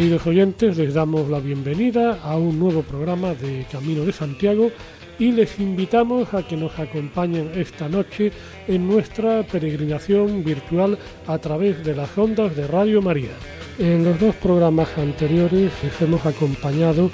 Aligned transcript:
Queridos 0.00 0.26
oyentes, 0.26 0.78
les 0.78 0.94
damos 0.94 1.28
la 1.28 1.40
bienvenida 1.40 2.20
a 2.22 2.38
un 2.38 2.58
nuevo 2.58 2.80
programa 2.80 3.34
de 3.34 3.66
Camino 3.70 4.02
de 4.02 4.14
Santiago 4.14 4.70
y 5.18 5.30
les 5.30 5.60
invitamos 5.60 6.32
a 6.32 6.42
que 6.42 6.56
nos 6.56 6.78
acompañen 6.78 7.50
esta 7.54 7.86
noche 7.86 8.32
en 8.66 8.88
nuestra 8.88 9.42
peregrinación 9.42 10.42
virtual 10.42 10.96
a 11.26 11.36
través 11.36 11.84
de 11.84 11.94
las 11.94 12.16
ondas 12.16 12.56
de 12.56 12.66
Radio 12.66 13.02
María. 13.02 13.32
En 13.78 14.02
los 14.02 14.18
dos 14.18 14.34
programas 14.36 14.88
anteriores 14.96 15.70
les 15.82 16.00
hemos 16.00 16.24
acompañado 16.24 17.10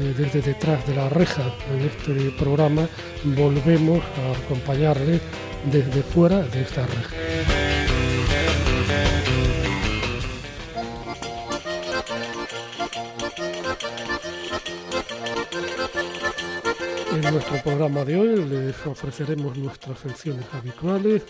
eh, 0.00 0.14
desde 0.16 0.40
detrás 0.40 0.86
de 0.86 0.94
la 0.94 1.10
reja. 1.10 1.42
En 1.70 1.82
este 1.82 2.30
programa 2.38 2.88
volvemos 3.24 4.00
a 4.00 4.42
acompañarles 4.46 5.20
desde 5.70 6.02
fuera 6.02 6.40
de 6.40 6.62
esta 6.62 6.86
reja. 6.86 7.91
En 17.22 17.34
nuestro 17.34 17.62
programa 17.62 18.04
de 18.04 18.16
hoy 18.16 18.44
les 18.46 18.84
ofreceremos 18.84 19.56
nuestras 19.56 19.96
secciones 20.00 20.44
habituales, 20.52 21.22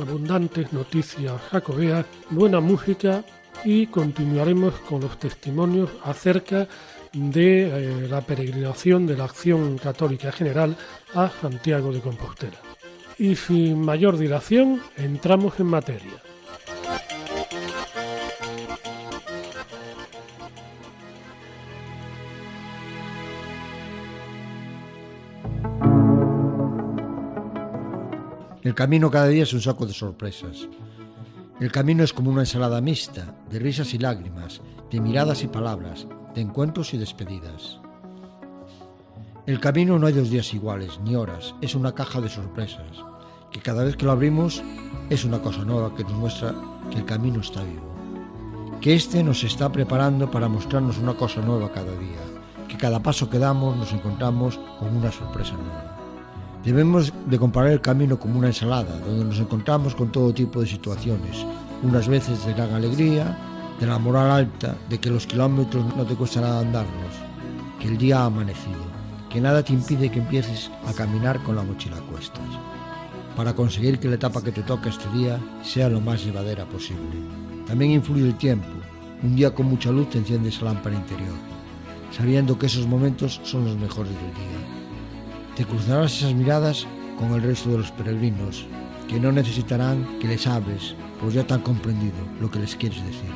abundantes 0.00 0.72
noticias 0.72 1.42
jacobeas, 1.50 2.06
buena 2.30 2.60
música 2.60 3.24
y 3.64 3.88
continuaremos 3.88 4.74
con 4.88 5.00
los 5.00 5.18
testimonios 5.18 5.90
acerca 6.04 6.68
de 7.12 7.62
eh, 7.64 8.08
la 8.08 8.20
peregrinación 8.20 9.08
de 9.08 9.16
la 9.16 9.24
Acción 9.24 9.76
Católica 9.76 10.30
General 10.30 10.76
a 11.14 11.28
Santiago 11.28 11.92
de 11.92 12.00
Compostela. 12.00 12.60
Y 13.18 13.34
sin 13.34 13.80
mayor 13.80 14.18
dilación, 14.18 14.80
entramos 14.96 15.58
en 15.58 15.66
materia. 15.66 16.29
El 28.70 28.76
camino 28.76 29.10
cada 29.10 29.26
día 29.26 29.42
es 29.42 29.52
un 29.52 29.60
saco 29.60 29.84
de 29.84 29.92
sorpresas. 29.92 30.68
El 31.58 31.72
camino 31.72 32.04
es 32.04 32.12
como 32.12 32.30
una 32.30 32.42
ensalada 32.42 32.80
mixta, 32.80 33.34
de 33.50 33.58
risas 33.58 33.94
y 33.94 33.98
lágrimas, 33.98 34.60
de 34.92 35.00
miradas 35.00 35.42
y 35.42 35.48
palabras, 35.48 36.06
de 36.36 36.42
encuentros 36.42 36.94
y 36.94 36.96
despedidas. 36.96 37.80
El 39.44 39.58
camino 39.58 39.98
no 39.98 40.06
hay 40.06 40.12
dos 40.12 40.30
días 40.30 40.54
iguales, 40.54 41.00
ni 41.02 41.16
horas, 41.16 41.52
es 41.60 41.74
una 41.74 41.96
caja 41.96 42.20
de 42.20 42.28
sorpresas, 42.28 43.02
que 43.50 43.58
cada 43.58 43.82
vez 43.82 43.96
que 43.96 44.06
lo 44.06 44.12
abrimos 44.12 44.62
es 45.10 45.24
una 45.24 45.40
cosa 45.40 45.64
nueva 45.64 45.92
que 45.96 46.04
nos 46.04 46.12
muestra 46.12 46.54
que 46.92 46.98
el 46.98 47.04
camino 47.04 47.40
está 47.40 47.64
vivo, 47.64 47.92
que 48.80 48.94
éste 48.94 49.24
nos 49.24 49.42
está 49.42 49.72
preparando 49.72 50.30
para 50.30 50.46
mostrarnos 50.46 50.96
una 50.98 51.14
cosa 51.14 51.40
nueva 51.40 51.72
cada 51.72 51.90
día, 51.98 52.22
que 52.68 52.76
cada 52.76 53.02
paso 53.02 53.28
que 53.28 53.40
damos 53.40 53.76
nos 53.76 53.92
encontramos 53.92 54.60
con 54.78 54.96
una 54.96 55.10
sorpresa 55.10 55.54
nueva. 55.54 55.89
Debemos 56.64 57.10
de 57.26 57.38
comparar 57.38 57.72
el 57.72 57.80
camino 57.80 58.18
como 58.18 58.38
una 58.38 58.48
ensalada, 58.48 58.98
donde 58.98 59.24
nos 59.24 59.38
encontramos 59.38 59.94
con 59.94 60.12
todo 60.12 60.34
tipo 60.34 60.60
de 60.60 60.66
situaciones, 60.66 61.46
unas 61.82 62.06
veces 62.06 62.44
de 62.44 62.52
gran 62.52 62.74
alegría, 62.74 63.34
de 63.80 63.86
la 63.86 63.98
moral 63.98 64.30
alta, 64.30 64.76
de 64.90 64.98
que 65.00 65.08
los 65.08 65.26
kilómetros 65.26 65.96
no 65.96 66.04
te 66.04 66.14
cuesta 66.14 66.42
nada 66.42 66.60
andarlos, 66.60 67.14
que 67.80 67.88
el 67.88 67.96
día 67.96 68.20
ha 68.20 68.26
amanecido, 68.26 68.84
que 69.30 69.40
nada 69.40 69.62
te 69.62 69.72
impide 69.72 70.10
que 70.10 70.18
empieces 70.18 70.70
a 70.86 70.92
caminar 70.92 71.42
con 71.44 71.56
la 71.56 71.62
mochila 71.62 71.96
a 71.96 72.02
cuestas, 72.02 72.44
para 73.36 73.54
conseguir 73.54 73.98
que 73.98 74.08
la 74.08 74.16
etapa 74.16 74.42
que 74.42 74.52
te 74.52 74.62
toca 74.62 74.90
este 74.90 75.10
día 75.16 75.40
sea 75.62 75.88
lo 75.88 76.02
más 76.02 76.22
llevadera 76.22 76.66
posible. 76.66 77.16
También 77.66 77.92
influye 77.92 78.26
el 78.26 78.36
tiempo, 78.36 78.68
un 79.22 79.34
día 79.34 79.54
con 79.54 79.64
mucha 79.64 79.90
luz 79.90 80.10
te 80.10 80.18
enciende 80.18 80.50
esa 80.50 80.66
lámpara 80.66 80.94
interior, 80.94 81.36
sabiendo 82.10 82.58
que 82.58 82.66
esos 82.66 82.86
momentos 82.86 83.40
son 83.44 83.64
los 83.64 83.78
mejores 83.78 84.12
del 84.12 84.34
día 84.34 84.69
te 85.56 85.64
cruzarás 85.64 86.16
esas 86.18 86.34
miradas 86.34 86.86
con 87.18 87.32
el 87.32 87.42
resto 87.42 87.70
de 87.70 87.78
los 87.78 87.90
peregrinos, 87.92 88.66
que 89.08 89.20
no 89.20 89.32
necesitarán 89.32 90.06
que 90.20 90.28
les 90.28 90.46
hables, 90.46 90.94
pues 91.20 91.34
ya 91.34 91.46
te 91.46 91.54
han 91.54 91.62
comprendido 91.62 92.16
lo 92.40 92.50
que 92.50 92.60
les 92.60 92.76
quieres 92.76 93.04
decir, 93.04 93.30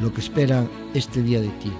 lo 0.00 0.12
que 0.12 0.20
esperan 0.20 0.68
este 0.94 1.22
día 1.22 1.40
de 1.40 1.48
ti, 1.48 1.72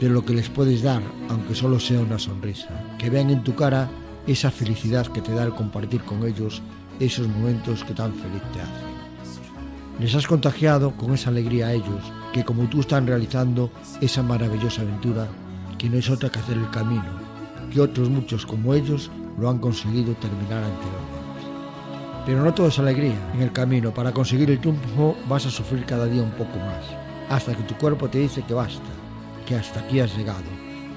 pero 0.00 0.14
lo 0.14 0.24
que 0.24 0.34
les 0.34 0.48
puedes 0.48 0.82
dar, 0.82 1.02
aunque 1.28 1.54
solo 1.54 1.80
sea 1.80 2.00
una 2.00 2.18
sonrisa, 2.18 2.68
que 2.98 3.10
vean 3.10 3.30
en 3.30 3.42
tu 3.42 3.54
cara 3.54 3.88
esa 4.26 4.50
felicidad 4.50 5.06
que 5.06 5.20
te 5.20 5.32
da 5.32 5.44
el 5.44 5.54
compartir 5.54 6.02
con 6.02 6.26
ellos 6.26 6.62
esos 7.00 7.28
momentos 7.28 7.84
que 7.84 7.94
tan 7.94 8.12
feliz 8.14 8.42
te 8.52 8.60
hacen. 8.60 8.96
Les 9.98 10.14
has 10.14 10.26
contagiado 10.26 10.92
con 10.96 11.14
esa 11.14 11.30
alegría 11.30 11.68
a 11.68 11.72
ellos, 11.72 12.12
que 12.32 12.44
como 12.44 12.64
tú 12.68 12.80
están 12.80 13.06
realizando 13.06 13.70
esa 14.00 14.22
maravillosa 14.22 14.82
aventura, 14.82 15.26
que 15.78 15.88
no 15.88 15.98
es 15.98 16.10
otra 16.10 16.30
que 16.30 16.38
hacer 16.38 16.58
el 16.58 16.70
camino, 16.70 17.25
que 17.76 17.82
otros 17.82 18.08
muchos 18.08 18.46
como 18.46 18.72
ellos 18.72 19.10
lo 19.38 19.50
han 19.50 19.58
conseguido 19.58 20.14
terminar 20.14 20.64
anteriormente. 20.64 22.24
Pero 22.24 22.42
no 22.42 22.54
todo 22.54 22.68
es 22.68 22.78
alegría. 22.78 23.18
En 23.34 23.42
el 23.42 23.52
camino, 23.52 23.92
para 23.92 24.12
conseguir 24.12 24.50
el 24.50 24.60
triunfo, 24.60 25.14
vas 25.28 25.44
a 25.44 25.50
sufrir 25.50 25.84
cada 25.84 26.06
día 26.06 26.22
un 26.22 26.30
poco 26.30 26.56
más, 26.56 26.86
hasta 27.28 27.54
que 27.54 27.64
tu 27.64 27.74
cuerpo 27.74 28.08
te 28.08 28.20
dice 28.20 28.42
que 28.48 28.54
basta, 28.54 28.80
que 29.44 29.56
hasta 29.56 29.80
aquí 29.80 30.00
has 30.00 30.16
llegado. 30.16 30.48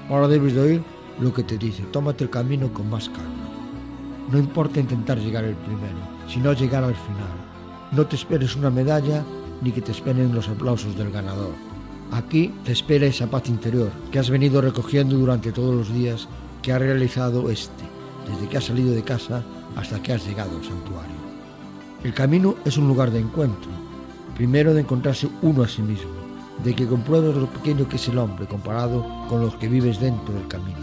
Ahora 0.08 0.26
debes 0.26 0.54
de 0.54 0.60
oír 0.60 0.82
lo 1.20 1.34
que 1.34 1.42
te 1.42 1.58
dice, 1.58 1.82
tómate 1.92 2.24
el 2.24 2.30
camino 2.30 2.72
con 2.72 2.88
más 2.88 3.10
calma. 3.10 3.50
No 4.32 4.38
importa 4.38 4.80
intentar 4.80 5.18
llegar 5.18 5.44
el 5.44 5.56
primero, 5.56 5.98
sino 6.28 6.54
llegar 6.54 6.82
al 6.82 6.96
final. 6.96 7.92
No 7.92 8.06
te 8.06 8.16
esperes 8.16 8.56
una 8.56 8.70
medalla 8.70 9.22
ni 9.60 9.70
que 9.70 9.82
te 9.82 9.92
esperen 9.92 10.34
los 10.34 10.48
aplausos 10.48 10.96
del 10.96 11.10
ganador. 11.10 11.52
Aquí 12.10 12.54
te 12.64 12.72
espera 12.72 13.04
esa 13.04 13.26
paz 13.26 13.50
interior 13.50 13.90
que 14.10 14.18
has 14.18 14.30
venido 14.30 14.62
recogiendo 14.62 15.18
durante 15.18 15.52
todos 15.52 15.74
los 15.74 15.92
días 15.92 16.26
que 16.62 16.72
ha 16.72 16.78
realizado 16.78 17.50
este, 17.50 17.84
desde 18.28 18.48
que 18.48 18.58
has 18.58 18.64
salido 18.64 18.92
de 18.92 19.02
casa 19.02 19.42
hasta 19.76 20.02
que 20.02 20.12
has 20.12 20.26
llegado 20.26 20.56
al 20.56 20.64
santuario. 20.64 21.20
El 22.04 22.14
camino 22.14 22.56
es 22.64 22.76
un 22.76 22.88
lugar 22.88 23.10
de 23.10 23.20
encuentro, 23.20 23.70
primero 24.34 24.72
de 24.72 24.80
encontrarse 24.80 25.28
uno 25.42 25.62
a 25.62 25.68
sí 25.68 25.82
mismo, 25.82 26.10
de 26.64 26.74
que 26.74 26.86
compruebes 26.86 27.36
lo 27.36 27.46
pequeño 27.46 27.88
que 27.88 27.96
es 27.96 28.08
el 28.08 28.18
hombre 28.18 28.46
comparado 28.46 29.06
con 29.28 29.40
los 29.42 29.54
que 29.56 29.68
vives 29.68 30.00
dentro 30.00 30.34
del 30.34 30.48
camino, 30.48 30.78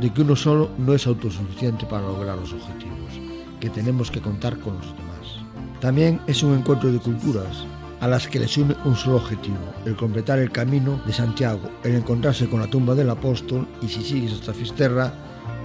de 0.00 0.12
que 0.12 0.22
uno 0.22 0.36
solo 0.36 0.70
no 0.78 0.94
es 0.94 1.06
autosuficiente 1.06 1.86
para 1.86 2.06
lograr 2.06 2.36
los 2.36 2.52
objetivos, 2.52 3.20
que 3.60 3.70
tenemos 3.70 4.10
que 4.10 4.20
contar 4.20 4.58
con 4.58 4.74
los 4.74 4.86
demás. 4.86 5.80
También 5.80 6.20
es 6.26 6.42
un 6.42 6.54
encuentro 6.54 6.90
de 6.90 6.98
culturas, 6.98 7.64
a 8.04 8.06
las 8.06 8.28
que 8.28 8.38
les 8.38 8.58
une 8.58 8.76
un 8.84 8.94
solo 8.94 9.16
objetivo, 9.16 9.56
el 9.86 9.96
completar 9.96 10.38
el 10.38 10.52
camino 10.52 11.00
de 11.06 11.12
Santiago, 11.14 11.70
el 11.84 11.94
encontrarse 11.94 12.46
con 12.50 12.60
la 12.60 12.66
tumba 12.66 12.94
del 12.94 13.08
apóstol 13.08 13.66
y 13.80 13.88
si 13.88 14.04
sigues 14.04 14.34
hasta 14.34 14.52
Fisterra 14.52 15.10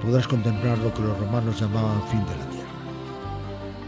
podrás 0.02 0.26
contemplar 0.26 0.78
lo 0.78 0.94
que 0.94 1.02
los 1.02 1.20
romanos 1.20 1.60
llamaban 1.60 2.02
fin 2.08 2.22
de 2.22 2.38
la 2.38 2.50
tierra. 2.50 2.70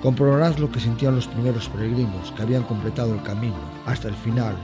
Comprobarás 0.01 0.59
lo 0.59 0.69
que 0.69 0.81
sentían 0.81 1.15
los 1.15 1.27
primeros 1.27 1.69
peregrinos 1.69 2.33
que 2.33 2.41
habían 2.41 2.63
completado 2.63 3.13
el 3.13 3.23
camino 3.23 3.55
hasta 3.85 4.09
el 4.09 4.15
final, 4.15 4.57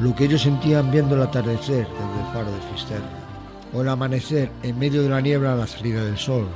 lo 0.00 0.12
que 0.12 0.24
ellos 0.24 0.42
sentían 0.42 0.90
viendo 0.90 1.14
el 1.14 1.22
atardecer 1.22 1.86
desde 1.86 2.20
el 2.26 2.32
faro 2.32 2.50
de 2.50 2.74
Fisterra, 2.74 3.10
o 3.72 3.82
el 3.82 3.90
amanecer 3.90 4.50
en 4.64 4.76
medio 4.76 5.04
de 5.04 5.08
la 5.08 5.20
niebla 5.20 5.52
a 5.52 5.56
la 5.56 5.68
salida 5.68 6.04
del 6.04 6.18
sol, 6.18 6.48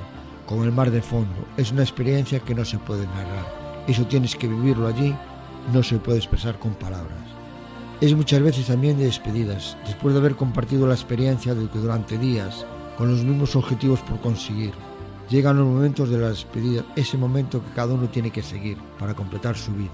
con 0.44 0.65
el 0.65 0.73
mar 0.73 0.91
de 0.91 1.03
fondo. 1.03 1.47
Es 1.56 1.71
una 1.71 1.82
experiencia 1.85 2.41
que 2.41 2.56
no 2.56 2.65
se 2.65 2.79
puede 2.79 3.06
narrar. 3.06 3.62
Eso 3.87 4.05
tienes 4.06 4.35
que 4.35 4.49
vivirlo 4.49 4.88
allí 4.88 5.15
no 5.72 5.82
se 5.82 5.99
puede 5.99 6.19
expresar 6.19 6.58
con 6.58 6.75
palabras. 6.75 7.19
Es 8.00 8.14
muchas 8.14 8.43
veces 8.43 8.66
también 8.66 8.99
de 8.99 9.05
despedidas, 9.05 9.76
después 9.87 10.14
de 10.14 10.20
haber 10.20 10.37
compartido 10.37 10.87
la 10.87 10.94
experiencia 10.94 11.55
de 11.55 11.69
que 11.69 11.78
durante 11.78 12.19
días, 12.19 12.66
con 12.99 13.11
los 13.11 13.25
mismos 13.25 13.56
objetivos 13.56 14.00
por 14.00 14.20
conseguir, 14.20 14.72
llegan 15.31 15.56
los 15.56 15.66
momentos 15.66 16.11
de 16.11 16.19
la 16.19 16.28
despedida, 16.28 16.84
ese 16.96 17.16
momento 17.16 17.62
que 17.64 17.70
cada 17.72 17.94
uno 17.94 18.08
tiene 18.08 18.31
que 18.31 18.43
seguir 18.43 18.76
para 18.99 19.14
completar 19.14 19.56
su 19.56 19.72
vida. 19.72 19.90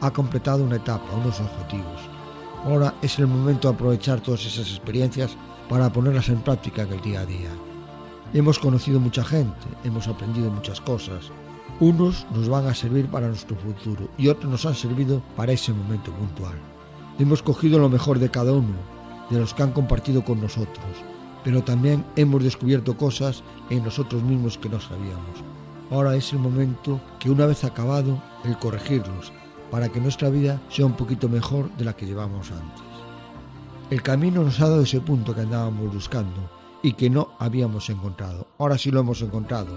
Ha 0.00 0.10
completado 0.10 0.64
una 0.64 0.76
etapa, 0.76 1.12
unos 1.14 1.40
objetivos. 1.40 2.00
Ahora 2.64 2.94
es 3.02 3.18
el 3.18 3.26
momento 3.26 3.68
de 3.68 3.74
aprovechar 3.74 4.20
todas 4.20 4.46
esas 4.46 4.68
experiencias 4.68 5.36
para 5.68 5.92
ponerlas 5.92 6.28
en 6.28 6.40
práctica 6.40 6.82
en 6.82 6.92
el 6.92 7.00
día 7.00 7.20
a 7.20 7.26
día. 7.26 7.50
Hemos 8.32 8.58
conocido 8.58 9.00
mucha 9.00 9.24
gente, 9.24 9.66
hemos 9.84 10.06
aprendido 10.08 10.50
muchas 10.50 10.80
cosas, 10.80 11.30
unos 11.78 12.26
nos 12.34 12.48
van 12.48 12.66
a 12.66 12.74
servir 12.74 13.06
para 13.06 13.28
nuestro 13.28 13.56
futuro 13.56 14.08
y 14.18 14.28
otros 14.28 14.50
nos 14.50 14.66
han 14.66 14.74
servido 14.74 15.22
para 15.36 15.52
ese 15.52 15.72
momento 15.72 16.12
puntual. 16.12 16.54
Hemos 17.18 17.42
cogido 17.42 17.78
lo 17.78 17.88
mejor 17.88 18.18
de 18.18 18.30
cada 18.30 18.52
uno 18.52 18.74
de 19.30 19.38
los 19.38 19.54
que 19.54 19.62
han 19.62 19.72
compartido 19.72 20.24
con 20.24 20.40
nosotros, 20.40 20.86
pero 21.44 21.62
también 21.62 22.04
hemos 22.16 22.42
descubierto 22.42 22.96
cosas 22.96 23.42
en 23.70 23.84
nosotros 23.84 24.22
mismos 24.22 24.58
que 24.58 24.68
no 24.68 24.80
sabíamos. 24.80 25.44
Ahora 25.90 26.16
es 26.16 26.32
el 26.32 26.38
momento 26.38 27.00
que 27.18 27.30
una 27.30 27.46
vez 27.46 27.64
acabado 27.64 28.22
el 28.44 28.58
corregirlos 28.58 29.32
para 29.70 29.88
que 29.88 30.00
nuestra 30.00 30.30
vida 30.30 30.60
sea 30.68 30.86
un 30.86 30.94
poquito 30.94 31.28
mejor 31.28 31.70
de 31.76 31.84
la 31.84 31.94
que 31.94 32.06
llevamos 32.06 32.50
antes. 32.50 32.84
El 33.90 34.02
camino 34.02 34.42
nos 34.42 34.60
ha 34.60 34.68
dado 34.68 34.82
ese 34.82 35.00
punto 35.00 35.34
que 35.34 35.40
andábamos 35.40 35.92
buscando 35.92 36.50
y 36.82 36.92
que 36.92 37.10
no 37.10 37.30
habíamos 37.38 37.90
encontrado. 37.90 38.46
Ahora 38.58 38.78
sí 38.78 38.90
lo 38.90 39.00
hemos 39.00 39.20
encontrado. 39.22 39.76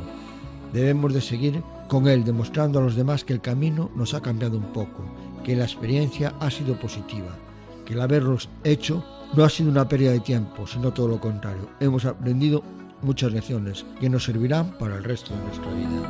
Debemos 0.73 1.13
de 1.13 1.21
seguir 1.21 1.61
con 1.87 2.07
él 2.07 2.23
demostrando 2.23 2.79
a 2.79 2.81
los 2.81 2.95
demás 2.95 3.23
que 3.23 3.33
el 3.33 3.41
camino 3.41 3.91
nos 3.95 4.15
ha 4.15 4.21
cambiado 4.21 4.57
un 4.57 4.73
poco, 4.73 5.05
que 5.43 5.55
la 5.55 5.65
experiencia 5.65 6.33
ha 6.39 6.49
sido 6.49 6.79
positiva, 6.79 7.37
que 7.85 7.93
el 7.93 8.01
haberlos 8.01 8.49
hecho 8.63 9.05
no 9.35 9.43
ha 9.43 9.49
sido 9.49 9.69
una 9.69 9.87
pérdida 9.87 10.11
de 10.11 10.19
tiempo, 10.19 10.65
sino 10.65 10.91
todo 10.91 11.07
lo 11.07 11.19
contrario. 11.19 11.69
Hemos 11.79 12.05
aprendido 12.05 12.63
muchas 13.03 13.31
lecciones 13.31 13.85
que 13.99 14.09
nos 14.09 14.23
servirán 14.23 14.75
para 14.79 14.97
el 14.97 15.03
resto 15.03 15.35
de 15.35 15.43
nuestra 15.43 15.71
vida. 15.73 16.07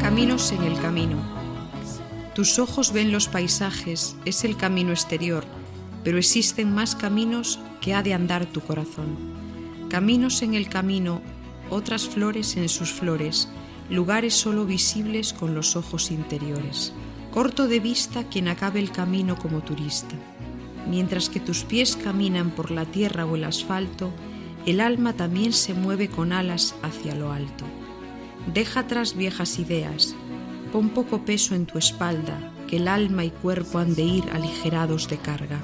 Caminos 0.00 0.50
en 0.52 0.62
el 0.62 0.80
camino. 0.80 1.16
Tus 2.34 2.58
ojos 2.58 2.92
ven 2.92 3.12
los 3.12 3.28
paisajes, 3.28 4.16
es 4.24 4.44
el 4.44 4.56
camino 4.56 4.92
exterior, 4.92 5.44
pero 6.08 6.16
existen 6.16 6.72
más 6.72 6.96
caminos 6.96 7.60
que 7.82 7.92
ha 7.92 8.02
de 8.02 8.14
andar 8.14 8.46
tu 8.46 8.62
corazón. 8.62 9.14
Caminos 9.90 10.40
en 10.40 10.54
el 10.54 10.70
camino, 10.70 11.20
otras 11.68 12.08
flores 12.08 12.56
en 12.56 12.70
sus 12.70 12.90
flores, 12.90 13.50
lugares 13.90 14.32
solo 14.32 14.64
visibles 14.64 15.34
con 15.34 15.54
los 15.54 15.76
ojos 15.76 16.10
interiores. 16.10 16.94
Corto 17.30 17.68
de 17.68 17.80
vista 17.80 18.24
quien 18.24 18.48
acabe 18.48 18.80
el 18.80 18.90
camino 18.90 19.36
como 19.36 19.60
turista. 19.60 20.14
Mientras 20.88 21.28
que 21.28 21.40
tus 21.40 21.64
pies 21.64 21.94
caminan 21.94 22.52
por 22.52 22.70
la 22.70 22.86
tierra 22.86 23.26
o 23.26 23.36
el 23.36 23.44
asfalto, 23.44 24.10
el 24.64 24.80
alma 24.80 25.12
también 25.12 25.52
se 25.52 25.74
mueve 25.74 26.08
con 26.08 26.32
alas 26.32 26.74
hacia 26.82 27.14
lo 27.14 27.32
alto. 27.32 27.66
Deja 28.54 28.80
atrás 28.80 29.14
viejas 29.14 29.58
ideas, 29.58 30.16
pon 30.72 30.88
poco 30.88 31.26
peso 31.26 31.54
en 31.54 31.66
tu 31.66 31.76
espalda, 31.76 32.50
que 32.66 32.76
el 32.76 32.88
alma 32.88 33.26
y 33.26 33.30
cuerpo 33.30 33.78
han 33.78 33.94
de 33.94 34.04
ir 34.04 34.24
aligerados 34.32 35.06
de 35.08 35.18
carga. 35.18 35.60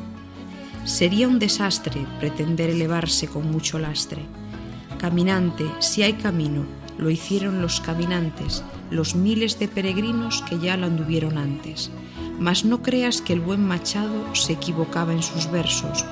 Sería 0.85 1.29
un 1.29 1.39
desastre 1.39 2.07
pretender 2.21 2.69
elevarse 2.69 3.27
con 3.27 3.51
mucho 3.51 3.79
lastre. 3.79 4.21
Caminante, 4.99 5.65
si 5.79 6.03
hay 6.03 6.13
camino, 6.13 6.67
lo 6.99 7.09
hicieron 7.09 7.63
los 7.63 7.81
caminantes, 7.81 8.63
los 8.91 9.15
miles 9.15 9.59
de 9.59 9.67
peregrinos 9.67 10.43
que 10.49 10.59
ya 10.59 10.77
lo 10.77 10.87
anduvieron 10.87 11.39
antes. 11.39 11.91
Mas 12.39 12.67
no 12.67 12.83
creas 12.83 13.23
que 13.23 13.33
el 13.33 13.41
buen 13.41 13.67
Machado 13.67 14.35
se 14.35 14.53
equivocaba 14.53 15.15
en 15.15 15.23
sus 15.23 15.51
versos, 15.51 16.05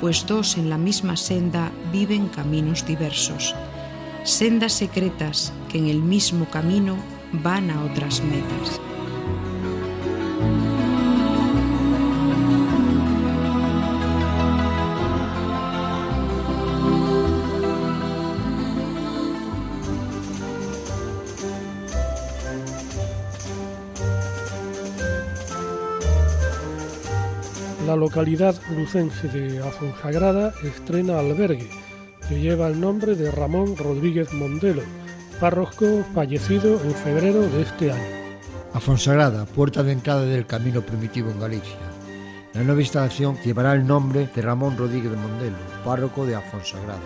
pues 0.00 0.26
dos 0.26 0.56
en 0.56 0.70
la 0.70 0.78
misma 0.78 1.16
senda 1.16 1.70
viven 1.92 2.28
caminos 2.28 2.86
diversos. 2.86 3.54
Sendas 4.24 4.72
secretas 4.72 5.52
que 5.70 5.76
en 5.76 5.86
el 5.86 6.00
mismo 6.00 6.46
camino 6.46 6.96
van 7.32 7.70
a 7.70 7.84
otras 7.84 8.22
metas. 8.22 8.80
La 27.94 28.00
localidad 28.00 28.56
lucense 28.76 29.28
de 29.28 29.60
Afonsagrada 29.60 30.52
estrena 30.64 31.20
albergue, 31.20 31.70
que 32.28 32.40
lleva 32.40 32.66
el 32.66 32.80
nombre 32.80 33.14
de 33.14 33.30
Ramón 33.30 33.76
Rodríguez 33.76 34.32
Mondelo, 34.32 34.82
párroco 35.38 36.04
fallecido 36.12 36.82
en 36.82 36.92
febrero 36.92 37.42
de 37.42 37.62
este 37.62 37.92
año. 37.92 38.02
Afonsagrada, 38.72 39.46
puerta 39.46 39.84
de 39.84 39.92
entrada 39.92 40.22
del 40.22 40.44
camino 40.44 40.80
primitivo 40.80 41.30
en 41.30 41.38
Galicia. 41.38 41.76
La 42.52 42.64
nueva 42.64 42.80
instalación 42.80 43.38
llevará 43.44 43.74
el 43.74 43.86
nombre 43.86 44.28
de 44.34 44.42
Ramón 44.42 44.76
Rodríguez 44.76 45.12
Mondelo, 45.12 45.56
párroco 45.84 46.26
de 46.26 46.34
Afonsagrada, 46.34 46.98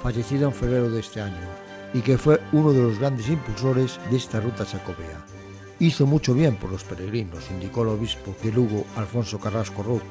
fallecido 0.00 0.46
en 0.46 0.54
febrero 0.54 0.90
de 0.90 1.00
este 1.00 1.22
año, 1.22 1.48
y 1.92 2.02
que 2.02 2.16
fue 2.16 2.40
uno 2.52 2.72
de 2.72 2.82
los 2.82 3.00
grandes 3.00 3.28
impulsores 3.28 3.98
de 4.12 4.16
esta 4.16 4.38
ruta 4.38 4.64
jacobea. 4.64 5.39
Hizo 5.80 6.04
mucho 6.04 6.34
bien 6.34 6.56
por 6.56 6.70
los 6.70 6.84
peregrinos, 6.84 7.50
indicó 7.50 7.82
el 7.82 7.88
obispo 7.88 8.36
de 8.42 8.52
Lugo, 8.52 8.84
Alfonso 8.96 9.40
Carrasco 9.40 9.82
Rouco, 9.82 10.04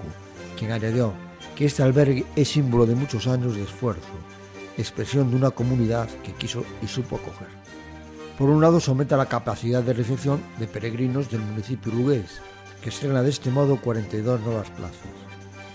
quien 0.58 0.72
añadió 0.72 1.14
que 1.56 1.66
este 1.66 1.84
albergue 1.84 2.26
es 2.36 2.50
símbolo 2.50 2.88
de 2.88 2.96
muchos 2.96 3.28
años 3.28 3.56
de 3.56 3.62
esfuerzo, 3.62 4.10
expresión 4.80 5.30
de 5.30 5.36
una 5.36 5.52
comunidad 5.52 6.10
que 6.24 6.34
quiso 6.34 6.64
y 6.82 6.88
supo 6.88 7.18
acoger. 7.18 7.50
Por 8.40 8.50
un 8.50 8.62
lado, 8.62 8.80
se 8.80 8.90
aumenta 8.90 9.16
la 9.16 9.28
capacidad 9.28 9.84
de 9.84 9.94
recepción 9.94 10.42
de 10.58 10.66
peregrinos 10.66 11.30
del 11.30 11.42
municipio 11.42 11.94
lugués, 11.94 12.42
que 12.82 12.90
estrena 12.90 13.22
de 13.22 13.30
este 13.30 13.52
modo 13.52 13.80
42 13.80 14.42
nuevas 14.42 14.72
plazas. 14.72 14.98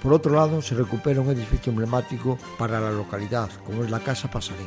Por 0.02 0.12
otro 0.12 0.34
lado, 0.34 0.60
se 0.60 0.74
recupera 0.74 1.20
un 1.20 1.30
edificio 1.30 1.70
emblemático 1.70 2.36
para 2.58 2.80
la 2.80 2.90
localidad, 2.90 3.48
como 3.64 3.84
es 3.84 3.90
la 3.92 4.00
Casa 4.00 4.28
Pasarín. 4.28 4.66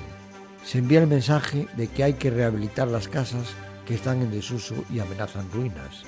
Se 0.63 0.77
envía 0.77 1.01
el 1.01 1.07
mensaje 1.07 1.67
de 1.75 1.87
que 1.87 2.05
hay 2.05 2.13
que 2.13 2.29
rehabilitar 2.29 2.87
las 2.87 3.09
casas 3.09 3.55
que 3.87 3.95
están 3.95 4.21
en 4.21 4.31
desuso 4.31 4.75
y 4.93 4.99
amenazan 4.99 5.49
ruinas. 5.51 6.03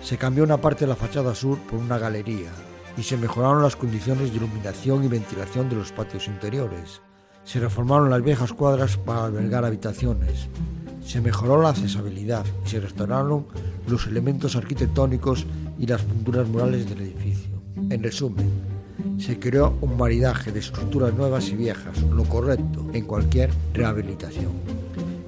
Se 0.00 0.16
cambió 0.16 0.44
una 0.44 0.60
parte 0.60 0.84
de 0.84 0.90
la 0.90 0.96
fachada 0.96 1.34
sur 1.34 1.58
por 1.58 1.80
una 1.80 1.98
galería 1.98 2.50
y 2.96 3.02
se 3.02 3.16
mejoraron 3.16 3.62
las 3.62 3.74
condiciones 3.74 4.30
de 4.30 4.36
iluminación 4.36 5.04
y 5.04 5.08
ventilación 5.08 5.68
de 5.68 5.74
los 5.76 5.90
patios 5.90 6.28
interiores. 6.28 7.02
Se 7.44 7.58
reformaron 7.58 8.10
las 8.10 8.22
viejas 8.22 8.52
cuadras 8.52 8.96
para 8.96 9.24
albergar 9.24 9.64
habitaciones. 9.64 10.48
Se 11.04 11.20
mejoró 11.20 11.60
la 11.60 11.70
accesibilidad 11.70 12.44
y 12.64 12.68
se 12.68 12.80
restauraron 12.80 13.46
los 13.88 14.06
elementos 14.06 14.54
arquitectónicos 14.54 15.46
y 15.78 15.86
las 15.86 16.02
pinturas 16.02 16.48
murales 16.48 16.88
del 16.88 17.02
edificio. 17.02 17.60
En 17.90 18.02
resumen, 18.02 18.50
se 19.18 19.38
creó 19.38 19.76
un 19.80 19.96
maridaje 19.96 20.52
de 20.52 20.60
estructuras 20.60 21.12
nuevas 21.14 21.48
y 21.48 21.56
viejas, 21.56 22.00
lo 22.02 22.24
correcto 22.24 22.86
en 22.92 23.04
cualquier 23.04 23.50
rehabilitación. 23.74 24.52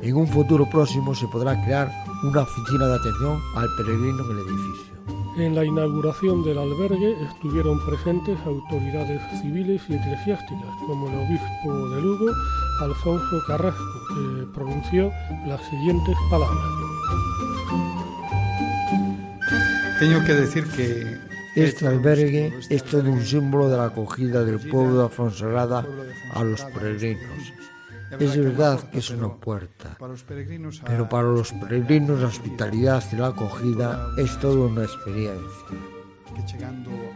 En 0.00 0.16
un 0.16 0.28
futuro 0.28 0.64
próximo 0.70 1.14
se 1.14 1.26
podrá 1.26 1.60
crear 1.64 1.90
una 2.22 2.42
oficina 2.42 2.86
de 2.86 2.94
atención 2.94 3.40
al 3.56 3.68
peregrino 3.76 4.24
en 4.24 4.30
el 4.30 4.46
edificio. 4.46 4.94
En 5.38 5.54
la 5.54 5.64
inauguración 5.64 6.44
del 6.44 6.58
albergue 6.58 7.14
estuvieron 7.22 7.84
presentes 7.84 8.38
autoridades 8.44 9.20
civiles 9.40 9.82
y 9.88 9.94
eclesiásticas, 9.94 10.70
como 10.86 11.08
el 11.08 11.14
obispo 11.18 11.88
de 11.90 12.02
Lugo, 12.02 12.32
Alfonso 12.80 13.42
Carrasco, 13.46 13.84
que 14.08 14.46
pronunció 14.54 15.10
las 15.46 15.60
siguientes 15.68 16.16
palabras. 16.30 16.64
Tengo 19.98 20.24
que 20.24 20.34
decir 20.34 20.64
que 20.68 21.18
este 21.56 21.88
albergue 21.88 22.52
es 22.70 22.84
todo 22.84 23.10
un 23.10 23.24
símbolo 23.24 23.68
de 23.68 23.76
la 23.76 23.86
acogida 23.86 24.44
del 24.44 24.60
pueblo 24.60 25.00
de 25.00 25.06
Afonsagrada 25.06 25.84
a 26.34 26.44
los 26.44 26.62
peregrinos. 26.62 27.57
Es 28.10 28.36
verdad 28.36 28.80
que 28.90 28.98
es 28.98 29.10
una 29.10 29.34
puerta, 29.34 29.96
pero 30.86 31.08
para 31.08 31.28
los 31.28 31.52
peregrinos 31.52 32.20
la 32.20 32.26
hospitalidad 32.26 33.04
y 33.12 33.16
la 33.16 33.28
acogida 33.28 34.08
es 34.16 34.38
toda 34.38 34.66
una 34.66 34.84
experiencia. 34.84 35.42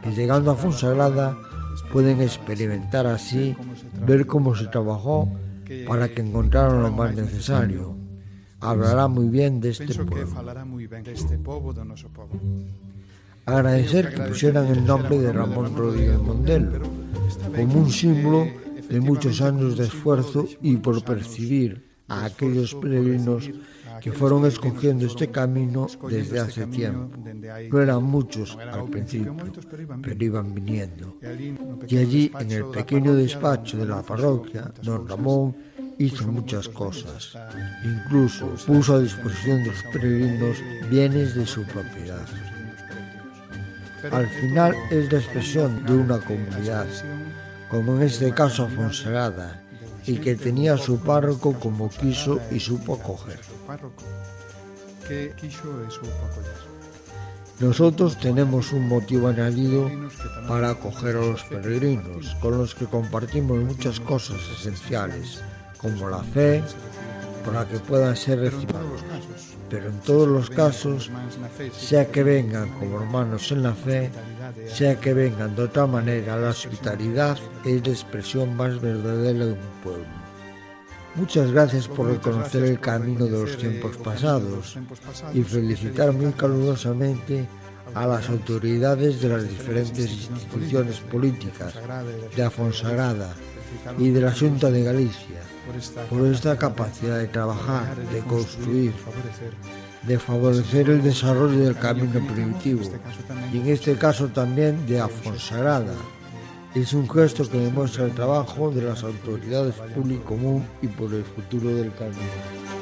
Que 0.03 0.13
llegando 0.13 0.51
a 0.51 0.55
Fonsagrada 0.55 1.37
pueden 1.93 2.21
experimentar 2.21 3.07
así, 3.07 3.57
ver 4.07 4.27
cómo 4.27 4.55
se 4.55 4.67
trabajó 4.67 5.29
para 5.87 6.09
que 6.09 6.21
encontraran 6.21 6.83
lo 6.83 6.91
más 6.91 7.15
necesario. 7.15 7.97
Hablará 8.61 9.09
muy 9.09 9.29
bien 9.29 9.61
de 9.61 9.71
este 9.71 9.95
pueblo. 10.05 10.29
Agradecer 13.47 14.15
que 14.15 14.23
pusieran 14.23 14.67
el 14.67 14.87
nombre 14.87 15.19
de 15.19 15.33
Ramón 15.33 15.77
Rodríguez 15.77 16.19
Mondelo 16.19 16.81
como 17.57 17.81
un 17.81 17.91
símbolo 17.91 18.47
de 18.89 19.01
muchos 19.01 19.41
años 19.41 19.77
de 19.77 19.85
esfuerzo 19.85 20.47
y 20.61 20.77
por 20.77 21.05
percibir 21.05 21.93
a 22.09 22.25
aquellos 22.25 22.75
peregrinos 22.75 23.51
que 24.01 24.13
fueron 24.13 24.45
escogiendo 24.47 25.07
este 25.07 25.31
camino 25.31 25.87
desde 26.09 26.41
hace 26.41 26.67
tiempo. 26.67 27.17
No 27.71 27.81
eran 27.81 28.03
muchos 28.03 28.57
al 28.57 28.89
principio, 28.89 29.37
pero 30.03 30.25
iban 30.25 30.55
viniendo. 30.55 31.17
Y 31.89 31.97
allí, 31.99 32.33
en 32.39 32.51
el 32.51 32.65
pequeño 32.67 33.15
despacho 33.15 33.79
de 33.79 33.87
la 33.87 34.03
parroquia, 34.03 34.73
don 34.83 35.07
Ramón 35.07 35.55
hizo 35.99 36.27
muchas 36.27 36.69
cosas. 36.69 37.39
Incluso 37.85 38.49
puso 38.67 38.97
a 38.97 39.01
disposición 39.01 39.63
de 39.63 39.67
los 39.71 39.83
peregrinos 39.93 40.57
bienes 40.91 41.35
de 41.35 41.47
su 41.47 41.63
propiedad. 41.65 42.27
Al 44.11 44.27
final 44.27 44.75
es 44.91 45.13
la 45.13 45.19
expresión 45.19 45.85
de 45.87 45.93
una 45.93 46.19
comunidad 46.19 46.87
como 47.73 47.97
en 47.97 48.03
este 48.03 48.35
caso 48.35 48.69
Fonsagrada, 48.69 49.65
y 50.05 50.19
que 50.19 50.35
tenía 50.35 50.75
a 50.75 50.79
su 50.79 50.99
párroco 50.99 51.55
como 51.55 51.89
quiso 51.89 52.39
y 52.51 52.61
supo 52.61 52.97
acoger. 52.97 53.41
Nosotros 57.61 58.19
tenemos 58.19 58.73
un 58.75 58.89
motivo 58.89 59.29
añadido 59.29 59.91
para 60.47 60.73
acoger 60.73 61.17
a 61.17 61.21
los 61.21 61.45
peregrinos, 61.45 62.35
con 62.43 62.59
los 62.59 62.75
que 62.75 62.85
compartimos 62.85 63.59
muchas 63.65 63.99
cosas 64.01 64.41
esenciales, 64.59 65.41
como 65.79 66.11
la 66.11 66.23
fe, 66.23 66.63
para 67.47 67.67
que 67.67 67.79
puedan 67.79 68.17
ser 68.17 68.41
recibidos. 68.41 69.03
Pero 69.71 69.89
en 69.89 69.99
todos 70.01 70.29
los 70.29 70.51
casos, 70.51 71.11
sea 71.73 72.07
que 72.11 72.23
vengan 72.23 72.69
como 72.79 73.01
hermanos 73.01 73.51
en 73.51 73.63
la 73.63 73.73
fe, 73.73 74.11
sea 74.67 74.99
que 75.01 75.15
vengan 75.15 75.55
de 75.57 75.63
otra 75.63 75.87
manera, 75.87 76.37
la 76.37 76.51
hospitalidad 76.51 77.39
es 77.65 77.87
la 77.87 77.93
expresión 77.93 78.57
más 78.57 78.81
verdadera 78.81 79.47
de 79.47 79.53
un 79.53 79.59
pueblo. 79.83 80.23
Muchas 81.15 81.51
gracias 81.53 81.89
por 81.89 82.09
reconocer 82.09 82.65
el 82.65 82.81
camino 82.81 83.27
de 83.27 83.33
los 83.33 83.59
tiempos 83.59 83.99
pasados 83.99 84.79
y 85.35 85.43
felicitar 85.43 86.13
muy 86.13 86.33
calurosamente 86.33 87.47
a 87.95 88.07
las 88.07 88.31
autoridades 88.31 89.21
de 89.21 89.29
las 89.29 89.49
diferentes 89.49 90.11
instituciones 90.11 91.01
políticas 91.01 91.75
de 92.35 92.43
Afonsagrada 92.43 93.35
y 93.99 94.09
de 94.09 94.21
la 94.23 94.33
Junta 94.33 94.71
de 94.71 94.85
Galicia 94.85 95.43
por 96.09 96.27
esta 96.27 96.57
capacidad 96.57 97.19
de 97.19 97.29
trabajar, 97.29 97.97
de 97.97 98.21
construir, 98.21 98.93
de 100.03 100.19
favorecer 100.19 100.91
el 100.91 101.03
desarrollo 101.03 101.59
del 101.59 101.77
camino 101.77 102.21
primitivo 102.27 102.83
y 103.53 103.59
en 103.59 103.69
este 103.69 103.95
caso 103.97 104.29
también 104.29 104.87
de 104.87 105.01
Afonsagrada. 105.01 105.95
Es 106.75 106.93
un 106.95 107.09
gesto 107.09 107.49
que 107.49 107.59
demuestra 107.59 108.05
el 108.05 108.13
trabajo 108.13 108.71
de 108.71 108.83
las 108.83 109.05
autoridades 109.05 109.75
público 109.95 110.25
común 110.25 110.65
y 110.81 110.89
por 110.89 111.13
el 111.13 111.23
futuro 111.23 111.69
del 111.75 111.93
camino. 111.95 112.82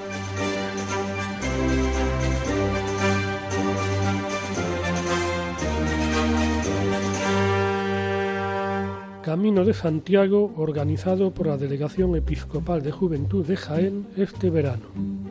Camino 9.22 9.66
de 9.66 9.74
Santiago 9.74 10.54
organizado 10.56 11.34
por 11.34 11.46
la 11.46 11.58
Delegación 11.58 12.16
Episcopal 12.16 12.82
de 12.82 12.90
Juventud 12.90 13.44
de 13.44 13.56
Jaén 13.56 14.06
este 14.16 14.48
verano. 14.48 14.86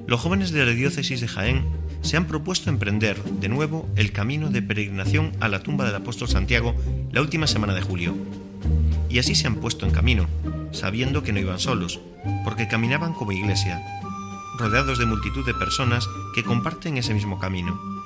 Los 0.06 0.22
jóvenes 0.22 0.52
de 0.52 0.64
la 0.64 0.72
diócesis 0.72 1.22
de 1.22 1.28
Jaén 1.28 1.64
se 2.02 2.16
han 2.16 2.28
propuesto 2.28 2.70
emprender 2.70 3.22
de 3.24 3.50
nuevo 3.50 3.88
el 3.96 4.12
camino 4.12 4.50
de 4.50 4.62
peregrinación 4.62 5.32
a 5.40 5.48
la 5.48 5.64
tumba 5.64 5.86
del 5.86 5.96
apóstol 5.96 6.28
Santiago 6.28 6.76
la 7.12 7.22
última 7.22 7.48
semana 7.48 7.74
de 7.74 7.82
julio. 7.82 8.14
Y 9.10 9.18
así 9.18 9.34
se 9.34 9.48
han 9.48 9.56
puesto 9.56 9.88
en 9.88 9.92
camino, 9.92 10.28
sabiendo 10.72 11.24
que 11.24 11.34
no 11.34 11.40
iban 11.40 11.60
solos, 11.60 12.00
porque 12.44 12.68
caminaban 12.68 13.14
como 13.14 13.32
iglesia, 13.32 13.82
rodeados 14.60 15.00
de 15.00 15.08
multitud 15.08 15.46
de 15.48 15.56
personas 15.56 16.08
que 16.36 16.44
comparten 16.44 16.98
ese 16.98 17.16
mismo 17.16 17.40
camino 17.40 17.99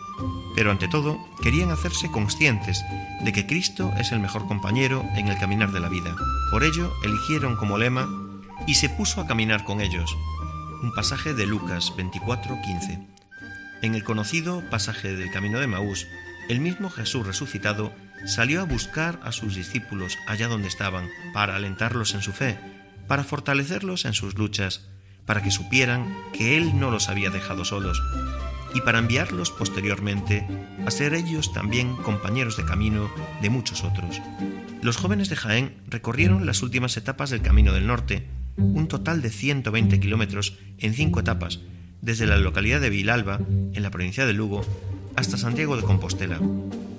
pero 0.55 0.71
ante 0.71 0.87
todo 0.87 1.17
querían 1.41 1.71
hacerse 1.71 2.11
conscientes 2.11 2.83
de 3.21 3.33
que 3.33 3.45
Cristo 3.47 3.91
es 3.97 4.11
el 4.11 4.19
mejor 4.19 4.47
compañero 4.47 5.05
en 5.15 5.27
el 5.27 5.37
caminar 5.37 5.71
de 5.71 5.79
la 5.79 5.89
vida. 5.89 6.15
Por 6.51 6.63
ello 6.63 6.93
eligieron 7.03 7.55
como 7.55 7.77
lema 7.77 8.09
y 8.67 8.75
se 8.75 8.89
puso 8.89 9.21
a 9.21 9.27
caminar 9.27 9.63
con 9.63 9.81
ellos. 9.81 10.15
Un 10.81 10.93
pasaje 10.93 11.33
de 11.33 11.45
Lucas 11.45 11.93
24:15. 11.95 13.07
En 13.81 13.95
el 13.95 14.03
conocido 14.03 14.63
pasaje 14.69 15.15
del 15.15 15.31
Camino 15.31 15.59
de 15.59 15.67
Maús, 15.67 16.07
el 16.49 16.59
mismo 16.59 16.89
Jesús 16.89 17.25
resucitado 17.25 17.93
salió 18.25 18.61
a 18.61 18.65
buscar 18.65 19.19
a 19.23 19.31
sus 19.31 19.55
discípulos 19.55 20.17
allá 20.27 20.47
donde 20.47 20.67
estaban, 20.67 21.09
para 21.33 21.55
alentarlos 21.55 22.13
en 22.13 22.21
su 22.21 22.31
fe, 22.31 22.57
para 23.07 23.23
fortalecerlos 23.23 24.05
en 24.05 24.13
sus 24.13 24.35
luchas, 24.35 24.87
para 25.25 25.41
que 25.41 25.51
supieran 25.51 26.15
que 26.33 26.57
Él 26.57 26.79
no 26.79 26.91
los 26.91 27.09
había 27.09 27.29
dejado 27.29 27.65
solos, 27.65 28.01
y 28.73 28.81
para 28.81 28.99
enviarlos 28.99 29.51
posteriormente 29.51 30.45
a 30.85 30.91
ser 30.91 31.13
ellos 31.13 31.53
también 31.53 31.95
compañeros 31.95 32.57
de 32.57 32.65
camino 32.65 33.09
de 33.41 33.49
muchos 33.49 33.83
otros. 33.83 34.21
Los 34.81 34.97
jóvenes 34.97 35.29
de 35.29 35.35
Jaén 35.35 35.75
recorrieron 35.87 36.45
las 36.45 36.61
últimas 36.63 36.97
etapas 36.97 37.29
del 37.29 37.41
Camino 37.41 37.73
del 37.73 37.87
Norte, 37.87 38.27
un 38.57 38.87
total 38.87 39.21
de 39.21 39.29
120 39.29 39.99
kilómetros 39.99 40.57
en 40.79 40.93
cinco 40.93 41.19
etapas, 41.19 41.61
desde 42.01 42.27
la 42.27 42.37
localidad 42.37 42.81
de 42.81 42.89
Vilalba, 42.89 43.39
en 43.73 43.81
la 43.81 43.91
provincia 43.91 44.25
de 44.25 44.33
Lugo, 44.33 44.65
hasta 45.15 45.37
Santiago 45.37 45.77
de 45.77 45.83
Compostela. 45.83 46.39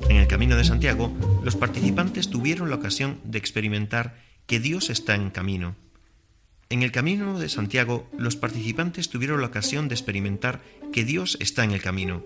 En 0.08 0.16
el 0.16 0.26
Camino 0.26 0.56
de 0.56 0.64
Santiago, 0.64 1.12
los 1.44 1.56
participantes 1.56 2.30
tuvieron 2.30 2.70
la 2.70 2.76
ocasión 2.76 3.18
de 3.24 3.38
experimentar 3.38 4.16
que 4.46 4.60
Dios 4.60 4.90
está 4.90 5.14
en 5.14 5.30
camino, 5.30 5.76
en 6.70 6.82
el 6.82 6.92
camino 6.92 7.38
de 7.38 7.48
Santiago, 7.48 8.08
los 8.18 8.36
participantes 8.36 9.10
tuvieron 9.10 9.40
la 9.40 9.48
ocasión 9.48 9.88
de 9.88 9.94
experimentar 9.94 10.60
que 10.92 11.04
Dios 11.04 11.36
está 11.40 11.64
en 11.64 11.72
el 11.72 11.82
camino, 11.82 12.24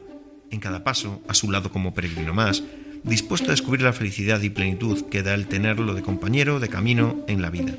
en 0.51 0.61
cada 0.61 0.85
paso, 0.85 1.23
a 1.29 1.35
su 1.35 1.51
lado 1.51 1.71
como 1.71 1.95
peregrino 1.95 2.35
más, 2.35 2.63
dispuesto 3.03 3.49
a 3.49 3.51
descubrir 3.51 3.83
la 3.83 3.93
felicidad 3.93 4.41
y 4.43 4.51
plenitud 4.51 5.07
que 5.07 5.23
da 5.23 5.35
el 5.35 5.49
tenerlo 5.49 5.95
de 5.95 6.03
compañero 6.03 6.61
de 6.61 6.69
camino 6.69 7.25
en 7.27 7.43
la 7.43 7.51
vida. 7.51 7.75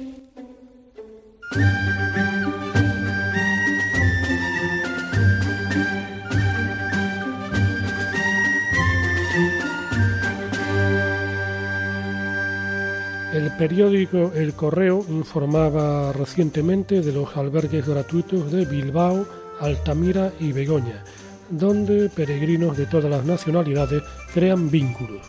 Periódico 13.60 14.32
El 14.34 14.54
Correo 14.54 15.06
informaba 15.10 16.14
recientemente 16.14 17.02
de 17.02 17.12
los 17.12 17.36
albergues 17.36 17.86
gratuitos 17.86 18.50
de 18.54 18.64
Bilbao, 18.64 19.28
Altamira 19.60 20.32
y 20.40 20.54
Begoña, 20.54 21.04
donde 21.50 22.08
peregrinos 22.08 22.78
de 22.78 22.86
todas 22.86 23.12
las 23.12 23.26
nacionalidades 23.26 24.02
crean 24.34 24.72
vínculos. 24.72 25.28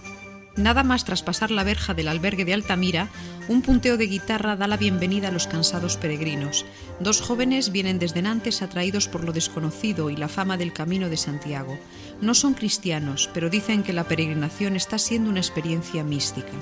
Nada 0.55 0.85
más 0.85 1.05
traspasar 1.05 1.51
la 1.51 1.65
verja 1.65 1.93
del 1.93 2.07
albergue 2.07 2.45
de 2.45 2.55
Altamira, 2.55 3.09
un 3.49 3.63
punteo 3.63 3.97
de 3.97 4.07
guitarra 4.07 4.55
da 4.55 4.69
la 4.69 4.77
bienvenida 4.77 5.29
a 5.29 5.33
los 5.33 5.49
cansados 5.49 5.97
peregrinos. 5.97 6.65
Dos 7.01 7.21
jóvenes 7.21 7.73
vienen 7.73 7.99
desde 7.99 8.23
Nantes 8.23 8.63
atraídos 8.63 9.09
por 9.09 9.25
lo 9.25 9.33
desconocido 9.33 10.09
y 10.09 10.17
la 10.17 10.29
fama 10.29 10.57
del 10.57 10.73
Camino 10.73 11.09
de 11.09 11.17
Santiago. 11.17 11.77
No 12.21 12.35
son 12.35 12.55
cristianos, 12.55 13.29
pero 13.35 13.51
dicen 13.51 13.83
que 13.83 13.93
la 13.93 14.05
peregrinación 14.05 14.77
está 14.77 14.99
siendo 14.99 15.31
una 15.31 15.41
experiencia 15.41 16.05
mística. 16.05 16.53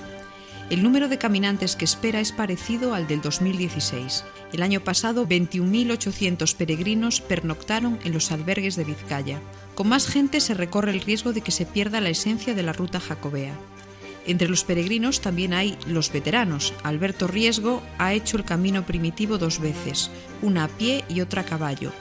El 0.70 0.82
número 0.82 1.08
de 1.08 1.16
caminantes 1.16 1.76
que 1.76 1.86
espera 1.86 2.20
es 2.20 2.30
parecido 2.30 2.92
al 2.92 3.06
del 3.06 3.22
2016. 3.22 4.24
El 4.52 4.62
año 4.62 4.80
pasado, 4.80 5.26
21.800 5.26 6.54
peregrinos 6.56 7.22
pernoctaron 7.22 7.98
en 8.04 8.12
los 8.12 8.30
albergues 8.32 8.76
de 8.76 8.84
Vizcaya. 8.84 9.40
Con 9.74 9.88
más 9.88 10.06
gente 10.06 10.40
se 10.40 10.52
recorre 10.52 10.90
el 10.90 11.00
riesgo 11.00 11.32
de 11.32 11.40
que 11.40 11.52
se 11.52 11.64
pierda 11.64 12.02
la 12.02 12.10
esencia 12.10 12.54
de 12.54 12.62
la 12.62 12.74
ruta 12.74 13.00
jacobea. 13.00 13.54
Entre 14.26 14.46
los 14.46 14.64
peregrinos 14.64 15.22
también 15.22 15.54
hay 15.54 15.78
los 15.86 16.12
veteranos. 16.12 16.74
Alberto 16.82 17.28
Riesgo 17.28 17.82
ha 17.96 18.12
hecho 18.12 18.36
el 18.36 18.44
camino 18.44 18.84
primitivo 18.84 19.38
dos 19.38 19.60
veces, 19.60 20.10
una 20.42 20.64
a 20.64 20.68
pie 20.68 21.02
y 21.08 21.22
otra 21.22 21.42
a 21.42 21.44
caballo. 21.46 21.92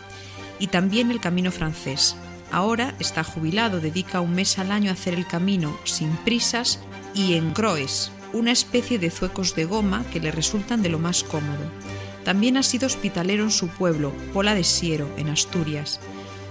Y 0.59 0.67
también 0.67 1.09
el 1.09 1.21
camino 1.21 1.53
francés. 1.53 2.17
Ahora 2.51 2.95
está 2.99 3.23
jubilado, 3.23 3.79
dedica 3.79 4.19
un 4.19 4.35
mes 4.35 4.59
al 4.59 4.73
año 4.73 4.89
a 4.89 4.93
hacer 4.93 5.13
el 5.13 5.25
camino 5.25 5.77
sin 5.85 6.11
prisas 6.17 6.79
y 7.13 7.35
en 7.35 7.51
Croes, 7.51 8.11
una 8.33 8.51
especie 8.51 8.99
de 8.99 9.09
zuecos 9.09 9.55
de 9.55 9.65
goma 9.65 10.05
que 10.11 10.19
le 10.19 10.31
resultan 10.31 10.81
de 10.81 10.89
lo 10.89 10.99
más 10.99 11.23
cómodo. 11.23 11.71
También 12.23 12.57
ha 12.57 12.63
sido 12.63 12.87
hospitalero 12.87 13.43
en 13.43 13.51
su 13.51 13.67
pueblo, 13.69 14.11
Pola 14.33 14.53
de 14.53 14.63
Siero, 14.63 15.09
en 15.17 15.29
Asturias. 15.29 15.99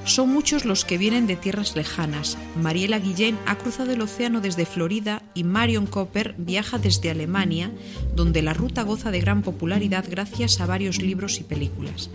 Son 0.07 0.33
muchos 0.33 0.65
los 0.65 0.85
que 0.85 0.99
vienen 0.99 1.27
de 1.27 1.35
tierras 1.35 1.75
lejanas. 1.75 2.39
Mariela 2.63 3.01
Guillén 3.01 3.37
ha 3.45 3.59
cruzado 3.59 3.91
el 3.93 4.01
océano 4.01 4.41
desde 4.41 4.65
Florida 4.65 5.23
y 5.35 5.43
Marion 5.43 5.87
Copper 5.87 6.37
viaja 6.39 6.79
desde 6.79 7.11
Alemania, 7.11 7.73
donde 8.15 8.41
la 8.41 8.55
ruta 8.55 8.85
goza 8.85 9.11
de 9.11 9.21
gran 9.21 9.43
popularidad 9.43 10.05
gracias 10.09 10.61
a 10.61 10.67
varios 10.67 11.03
libros 11.03 11.41
y 11.41 11.43
películas. 11.45 12.09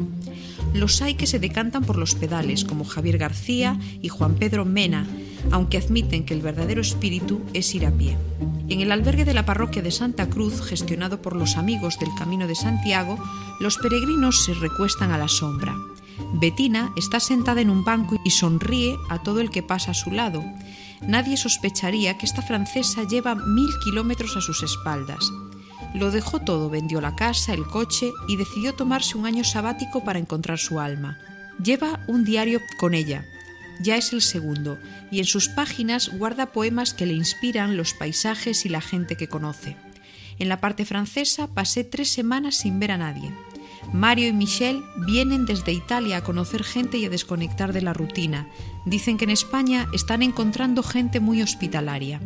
Los 0.74 1.02
hay 1.02 1.16
que 1.16 1.28
se 1.28 1.40
decantan 1.40 1.84
por 1.84 1.98
los 1.98 2.16
pedales, 2.16 2.64
como 2.64 2.86
Javier 2.86 3.18
García 3.18 3.78
y 4.02 4.08
Juan 4.08 4.36
Pedro 4.36 4.64
Mena, 4.64 5.06
aunque 5.52 5.78
admiten 5.78 6.24
que 6.24 6.34
el 6.34 6.42
verdadero 6.42 6.80
espíritu 6.80 7.42
es 7.54 7.76
ir 7.76 7.86
a 7.86 7.92
pie. 7.92 8.16
En 8.70 8.80
el 8.80 8.94
albergue 8.94 9.26
de 9.26 9.34
la 9.34 9.46
parroquia 9.46 9.82
de 9.82 9.92
Santa 9.92 10.30
Cruz, 10.30 10.62
gestionado 10.62 11.22
por 11.22 11.36
los 11.36 11.58
amigos 11.58 12.00
del 12.00 12.10
Camino 12.18 12.48
de 12.48 12.56
Santiago, 12.56 13.20
los 13.60 13.78
peregrinos 13.78 14.46
se 14.46 14.54
recuestan 14.54 15.12
a 15.12 15.18
la 15.18 15.28
sombra. 15.28 15.76
Bettina 16.34 16.92
está 16.96 17.20
sentada 17.20 17.62
en 17.62 17.70
un 17.70 17.84
banco 17.84 18.20
y 18.24 18.32
sonríe 18.32 18.98
a 19.10 19.20
todo 19.20 19.40
el 19.42 19.50
que 19.50 19.64
pasa 19.64 19.92
a 19.92 19.96
su 19.96 20.12
lado. 20.12 20.44
Nadie 21.02 21.38
sospecharía 21.38 22.18
que 22.18 22.26
esta 22.26 22.42
francesa 22.42 23.04
lleva 23.04 23.36
mil 23.36 23.70
kilómetros 23.84 24.38
a 24.38 24.42
sus 24.42 24.64
espaldas. 24.64 25.32
Lo 25.94 26.12
dejó 26.12 26.40
todo, 26.40 26.70
vendió 26.70 27.02
la 27.02 27.16
casa, 27.16 27.54
el 27.54 27.66
coche 27.66 28.12
y 28.28 28.38
decidió 28.38 28.74
tomarse 28.74 29.18
un 29.18 29.26
año 29.26 29.44
sabático 29.44 30.04
para 30.04 30.20
encontrar 30.20 30.58
su 30.58 30.80
alma. 30.80 31.18
Lleva 31.62 32.00
un 32.08 32.24
diario 32.24 32.62
con 32.80 32.94
ella. 32.94 33.26
Ya 33.82 33.98
es 33.98 34.14
el 34.14 34.22
segundo, 34.22 34.78
y 35.12 35.20
en 35.20 35.26
sus 35.26 35.50
páginas 35.50 36.10
guarda 36.18 36.52
poemas 36.52 36.94
que 36.94 37.06
le 37.06 37.14
inspiran 37.14 37.78
los 37.78 37.94
paisajes 37.94 38.66
y 38.66 38.70
la 38.70 38.82
gente 38.82 39.18
que 39.18 39.28
conoce. 39.28 39.76
En 40.40 40.50
la 40.50 40.62
parte 40.62 40.86
francesa 40.86 41.48
pasé 41.48 41.84
tres 41.84 42.12
semanas 42.12 42.56
sin 42.56 42.80
ver 42.80 42.92
a 42.92 42.98
nadie. 42.98 43.32
Mario 43.94 44.30
y 44.30 44.34
Michelle 44.34 44.84
vienen 45.06 45.46
desde 45.46 45.74
Italia 45.74 46.18
a 46.18 46.24
conocer 46.24 46.64
gente 46.64 46.98
y 46.98 47.06
a 47.06 47.10
desconectar 47.10 47.74
de 47.74 47.82
la 47.82 47.94
rutina. 47.94 48.48
Dicen 48.86 49.18
que 49.18 49.26
en 49.26 49.32
España 49.32 49.88
están 49.94 50.22
encontrando 50.22 50.82
gente 50.82 51.20
muy 51.20 51.42
hospitalaria. 51.42 52.22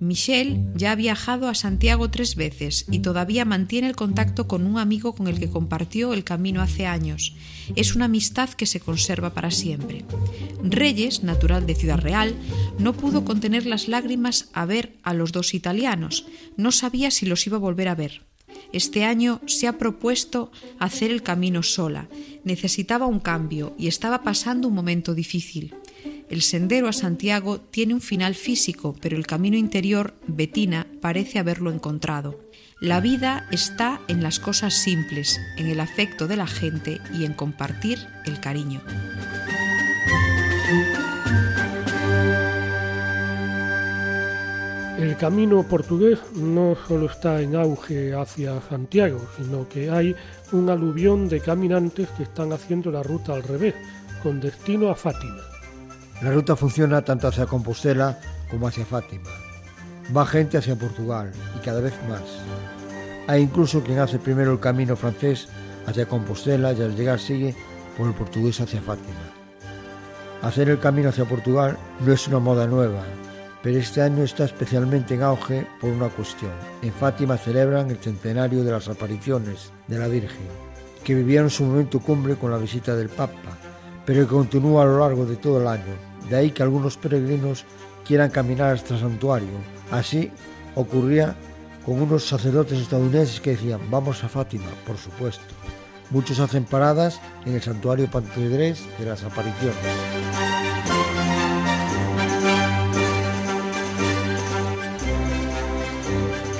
Michelle 0.00 0.64
ya 0.74 0.92
ha 0.92 0.94
viajado 0.94 1.48
a 1.48 1.54
Santiago 1.54 2.10
tres 2.10 2.34
veces 2.34 2.86
y 2.90 3.00
todavía 3.00 3.44
mantiene 3.44 3.86
el 3.86 3.96
contacto 3.96 4.48
con 4.48 4.66
un 4.66 4.78
amigo 4.78 5.14
con 5.14 5.28
el 5.28 5.38
que 5.38 5.50
compartió 5.50 6.14
el 6.14 6.24
camino 6.24 6.62
hace 6.62 6.86
años. 6.86 7.36
Es 7.76 7.94
una 7.94 8.06
amistad 8.06 8.48
que 8.48 8.64
se 8.64 8.80
conserva 8.80 9.34
para 9.34 9.50
siempre. 9.50 10.06
Reyes, 10.62 11.22
natural 11.22 11.66
de 11.66 11.74
Ciudad 11.74 11.98
Real, 11.98 12.34
no 12.78 12.94
pudo 12.94 13.26
contener 13.26 13.66
las 13.66 13.88
lágrimas 13.88 14.48
a 14.54 14.64
ver 14.64 14.96
a 15.02 15.12
los 15.12 15.32
dos 15.32 15.52
italianos. 15.52 16.26
No 16.56 16.72
sabía 16.72 17.10
si 17.10 17.26
los 17.26 17.46
iba 17.46 17.58
a 17.58 17.60
volver 17.60 17.88
a 17.88 17.94
ver. 17.94 18.29
Este 18.72 19.04
año 19.04 19.40
se 19.46 19.66
ha 19.66 19.78
propuesto 19.78 20.52
hacer 20.78 21.10
el 21.10 21.22
camino 21.22 21.62
sola. 21.62 22.08
Necesitaba 22.44 23.06
un 23.06 23.20
cambio 23.20 23.74
y 23.78 23.88
estaba 23.88 24.22
pasando 24.22 24.68
un 24.68 24.74
momento 24.74 25.14
difícil. 25.14 25.74
El 26.28 26.42
sendero 26.42 26.86
a 26.86 26.92
Santiago 26.92 27.60
tiene 27.60 27.94
un 27.94 28.00
final 28.00 28.36
físico, 28.36 28.94
pero 29.00 29.16
el 29.16 29.26
camino 29.26 29.56
interior, 29.56 30.14
Betina, 30.28 30.86
parece 31.00 31.40
haberlo 31.40 31.72
encontrado. 31.72 32.38
La 32.80 33.00
vida 33.00 33.46
está 33.50 34.00
en 34.08 34.22
las 34.22 34.38
cosas 34.38 34.74
simples, 34.74 35.38
en 35.58 35.66
el 35.66 35.80
afecto 35.80 36.28
de 36.28 36.36
la 36.36 36.46
gente 36.46 37.00
y 37.12 37.24
en 37.24 37.34
compartir 37.34 37.98
el 38.24 38.40
cariño. 38.40 38.80
El 45.00 45.16
camino 45.16 45.62
portugués 45.62 46.18
no 46.34 46.76
solo 46.86 47.06
está 47.06 47.40
en 47.40 47.56
auge 47.56 48.12
hacia 48.12 48.60
Santiago, 48.60 49.18
sino 49.34 49.66
que 49.66 49.88
hay 49.88 50.14
un 50.52 50.68
aluvión 50.68 51.26
de 51.26 51.40
caminantes 51.40 52.06
que 52.10 52.24
están 52.24 52.52
haciendo 52.52 52.90
la 52.90 53.02
ruta 53.02 53.32
al 53.32 53.42
revés, 53.42 53.74
con 54.22 54.40
destino 54.40 54.90
a 54.90 54.94
Fátima. 54.94 55.40
La 56.20 56.30
ruta 56.32 56.54
funciona 56.54 57.00
tanto 57.02 57.28
hacia 57.28 57.46
Compostela 57.46 58.20
como 58.50 58.68
hacia 58.68 58.84
Fátima. 58.84 59.30
Va 60.14 60.26
gente 60.26 60.58
hacia 60.58 60.76
Portugal 60.76 61.32
y 61.56 61.64
cada 61.64 61.80
vez 61.80 61.94
más. 62.06 62.20
Hay 63.26 63.40
incluso 63.40 63.82
quien 63.82 64.00
hace 64.00 64.18
primero 64.18 64.52
el 64.52 64.60
camino 64.60 64.96
francés 64.96 65.48
hacia 65.86 66.04
Compostela 66.04 66.74
y 66.74 66.82
al 66.82 66.94
llegar 66.94 67.20
sigue 67.20 67.56
por 67.96 68.06
el 68.06 68.12
portugués 68.12 68.60
hacia 68.60 68.82
Fátima. 68.82 69.32
Hacer 70.42 70.68
el 70.68 70.78
camino 70.78 71.08
hacia 71.08 71.24
Portugal 71.24 71.78
no 72.04 72.12
es 72.12 72.28
una 72.28 72.38
moda 72.38 72.66
nueva, 72.66 73.02
pero 73.62 73.78
este 73.78 74.02
año 74.02 74.22
está 74.22 74.44
especialmente 74.44 75.14
en 75.14 75.22
auge 75.22 75.66
por 75.80 75.90
una 75.90 76.08
cuestión. 76.08 76.52
En 76.82 76.92
Fátima 76.92 77.36
celebran 77.36 77.90
el 77.90 77.98
centenario 77.98 78.64
de 78.64 78.72
las 78.72 78.88
apariciones 78.88 79.72
de 79.86 79.98
la 79.98 80.08
Virgen, 80.08 80.48
que 81.04 81.14
vivieron 81.14 81.50
su 81.50 81.64
momento 81.64 82.00
cumbre 82.00 82.36
con 82.36 82.50
la 82.50 82.58
visita 82.58 82.96
del 82.96 83.08
Papa, 83.08 83.58
pero 84.06 84.22
que 84.22 84.34
continúa 84.34 84.82
a 84.82 84.86
lo 84.86 85.00
largo 85.00 85.26
de 85.26 85.36
todo 85.36 85.60
el 85.60 85.66
año, 85.66 85.94
de 86.28 86.36
ahí 86.36 86.50
que 86.50 86.62
algunos 86.62 86.96
peregrinos 86.96 87.64
quieran 88.06 88.30
caminar 88.30 88.74
hasta 88.74 88.94
el 88.94 89.00
santuario. 89.00 89.48
Así 89.90 90.30
ocurría 90.74 91.34
con 91.84 92.00
unos 92.00 92.26
sacerdotes 92.26 92.78
estadounidenses 92.78 93.40
que 93.40 93.50
decían, 93.50 93.80
vamos 93.90 94.22
a 94.24 94.28
Fátima, 94.28 94.70
por 94.86 94.96
supuesto. 94.96 95.44
Muchos 96.10 96.40
hacen 96.40 96.64
paradas 96.64 97.20
en 97.46 97.54
el 97.54 97.62
santuario 97.62 98.10
Pantedrés 98.10 98.82
de 98.98 99.06
las 99.06 99.22
apariciones. 99.22 100.59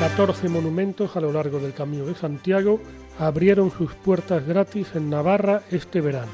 Catorce 0.01 0.49
monumentos 0.49 1.15
a 1.15 1.21
lo 1.21 1.31
largo 1.31 1.59
del 1.59 1.75
Camino 1.75 2.07
de 2.07 2.15
Santiago 2.15 2.81
abrieron 3.19 3.71
sus 3.71 3.93
puertas 3.93 4.47
gratis 4.47 4.89
en 4.95 5.11
Navarra 5.11 5.61
este 5.71 6.01
verano. 6.01 6.33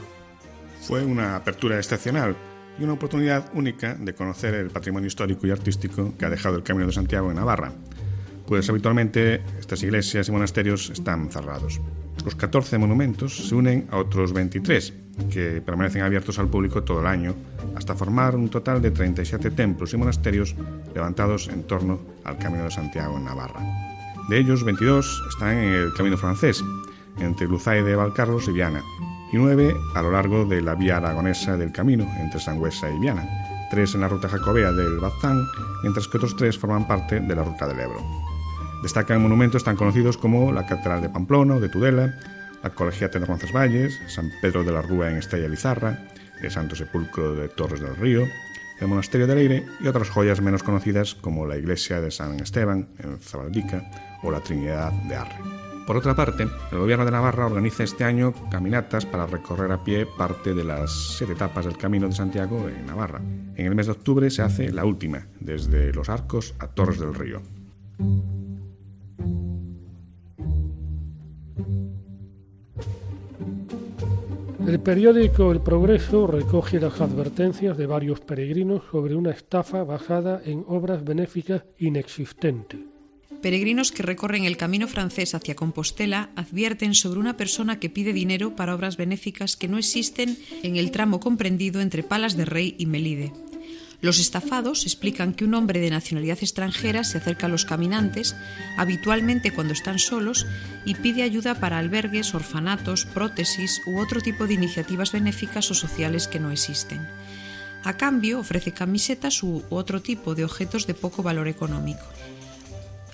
Fue 0.83 1.05
una 1.05 1.35
apertura 1.35 1.77
excepcional 1.77 2.37
y 2.79 2.85
una 2.85 2.93
oportunidad 2.93 3.51
única 3.55 3.95
de 3.95 4.15
conocer 4.15 4.55
el 4.55 4.71
patrimonio 4.71 5.09
histórico 5.09 5.49
y 5.49 5.51
artístico 5.51 6.15
que 6.17 6.25
ha 6.25 6.31
dejado 6.31 6.55
el 6.55 6.63
Camino 6.63 6.87
de 6.87 6.93
Santiago 6.93 7.29
en 7.29 7.39
Navarra, 7.39 7.73
pues 8.47 8.71
habitualmente 8.71 9.43
estas 9.59 9.83
iglesias 9.83 10.29
y 10.29 10.31
monasterios 10.31 10.91
están 10.91 11.29
cerrados. 11.33 11.81
Los 12.27 12.35
14 12.35 12.77
monumentos 12.79 13.49
se 13.49 13.55
unen 13.55 13.87
a 13.89 13.99
otros 13.99 14.33
23, 14.33 14.93
que 15.31 15.63
permanecen 15.65 16.03
abiertos 16.03 16.41
al 16.41 16.49
público 16.49 16.83
todo 16.83 16.99
el 16.99 17.07
año, 17.07 17.37
hasta 17.77 17.95
formar 17.95 18.35
un 18.35 18.49
total 18.49 18.83
de 18.83 18.91
37 18.91 19.53
templos 19.53 19.95
y 19.95 19.97
monasterios 19.97 20.57
levantados 20.93 21.47
en 21.47 21.63
torno 21.63 22.01
al 22.25 22.37
Camino 22.37 22.65
de 22.65 22.73
Santiago 22.73 23.17
en 23.17 23.27
Navarra. 23.27 23.61
De 24.29 24.41
ellos, 24.41 24.65
22 24.65 25.23
están 25.29 25.57
en 25.57 25.73
el 25.73 25.95
Camino 25.95 26.17
francés, 26.17 26.65
entre 27.21 27.47
Luzay 27.47 27.85
de 27.85 27.95
Valcarlos 27.95 28.49
y 28.49 28.53
Viana, 28.53 28.83
y 29.33 29.37
nueve 29.37 29.73
a 29.95 30.03
lo 30.03 30.11
largo 30.11 30.45
de 30.45 30.63
la 30.63 30.75
vía 30.75 30.97
aragonesa 30.97 31.57
del 31.57 31.71
camino 31.71 32.13
entre 32.19 32.41
Sangüesa 32.41 32.91
y 32.91 32.99
Viana, 32.99 33.25
tres 33.71 33.95
en 33.95 34.01
la 34.01 34.09
ruta 34.09 34.29
jacobea 34.29 34.73
del 34.73 34.99
Bazán, 34.99 35.47
mientras 35.85 36.09
que 36.09 36.17
otros 36.17 36.35
tres 36.35 36.59
forman 36.59 36.89
parte 36.89 37.21
de 37.21 37.37
la 37.37 37.45
ruta 37.45 37.69
del 37.69 37.79
Ebro. 37.79 38.26
Destacan 38.87 39.21
monumentos 39.21 39.65
tan 39.65 39.75
conocidos 39.75 40.17
como 40.17 40.53
la 40.53 40.65
Catedral 40.65 41.03
de 41.03 41.09
Pamplona 41.09 41.59
de 41.59 41.69
Tudela, 41.69 42.15
la 42.63 42.71
Colegiata 42.71 43.19
de 43.19 43.27
Roncesvalles, 43.27 44.01
San 44.07 44.31
Pedro 44.41 44.63
de 44.63 44.71
la 44.71 44.81
Rúa 44.81 45.11
en 45.11 45.17
Estella 45.17 45.49
Lizarra, 45.49 46.07
el 46.41 46.53
Santo 46.53 46.77
Sepulcro 46.77 47.35
de 47.35 47.49
Torres 47.49 47.81
del 47.81 47.97
Río, 47.97 48.23
el 48.79 48.87
Monasterio 48.87 49.27
de 49.27 49.35
Leire 49.35 49.67
y 49.81 49.89
otras 49.89 50.09
joyas 50.09 50.41
menos 50.41 50.63
conocidas 50.63 51.17
como 51.17 51.47
la 51.47 51.57
Iglesia 51.57 52.01
de 52.01 52.13
San 52.13 52.39
Esteban 52.39 52.91
en 53.01 53.19
Zabaldica 53.19 53.91
o 54.23 54.31
la 54.31 54.39
Trinidad 54.39 54.93
de 54.93 55.17
Arre. 55.17 55.41
Por 55.85 55.97
otra 55.97 56.15
parte, 56.15 56.45
el 56.45 56.79
Gobierno 56.79 57.05
de 57.05 57.11
Navarra 57.11 57.47
organiza 57.47 57.83
este 57.83 58.05
año 58.05 58.35
caminatas 58.53 59.05
para 59.05 59.27
recorrer 59.27 59.73
a 59.73 59.83
pie 59.83 60.07
parte 60.07 60.55
de 60.55 60.63
las 60.63 61.17
siete 61.19 61.33
etapas 61.33 61.65
del 61.65 61.77
Camino 61.77 62.07
de 62.07 62.15
Santiago 62.15 62.69
en 62.69 62.87
Navarra. 62.87 63.21
En 63.57 63.67
el 63.67 63.75
mes 63.75 63.87
de 63.87 63.93
octubre 63.93 64.31
se 64.31 64.43
hace 64.43 64.71
la 64.71 64.85
última, 64.85 65.27
desde 65.41 65.93
Los 65.93 66.09
Arcos 66.09 66.55
a 66.61 66.69
Torres 66.69 67.01
del 67.01 67.15
Río. 67.15 67.43
El 74.67 74.81
periódico 74.81 75.53
El 75.53 75.61
Progreso 75.61 76.27
recoge 76.27 76.81
las 76.81 77.01
advertencias 77.01 77.79
de 77.79 77.87
varios 77.87 78.19
peregrinos 78.19 78.83
sobre 78.91 79.15
una 79.15 79.31
estafa 79.31 79.85
basada 79.85 80.43
en 80.45 80.65
obras 80.67 81.05
benéficas 81.05 81.63
inexistentes. 81.79 82.81
Peregrinos 83.41 83.93
que 83.93 84.03
recorren 84.03 84.45
el 84.45 84.57
camino 84.57 84.89
francés 84.89 85.37
hacia 85.37 85.55
Compostela 85.55 86.31
advierten 86.35 86.95
sobre 86.95 87.21
una 87.21 87.37
persona 87.37 87.79
que 87.79 87.91
pide 87.91 88.13
dinero 88.13 88.57
para 88.57 88.75
obras 88.75 88.97
benéficas 88.97 89.57
que 89.57 89.69
no 89.69 89.79
existen 89.79 90.37
en 90.65 90.75
el 90.75 90.91
tramo 90.91 91.21
comprendido 91.21 91.81
entre 91.81 92.03
Palas 92.03 92.37
de 92.37 92.45
Rey 92.45 92.75
y 92.77 92.87
Melide. 92.87 93.33
Los 94.01 94.19
estafados 94.19 94.85
explican 94.85 95.33
que 95.33 95.45
un 95.45 95.55
hombre 95.55 95.81
de 95.81 95.91
nacionalidad 95.91 96.39
extranjera 96.41 97.03
se 97.03 97.19
acerca 97.19 97.47
a 97.47 97.49
los 97.49 97.65
caminantes, 97.65 98.37
habitualmente 98.77 99.53
cuando 99.53 99.73
están 99.73 99.99
solos, 99.99 100.47
y 100.85 100.95
pide 100.95 101.23
ayuda 101.23 101.55
para 101.57 101.79
albergues, 101.79 102.35
orfanatos, 102.35 103.07
prótesis 103.07 103.81
u 103.87 103.99
otro 103.99 104.21
tipo 104.21 104.47
de 104.47 104.55
iniciativas 104.55 105.13
benéficas 105.13 105.71
o 105.71 105.75
sociales 105.75 106.29
que 106.29 106.41
no 106.41 106.51
existen. 106.51 107.07
A 107.85 107.97
cambio, 107.97 108.41
ofrece 108.41 108.73
camisetas 108.73 109.43
u 109.43 109.63
otro 109.71 110.03
tipo 110.03 110.35
de 110.35 110.45
objetos 110.45 110.87
de 110.87 110.95
poco 110.95 111.23
valor 111.23 111.49
económico. 111.49 112.05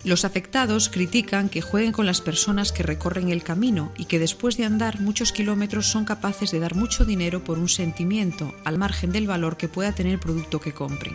Los 0.04 0.24
afectados 0.24 0.88
critican 0.88 1.48
que 1.48 1.62
jueguen 1.62 1.92
con 1.92 2.06
las 2.06 2.20
personas 2.20 2.72
que 2.72 2.82
recorren 2.82 3.28
el 3.28 3.44
camino 3.44 3.92
y 3.96 4.06
que 4.06 4.18
después 4.18 4.56
de 4.56 4.64
andar 4.64 5.00
muchos 5.00 5.30
kilómetros 5.30 5.86
son 5.86 6.04
capaces 6.04 6.50
de 6.50 6.58
dar 6.58 6.74
mucho 6.74 7.04
dinero 7.04 7.44
por 7.44 7.58
un 7.58 7.68
sentimiento, 7.68 8.52
al 8.64 8.78
margen 8.78 9.12
del 9.12 9.28
valor 9.28 9.56
que 9.56 9.68
pueda 9.68 9.92
tener 9.92 10.14
el 10.14 10.18
producto 10.18 10.60
que 10.60 10.72
compren. 10.72 11.14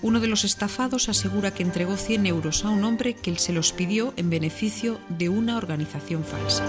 Uno 0.00 0.20
de 0.20 0.28
los 0.28 0.44
estafados 0.44 1.10
asegura 1.10 1.52
que 1.52 1.62
entregó 1.62 1.96
100 1.96 2.26
euros 2.26 2.64
a 2.64 2.70
un 2.70 2.84
hombre 2.84 3.14
que 3.14 3.36
se 3.38 3.52
los 3.52 3.72
pidió 3.72 4.14
en 4.16 4.30
beneficio 4.30 4.98
de 5.10 5.28
una 5.28 5.58
organización 5.58 6.24
falsa. 6.24 6.64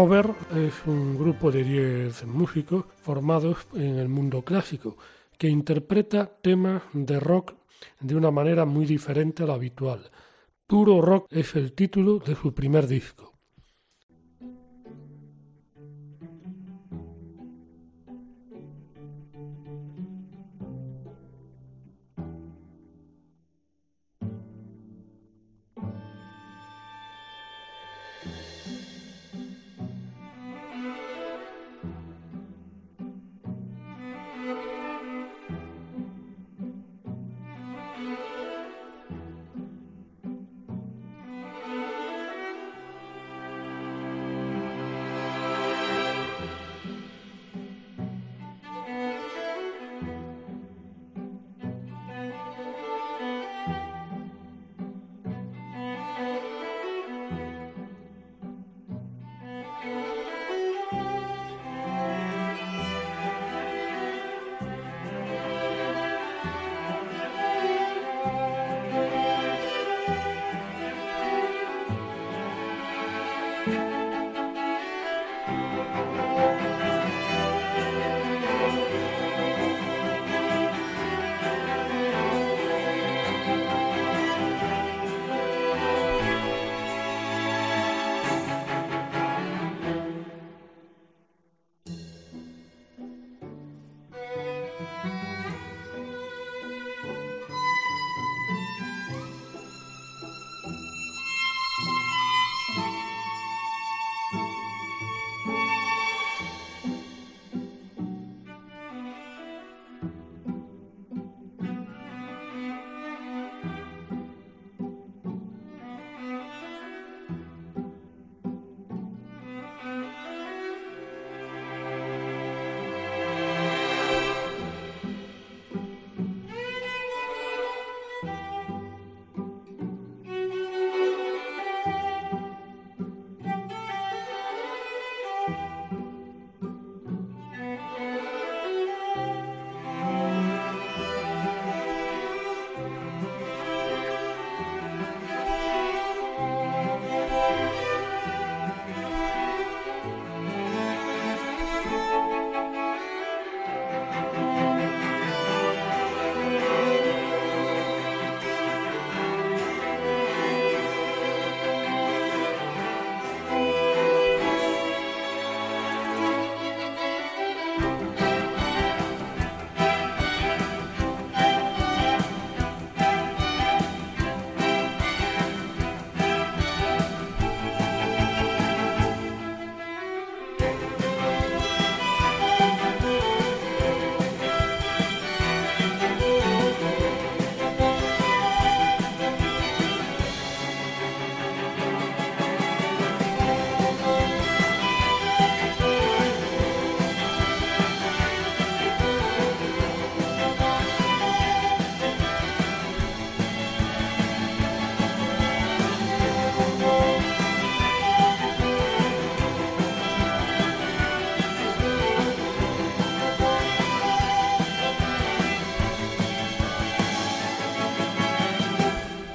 Over 0.00 0.32
es 0.54 0.74
un 0.86 1.18
grupo 1.18 1.50
de 1.50 1.64
10 1.64 2.26
músicos 2.26 2.84
formados 3.02 3.66
en 3.74 3.98
el 3.98 4.08
mundo 4.08 4.42
clásico 4.42 4.96
que 5.36 5.48
interpreta 5.48 6.38
temas 6.40 6.84
de 6.92 7.18
rock 7.18 7.54
de 7.98 8.14
una 8.14 8.30
manera 8.30 8.64
muy 8.64 8.86
diferente 8.86 9.42
a 9.42 9.46
la 9.46 9.54
habitual. 9.54 10.08
Puro 10.68 11.00
Rock 11.00 11.26
es 11.30 11.56
el 11.56 11.72
título 11.72 12.20
de 12.20 12.36
su 12.36 12.54
primer 12.54 12.86
disco. 12.86 13.27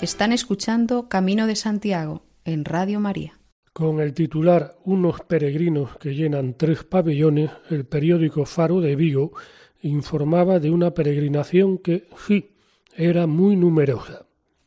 Están 0.03 0.33
escuchando 0.33 1.07
Camino 1.07 1.47
de 1.47 1.55
Santiago 1.55 2.25
en 2.43 2.65
Radio 2.65 2.99
María. 2.99 3.39
Con 3.71 4.01
el 4.01 4.13
titular 4.13 4.75
Unos 4.83 5.21
peregrinos 5.21 5.95
que 5.95 6.13
llenan 6.13 6.55
tres 6.57 6.83
pabellones, 6.83 7.51
el 7.69 7.85
periódico 7.85 8.45
Faro 8.45 8.81
de 8.81 8.97
Vigo 8.97 9.31
informaba 9.81 10.59
de 10.59 10.71
una 10.71 10.91
peregrinación 10.91 11.77
que, 11.77 12.05
sí, 12.27 12.51
era 12.97 13.27
muy 13.27 13.55
numerosa. 13.55 14.25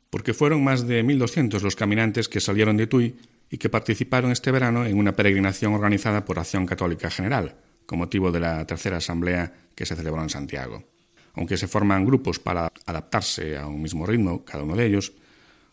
Porque 0.09 0.33
fueron 0.33 0.64
más 0.64 0.87
de 0.87 1.05
1.200 1.05 1.61
los 1.61 1.77
caminantes 1.77 2.31
que 2.31 2.40
salieron 2.40 2.79
de 2.79 2.87
Tui 2.87 3.16
y 3.51 3.59
que 3.59 3.68
participaron 3.68 4.33
este 4.33 4.51
verano 4.51 4.87
en 4.87 4.96
una 4.96 5.12
peregrinación 5.12 5.75
organizada 5.75 6.25
por 6.25 6.38
Acción 6.38 6.64
Católica 6.64 7.11
General, 7.11 7.57
con 7.85 7.99
motivo 7.99 8.33
de 8.33 8.40
la 8.40 8.66
tercera 8.66 8.96
asamblea 8.96 9.53
que 9.75 9.85
se 9.85 9.96
celebró 9.96 10.22
en 10.22 10.31
Santiago. 10.31 10.85
Aunque 11.35 11.59
se 11.59 11.68
forman 11.68 12.07
grupos 12.07 12.38
para 12.38 12.72
adaptarse 12.87 13.59
a 13.59 13.66
un 13.66 13.83
mismo 13.83 14.07
ritmo, 14.07 14.42
cada 14.42 14.64
uno 14.64 14.75
de 14.75 14.87
ellos, 14.87 15.12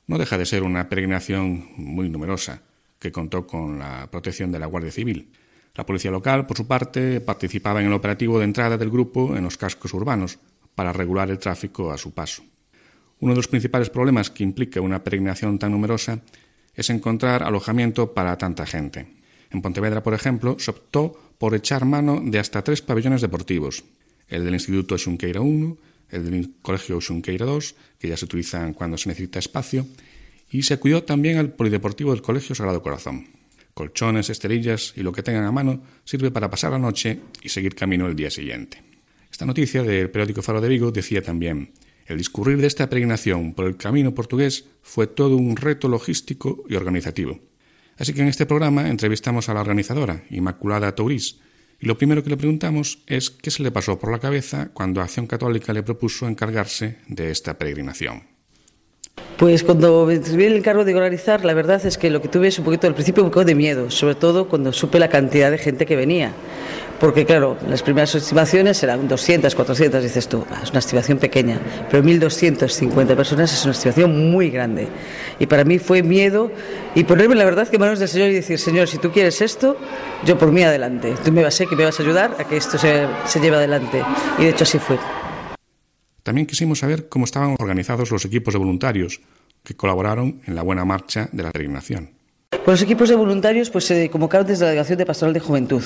no 0.08 0.18
deja 0.18 0.38
de 0.38 0.46
ser 0.46 0.64
una 0.64 0.90
peregrinación 0.90 1.68
muy 1.78 2.10
numerosa, 2.10 2.62
que 3.00 3.12
contó 3.12 3.48
con 3.48 3.80
la 3.80 4.10
protección 4.12 4.52
de 4.52 4.60
la 4.60 4.66
Guardia 4.66 4.92
Civil. 4.92 5.32
La 5.76 5.86
policía 5.86 6.12
local, 6.12 6.46
por 6.46 6.58
su 6.58 6.68
parte, 6.68 7.20
participaba 7.22 7.82
en 7.82 7.88
el 7.88 7.94
operativo 7.94 8.38
de 8.38 8.46
entrada 8.46 8.78
del 8.78 8.90
grupo 8.90 9.36
en 9.36 9.44
los 9.44 9.58
cascos 9.58 9.94
urbanos 9.94 10.40
para 10.76 10.94
regular 10.94 11.30
el 11.30 11.40
tráfico 11.40 11.92
a 11.92 11.98
su 11.98 12.14
paso. 12.14 12.44
Uno 13.20 13.34
de 13.34 13.38
los 13.38 13.48
principales 13.48 13.90
problemas 13.90 14.30
que 14.30 14.44
implica 14.44 14.82
una 14.82 15.04
peregrinación 15.04 15.58
tan 15.58 15.72
numerosa 15.72 16.20
es 16.76 16.90
encontrar 16.90 17.44
alojamiento 17.44 18.14
para 18.14 18.38
tanta 18.38 18.66
gente. 18.66 19.08
En 19.52 19.62
Pontevedra, 19.62 20.02
por 20.04 20.14
ejemplo, 20.14 20.58
se 20.60 20.72
optó 20.72 21.14
por 21.38 21.56
echar 21.56 21.86
mano 21.86 22.22
de 22.24 22.40
hasta 22.40 22.64
tres 22.64 22.82
pabellones 22.82 23.22
deportivos, 23.22 23.84
el 24.28 24.44
del 24.44 24.56
Instituto 24.56 24.98
Xunqueira 24.98 25.42
1, 25.42 25.78
el 26.14 26.30
del 26.30 26.52
Colegio 26.62 27.02
Xunqueira 27.02 27.46
2, 27.46 27.76
que 28.00 28.08
ya 28.08 28.18
se 28.18 28.26
utilizan 28.26 28.74
cuando 28.74 28.98
se 28.98 29.10
necesita 29.10 29.40
espacio, 29.40 29.86
y 30.52 30.64
se 30.64 30.78
cuidó 30.78 31.04
también 31.04 31.38
al 31.38 31.52
polideportivo 31.52 32.12
del 32.12 32.22
Colegio 32.22 32.56
Sagrado 32.56 32.82
Corazón. 32.82 33.28
Colchones, 33.74 34.30
esterillas 34.30 34.94
y 34.96 35.02
lo 35.02 35.12
que 35.12 35.24
tengan 35.24 35.46
a 35.46 35.52
mano 35.52 35.82
sirve 36.04 36.30
para 36.30 36.50
pasar 36.50 36.72
la 36.72 36.80
noche 36.80 37.20
y 37.42 37.50
seguir 37.50 37.74
camino 37.74 38.08
el 38.08 38.16
día 38.16 38.30
siguiente. 38.30 38.84
Esta 39.32 39.48
noticia 39.48 39.82
del 39.82 40.12
periódico 40.12 40.44
Faro 40.44 40.62
de 40.62 40.70
Vigo 40.70 40.92
decía 40.92 41.24
también 41.24 41.74
el 42.06 42.18
discurrir 42.18 42.58
de 42.60 42.68
esta 42.68 42.88
peregrinación 42.88 43.54
por 43.54 43.66
el 43.66 43.78
camino 43.78 44.14
portugués 44.14 44.66
fue 44.82 45.08
todo 45.08 45.38
un 45.38 45.56
reto 45.56 45.88
logístico 45.88 46.64
y 46.70 46.76
organizativo. 46.76 47.40
Así 47.98 48.14
que 48.14 48.22
en 48.22 48.28
este 48.28 48.46
programa 48.46 48.90
entrevistamos 48.90 49.50
a 49.50 49.54
la 49.54 49.62
organizadora, 49.62 50.24
Inmaculada 50.30 50.94
Tourís, 50.94 51.40
lo 51.84 51.98
primero 51.98 52.24
que 52.24 52.30
le 52.30 52.38
preguntamos 52.38 53.00
es 53.08 53.30
qué 53.30 53.52
se 53.52 53.62
le 53.62 53.72
pasó 53.72 54.00
por 54.00 54.12
la 54.12 54.20
cabeza 54.20 54.70
cuando 54.74 55.02
Acción 55.02 55.28
Católica 55.28 55.74
le 55.74 55.84
propuso 55.84 56.28
encargarse 56.28 56.98
de 57.08 57.30
esta 57.30 57.58
peregrinación. 57.58 58.24
Pues 59.38 59.64
cuando 59.64 60.06
me 60.06 60.14
el 60.14 60.56
encargo 60.56 60.86
de 60.86 60.96
organizar, 60.96 61.44
la 61.44 61.54
verdad 61.54 61.86
es 61.86 61.98
que 61.98 62.10
lo 62.10 62.22
que 62.22 62.30
tuve 62.30 62.48
es 62.48 62.58
un 62.58 62.66
poquito 62.66 62.88
al 62.88 62.94
principio 62.94 63.24
un 63.24 63.30
poco 63.30 63.44
de 63.44 63.56
miedo, 63.56 63.92
sobre 63.92 64.16
todo 64.16 64.48
cuando 64.48 64.72
supe 64.72 64.98
la 64.98 65.10
cantidad 65.10 65.52
de 65.52 65.58
gente 65.58 65.86
que 65.86 65.96
venía. 65.96 66.32
Porque 67.04 67.26
claro, 67.26 67.58
las 67.68 67.84
primeras 67.84 68.16
estimaciones 68.16 68.82
eran 68.82 69.10
200, 69.10 69.54
400, 69.54 70.02
dices 70.02 70.30
tú, 70.30 70.46
ah, 70.50 70.62
es 70.64 70.70
una 70.70 70.80
estimación 70.80 71.18
pequeña, 71.18 71.60
pero 71.92 72.02
1.250 72.02 73.14
personas 73.14 73.52
es 73.52 73.62
una 73.66 73.74
estimación 73.74 74.32
muy 74.32 74.50
grande. 74.50 74.88
Y 75.38 75.46
para 75.46 75.66
mí 75.66 75.80
fue 75.80 76.02
miedo 76.02 76.50
y 76.96 77.04
ponerme 77.04 77.36
la 77.36 77.44
verdad 77.44 77.68
que 77.68 77.78
manos 77.78 78.00
del 78.00 78.08
Señor 78.08 78.30
y 78.30 78.36
decir, 78.36 78.58
Señor, 78.58 78.88
si 78.88 79.00
tú 79.00 79.12
quieres 79.12 79.42
esto, 79.42 79.76
yo 80.24 80.38
por 80.38 80.54
mí 80.54 80.64
adelante. 80.64 81.14
Tú 81.26 81.34
me 81.34 81.44
vas 81.44 81.60
a 81.60 81.66
que 81.66 81.76
me 81.76 81.84
vas 81.84 82.00
a 82.00 82.04
ayudar 82.04 82.38
a 82.40 82.46
que 82.46 82.56
esto 82.56 82.78
se, 82.78 83.06
se 83.26 83.42
lleve 83.42 83.58
adelante. 83.58 84.02
Y 84.40 84.44
de 84.44 84.52
hecho 84.52 84.64
así 84.64 84.80
fue. 84.80 84.98
También 86.24 86.48
quisimos 86.48 86.80
saber 86.80 87.10
cómo 87.10 87.26
estaban 87.26 87.58
organizados 87.60 88.12
los 88.12 88.24
equipos 88.24 88.54
de 88.54 88.60
voluntarios 88.60 89.20
que 89.62 89.76
colaboraron 89.76 90.40
en 90.46 90.56
la 90.56 90.62
buena 90.62 90.86
marcha 90.86 91.28
de 91.34 91.44
la 91.44 91.52
peregrinación. 91.52 92.13
Pues 92.64 92.80
los 92.80 92.82
equipos 92.82 93.10
de 93.10 93.16
voluntarios 93.16 93.70
pues 93.70 93.86
se 93.86 94.10
convocaron 94.10 94.48
desde 94.48 94.64
la 94.64 94.70
Delegación 94.70 94.98
de 94.98 95.06
Pastoral 95.06 95.34
de 95.34 95.40
Juventud. 95.40 95.84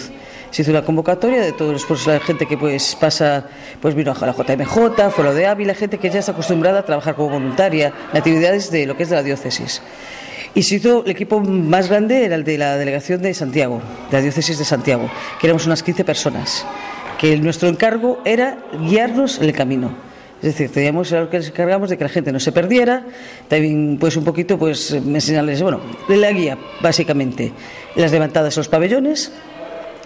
Se 0.52 0.62
hizo 0.62 0.72
una 0.72 0.84
convocatoria 0.84 1.42
de 1.42 1.52
todos 1.52 1.86
pues, 1.86 2.06
la 2.06 2.20
gente 2.20 2.46
que 2.46 2.58
pues 2.58 2.96
pasa, 2.96 3.46
pues 3.82 3.96
vino 3.96 4.12
a 4.12 4.26
la 4.26 4.34
JMJ, 4.34 4.78
lo 5.24 5.34
de 5.34 5.48
Ávila, 5.48 5.74
gente 5.74 5.98
que 5.98 6.10
ya 6.10 6.20
está 6.20 6.34
acostumbrada 6.34 6.80
a 6.80 6.86
trabajar 6.86 7.16
como 7.16 7.30
voluntaria 7.30 7.94
en 8.12 8.18
actividades 8.18 8.70
de 8.70 8.86
lo 8.86 8.96
que 8.96 9.04
es 9.04 9.10
de 9.10 9.16
la 9.16 9.24
diócesis. 9.24 9.82
Y 10.54 10.64
se 10.64 10.76
hizo 10.76 11.04
el 11.04 11.12
equipo 11.12 11.40
más 11.40 11.90
grande 11.90 12.26
era 12.26 12.36
el 12.36 12.44
de 12.44 12.58
la 12.58 12.78
delegación 12.78 13.22
de 13.22 13.34
Santiago, 13.34 13.82
de 14.12 14.18
la 14.18 14.22
diócesis 14.22 14.60
de 14.60 14.66
Santiago, 14.66 15.10
que 15.40 15.48
éramos 15.48 15.66
unas 15.66 15.82
15 15.82 16.04
personas, 16.04 16.66
que 17.18 17.38
nuestro 17.38 17.70
encargo 17.70 18.22
era 18.24 18.60
guiarnos 18.88 19.40
en 19.40 19.46
el 19.46 19.54
camino 19.54 20.07
es 20.38 20.44
decir, 20.44 20.72
teníamos 20.72 21.10
que 21.10 21.38
nos 21.38 21.48
encargamos 21.48 21.90
de 21.90 21.98
que 21.98 22.04
la 22.04 22.10
gente 22.10 22.32
no 22.32 22.40
se 22.40 22.52
perdiera, 22.52 23.06
también 23.48 23.98
pues 24.00 24.16
un 24.18 24.24
poquito 24.24 24.58
pues 24.58 24.92
enseñarles, 24.92 25.62
bueno, 25.62 25.82
la 26.08 26.32
guía 26.32 26.58
básicamente, 26.82 27.52
las 27.96 28.12
levantadas 28.12 28.56
a 28.58 28.60
los 28.60 28.68
pabellones, 28.68 29.32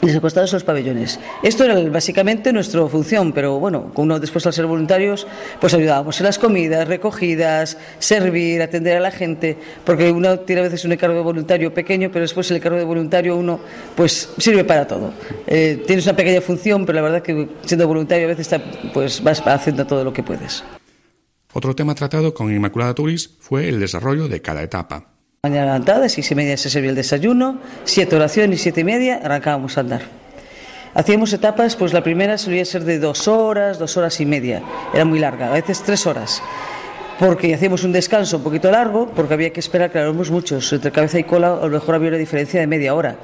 les 0.01 0.15
acostados 0.15 0.51
los 0.53 0.63
pabellones. 0.63 1.19
Esto 1.43 1.63
era 1.63 1.79
básicamente 1.89 2.51
nuestra 2.51 2.85
función, 2.87 3.31
pero 3.31 3.59
bueno, 3.59 3.91
uno 3.95 4.19
después 4.19 4.45
al 4.45 4.53
ser 4.53 4.65
voluntarios, 4.65 5.27
pues 5.59 5.73
ayudábamos 5.73 6.19
en 6.19 6.25
las 6.25 6.39
comidas, 6.39 6.87
recogidas, 6.87 7.77
servir, 7.99 8.61
atender 8.61 8.97
a 8.97 8.99
la 8.99 9.11
gente, 9.11 9.57
porque 9.85 10.11
uno 10.11 10.39
tiene 10.39 10.61
a 10.61 10.63
veces 10.65 10.83
un 10.85 10.93
encargo 10.93 11.15
de 11.15 11.21
voluntario 11.21 11.73
pequeño, 11.73 12.09
pero 12.11 12.23
después 12.23 12.49
el 12.51 12.57
encargo 12.57 12.77
de 12.77 12.85
voluntario 12.85 13.35
uno 13.37 13.59
pues 13.95 14.29
sirve 14.37 14.63
para 14.63 14.87
todo. 14.87 15.13
Eh, 15.47 15.83
tienes 15.85 16.05
una 16.05 16.15
pequeña 16.15 16.41
función, 16.41 16.85
pero 16.85 16.97
la 16.97 17.01
verdad 17.03 17.21
que 17.21 17.47
siendo 17.65 17.87
voluntario 17.87 18.25
a 18.25 18.33
veces 18.35 18.49
pues 18.93 19.21
vas 19.23 19.41
haciendo 19.45 19.85
todo 19.85 20.03
lo 20.03 20.11
que 20.11 20.23
puedes. 20.23 20.63
Otro 21.53 21.75
tema 21.75 21.95
tratado 21.95 22.33
con 22.33 22.53
Inmaculada 22.53 22.95
Turis 22.95 23.35
fue 23.39 23.67
el 23.67 23.79
desarrollo 23.79 24.27
de 24.27 24.41
cada 24.41 24.63
etapa. 24.63 25.11
Mañana 25.43 25.73
levantada, 25.73 26.07
seis 26.07 26.29
y 26.29 26.35
media 26.35 26.55
se 26.55 26.69
servía 26.69 26.91
el 26.91 26.95
desayuno, 26.95 27.57
siete 27.83 28.15
oraciones 28.15 28.59
y 28.59 28.61
siete 28.61 28.81
y 28.81 28.83
media 28.83 29.21
arrancábamos 29.23 29.75
a 29.75 29.81
andar. 29.81 30.01
Hacíamos 30.93 31.33
etapas, 31.33 31.75
pues 31.75 31.93
la 31.93 32.03
primera 32.03 32.37
solía 32.37 32.63
ser 32.63 32.83
de 32.83 32.99
dos 32.99 33.27
horas, 33.27 33.79
dos 33.79 33.97
horas 33.97 34.21
y 34.21 34.27
media, 34.27 34.61
era 34.93 35.03
muy 35.03 35.17
larga, 35.17 35.47
a 35.47 35.53
veces 35.53 35.81
tres 35.81 36.05
horas, 36.05 36.43
porque 37.17 37.55
hacíamos 37.55 37.83
un 37.83 37.91
descanso 37.91 38.37
un 38.37 38.43
poquito 38.43 38.69
largo, 38.69 39.09
porque 39.15 39.33
había 39.33 39.51
que 39.51 39.61
esperar, 39.61 39.89
claro, 39.89 40.09
éramos 40.09 40.29
muchos, 40.29 40.71
entre 40.73 40.91
cabeza 40.91 41.17
y 41.17 41.23
cola 41.23 41.53
a 41.53 41.65
lo 41.65 41.69
mejor 41.69 41.95
había 41.95 42.09
una 42.09 42.17
diferencia 42.17 42.59
de 42.59 42.67
media 42.67 42.93
hora, 42.93 43.15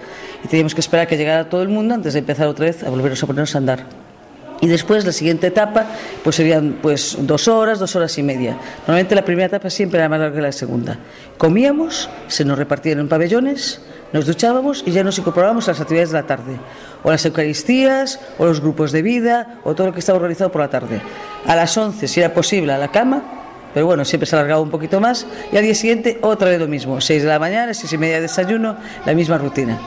y 0.44 0.48
teníamos 0.48 0.74
que 0.74 0.82
esperar 0.82 1.06
que 1.06 1.18
llegara 1.18 1.48
todo 1.48 1.62
el 1.62 1.70
mundo 1.70 1.94
antes 1.94 2.14
de 2.14 2.20
empezar 2.20 2.48
otra 2.48 2.66
vez 2.66 2.82
a 2.82 2.90
volvernos 2.90 3.22
a 3.22 3.28
ponernos 3.28 3.54
a 3.54 3.58
andar. 3.60 3.86
Y 4.60 4.68
después 4.68 5.06
la 5.06 5.12
siguiente 5.12 5.48
etapa 5.48 5.86
pues 6.24 6.36
serían 6.36 6.80
pues 6.82 7.18
dos 7.22 7.48
horas, 7.48 7.80
dos 7.80 7.96
horas 7.96 8.18
y 8.18 8.24
media. 8.24 8.58
Normalmente 8.80 9.16
la 9.16 9.24
primera 9.24 9.48
etapa 9.48 9.70
siempre 9.70 10.00
era 10.00 10.10
más 10.10 10.20
larga 10.20 10.36
que 10.36 10.42
la 10.42 10.52
segunda. 10.52 10.98
Comíamos, 11.38 12.10
se 12.28 12.44
nos 12.44 12.58
repartían 12.58 13.00
en 13.00 13.08
pabellones, 13.08 13.82
nos 14.14 14.26
duchábamos 14.26 14.84
y 14.86 14.92
ya 14.92 15.04
nos 15.04 15.18
incorporábamos 15.20 15.68
a 15.68 15.72
las 15.72 15.82
actividades 15.82 16.12
de 16.12 16.18
la 16.18 16.26
tarde. 16.26 16.58
O 17.04 17.12
las 17.12 17.26
Eucaristías, 17.26 18.20
o 18.38 18.46
los 18.46 18.62
grupos 18.62 18.92
de 18.92 19.02
vida, 19.02 19.60
o 19.64 19.76
todo 19.76 19.88
lo 19.88 19.94
que 19.94 20.00
estaba 20.00 20.18
organizado 20.18 20.52
por 20.52 20.62
la 20.62 20.70
tarde. 20.70 21.02
A 21.46 21.56
las 21.56 21.78
11, 21.78 22.08
si 22.08 22.20
era 22.20 22.34
posible, 22.34 22.74
a 22.74 22.78
la 22.78 22.88
cama, 22.90 23.24
pero 23.74 23.86
bueno, 23.86 24.06
siempre 24.06 24.26
se 24.26 24.36
alargaba 24.36 24.62
un 24.62 24.72
poquito 24.72 25.00
más. 25.00 25.28
Y 25.52 25.58
al 25.58 25.64
día 25.64 25.76
siguiente 25.76 26.18
otra 26.22 26.50
vez 26.50 26.60
lo 26.60 26.68
mismo. 26.68 27.00
Seis 27.00 27.22
de 27.22 27.30
la 27.30 27.38
mañana, 27.38 27.74
seis 27.74 27.94
y 27.94 27.98
media 27.98 28.16
de 28.16 28.22
desayuno, 28.22 28.78
la 29.06 29.14
misma 29.14 29.38
rutina. 29.38 29.78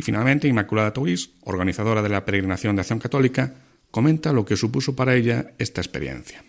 Y 0.00 0.02
finalmente, 0.02 0.48
Inmaculada 0.48 0.94
Tuis, 0.94 1.28
organizadora 1.44 2.00
de 2.00 2.08
la 2.08 2.24
peregrinación 2.24 2.74
de 2.74 2.80
Acción 2.80 3.00
Católica, 3.00 3.52
comenta 3.90 4.32
lo 4.32 4.46
que 4.46 4.56
supuso 4.56 4.96
para 4.96 5.14
ella 5.14 5.50
esta 5.58 5.82
experiencia. 5.82 6.42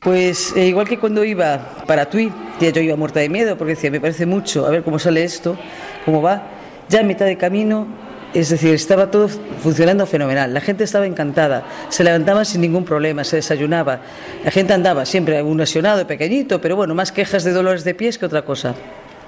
Pues 0.00 0.54
eh, 0.54 0.66
igual 0.66 0.86
que 0.86 0.98
cuando 0.98 1.24
iba 1.24 1.82
para 1.86 2.10
Tui, 2.10 2.30
yo 2.60 2.80
iba 2.82 2.96
muerta 2.96 3.20
de 3.20 3.30
miedo 3.30 3.56
porque 3.56 3.74
decía, 3.74 3.90
me 3.90 4.02
parece 4.02 4.26
mucho, 4.26 4.66
a 4.66 4.70
ver 4.70 4.82
cómo 4.82 4.98
sale 4.98 5.24
esto, 5.24 5.56
cómo 6.04 6.20
va. 6.20 6.46
Ya 6.90 7.00
a 7.00 7.02
mitad 7.02 7.24
de 7.24 7.38
camino, 7.38 7.86
es 8.34 8.50
decir, 8.50 8.74
estaba 8.74 9.10
todo 9.10 9.28
funcionando 9.28 10.04
fenomenal. 10.04 10.52
La 10.52 10.60
gente 10.60 10.84
estaba 10.84 11.06
encantada, 11.06 11.64
se 11.88 12.04
levantaba 12.04 12.44
sin 12.44 12.60
ningún 12.60 12.84
problema, 12.84 13.24
se 13.24 13.36
desayunaba. 13.36 14.02
La 14.44 14.50
gente 14.50 14.74
andaba 14.74 15.06
siempre 15.06 15.42
un 15.42 15.56
lesionado, 15.56 16.06
pequeñito, 16.06 16.60
pero 16.60 16.76
bueno, 16.76 16.94
más 16.94 17.12
quejas 17.12 17.44
de 17.44 17.52
dolores 17.52 17.82
de 17.82 17.94
pies 17.94 18.18
que 18.18 18.26
otra 18.26 18.42
cosa. 18.42 18.74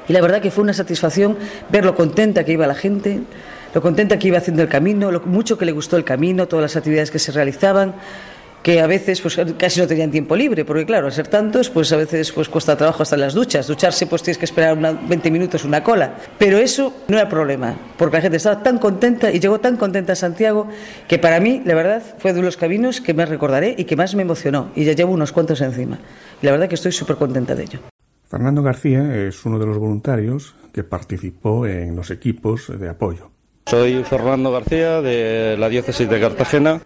Y 0.08 0.12
la 0.12 0.20
verdad 0.20 0.42
que 0.42 0.50
fue 0.50 0.64
una 0.64 0.74
satisfacción 0.74 1.38
ver 1.70 1.84
lo 1.84 1.94
contenta 1.94 2.44
que 2.44 2.52
iba 2.52 2.66
la 2.66 2.74
gente, 2.74 3.20
lo 3.74 3.82
contenta 3.82 4.18
que 4.18 4.28
iba 4.28 4.38
haciendo 4.38 4.62
el 4.62 4.68
camino, 4.68 5.10
lo 5.10 5.20
mucho 5.20 5.56
que 5.58 5.64
le 5.64 5.72
gustó 5.72 5.96
el 5.96 6.04
camino, 6.04 6.48
todas 6.48 6.62
las 6.62 6.76
actividades 6.76 7.10
que 7.10 7.18
se 7.18 7.32
realizaban 7.32 7.94
que 8.62 8.80
a 8.80 8.86
veces 8.86 9.20
pues 9.20 9.38
casi 9.58 9.80
no 9.80 9.86
tenían 9.86 10.10
tiempo 10.10 10.36
libre, 10.36 10.64
porque 10.64 10.86
claro, 10.86 11.06
al 11.06 11.12
ser 11.12 11.28
tantos, 11.28 11.68
pues 11.68 11.92
a 11.92 11.96
veces 11.96 12.30
pues 12.32 12.48
cuesta 12.48 12.76
trabajo 12.76 13.02
hasta 13.02 13.16
en 13.16 13.22
las 13.22 13.34
duchas. 13.34 13.66
Ducharse 13.66 14.06
pues 14.06 14.22
tienes 14.22 14.38
que 14.38 14.44
esperar 14.44 14.76
una, 14.78 14.92
20 14.92 15.30
minutos 15.30 15.64
una 15.64 15.82
cola. 15.82 16.16
Pero 16.38 16.58
eso 16.58 16.94
no 17.08 17.18
era 17.18 17.28
problema, 17.28 17.76
porque 17.98 18.16
la 18.16 18.22
gente 18.22 18.36
estaba 18.36 18.62
tan 18.62 18.78
contenta 18.78 19.30
y 19.32 19.40
llegó 19.40 19.58
tan 19.58 19.76
contenta 19.76 20.12
a 20.12 20.16
Santiago 20.16 20.68
que 21.08 21.18
para 21.18 21.40
mí, 21.40 21.62
la 21.64 21.74
verdad, 21.74 22.02
fue 22.18 22.32
de 22.32 22.42
los 22.42 22.56
caminos 22.56 23.00
que 23.00 23.14
más 23.14 23.28
recordaré 23.28 23.74
y 23.76 23.84
que 23.84 23.96
más 23.96 24.14
me 24.14 24.22
emocionó. 24.22 24.70
Y 24.76 24.84
ya 24.84 24.92
llevo 24.92 25.12
unos 25.12 25.32
cuantos 25.32 25.60
encima. 25.60 25.98
Y 26.40 26.46
la 26.46 26.52
verdad 26.52 26.68
que 26.68 26.76
estoy 26.76 26.92
súper 26.92 27.16
contenta 27.16 27.54
de 27.54 27.64
ello. 27.64 27.80
Fernando 28.28 28.62
García 28.62 29.14
es 29.26 29.44
uno 29.44 29.58
de 29.58 29.66
los 29.66 29.76
voluntarios 29.76 30.54
que 30.72 30.84
participó 30.84 31.66
en 31.66 31.96
los 31.96 32.10
equipos 32.10 32.72
de 32.78 32.88
apoyo. 32.88 33.32
Soy 33.66 34.04
Fernando 34.04 34.52
García 34.52 35.00
de 35.00 35.56
la 35.56 35.68
diócesis 35.68 36.08
de 36.08 36.20
Cartagena 36.20 36.80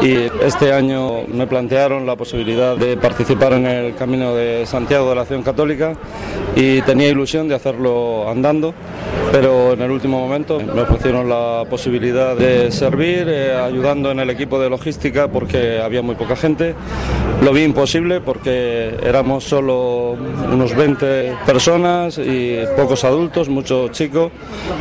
y 0.00 0.14
este 0.44 0.72
año 0.72 1.22
me 1.28 1.46
plantearon 1.46 2.06
la 2.06 2.16
posibilidad 2.16 2.76
de 2.76 2.96
participar 2.96 3.52
en 3.52 3.66
el 3.66 3.94
Camino 3.94 4.34
de 4.34 4.64
Santiago 4.66 5.10
de 5.10 5.14
la 5.14 5.22
Acción 5.22 5.42
Católica 5.42 5.92
y 6.56 6.80
tenía 6.82 7.08
ilusión 7.08 7.48
de 7.48 7.54
hacerlo 7.54 8.28
andando, 8.28 8.74
pero 9.30 9.74
en 9.74 9.82
el 9.82 9.90
último 9.90 10.18
momento 10.18 10.60
me 10.60 10.82
ofrecieron 10.82 11.28
la 11.28 11.64
posibilidad 11.68 12.36
de 12.36 12.70
servir 12.72 13.26
eh, 13.28 13.54
ayudando 13.54 14.10
en 14.10 14.20
el 14.20 14.30
equipo 14.30 14.58
de 14.58 14.70
logística 14.70 15.28
porque 15.28 15.80
había 15.80 16.02
muy 16.02 16.14
poca 16.14 16.36
gente. 16.36 16.74
Lo 17.42 17.52
vi 17.52 17.62
imposible 17.62 18.20
porque 18.20 18.96
éramos 19.02 19.44
solo 19.44 20.16
unos 20.52 20.74
20 20.74 21.36
personas 21.44 22.18
y 22.18 22.60
pocos 22.76 23.04
adultos, 23.04 23.48
muchos 23.48 23.90
chicos 23.92 24.32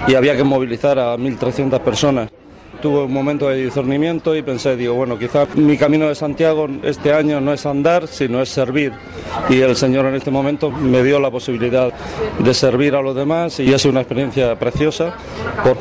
y 0.07 0.15
había 0.15 0.35
que 0.35 0.43
movilizar 0.43 0.99
a 0.99 1.17
1.300 1.17 1.79
personas 1.79 2.29
tuve 2.81 3.03
un 3.03 3.13
momento 3.13 3.47
de 3.47 3.63
discernimiento 3.63 4.35
y 4.35 4.41
pensé, 4.41 4.75
digo, 4.75 4.95
bueno, 4.95 5.17
quizás 5.17 5.55
mi 5.55 5.77
camino 5.77 6.09
de 6.09 6.15
Santiago 6.15 6.67
este 6.83 7.13
año 7.13 7.39
no 7.39 7.53
es 7.53 7.65
andar, 7.65 8.07
sino 8.07 8.41
es 8.41 8.49
servir. 8.49 8.91
Y 9.49 9.61
el 9.61 9.75
Señor 9.75 10.07
en 10.07 10.15
este 10.15 10.31
momento 10.31 10.71
me 10.71 11.03
dio 11.03 11.19
la 11.19 11.31
posibilidad 11.31 11.93
de 12.39 12.53
servir 12.53 12.95
a 12.95 13.01
los 13.01 13.15
demás 13.15 13.59
y 13.59 13.77
sido 13.77 13.91
una 13.91 14.01
experiencia 14.01 14.57
preciosa, 14.57 15.15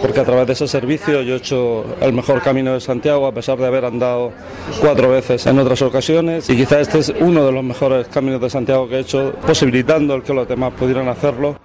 porque 0.00 0.20
a 0.20 0.24
través 0.24 0.46
de 0.46 0.52
ese 0.52 0.68
servicio 0.68 1.22
yo 1.22 1.34
he 1.34 1.38
hecho 1.38 1.84
el 2.00 2.12
mejor 2.12 2.42
camino 2.42 2.74
de 2.74 2.80
Santiago, 2.80 3.26
a 3.26 3.32
pesar 3.32 3.58
de 3.58 3.66
haber 3.66 3.84
andado 3.84 4.32
cuatro 4.80 5.10
veces 5.10 5.46
en 5.46 5.58
otras 5.58 5.82
ocasiones. 5.82 6.48
Y 6.50 6.56
quizás 6.56 6.80
este 6.82 6.98
es 6.98 7.14
uno 7.20 7.44
de 7.46 7.52
los 7.52 7.64
mejores 7.64 8.06
caminos 8.08 8.40
de 8.40 8.50
Santiago 8.50 8.88
que 8.88 8.96
he 8.96 9.00
hecho, 9.00 9.32
posibilitando 9.46 10.14
el 10.14 10.22
que 10.22 10.34
los 10.34 10.46
demás 10.46 10.72
pudieran 10.78 11.08
hacerlo. 11.08 11.56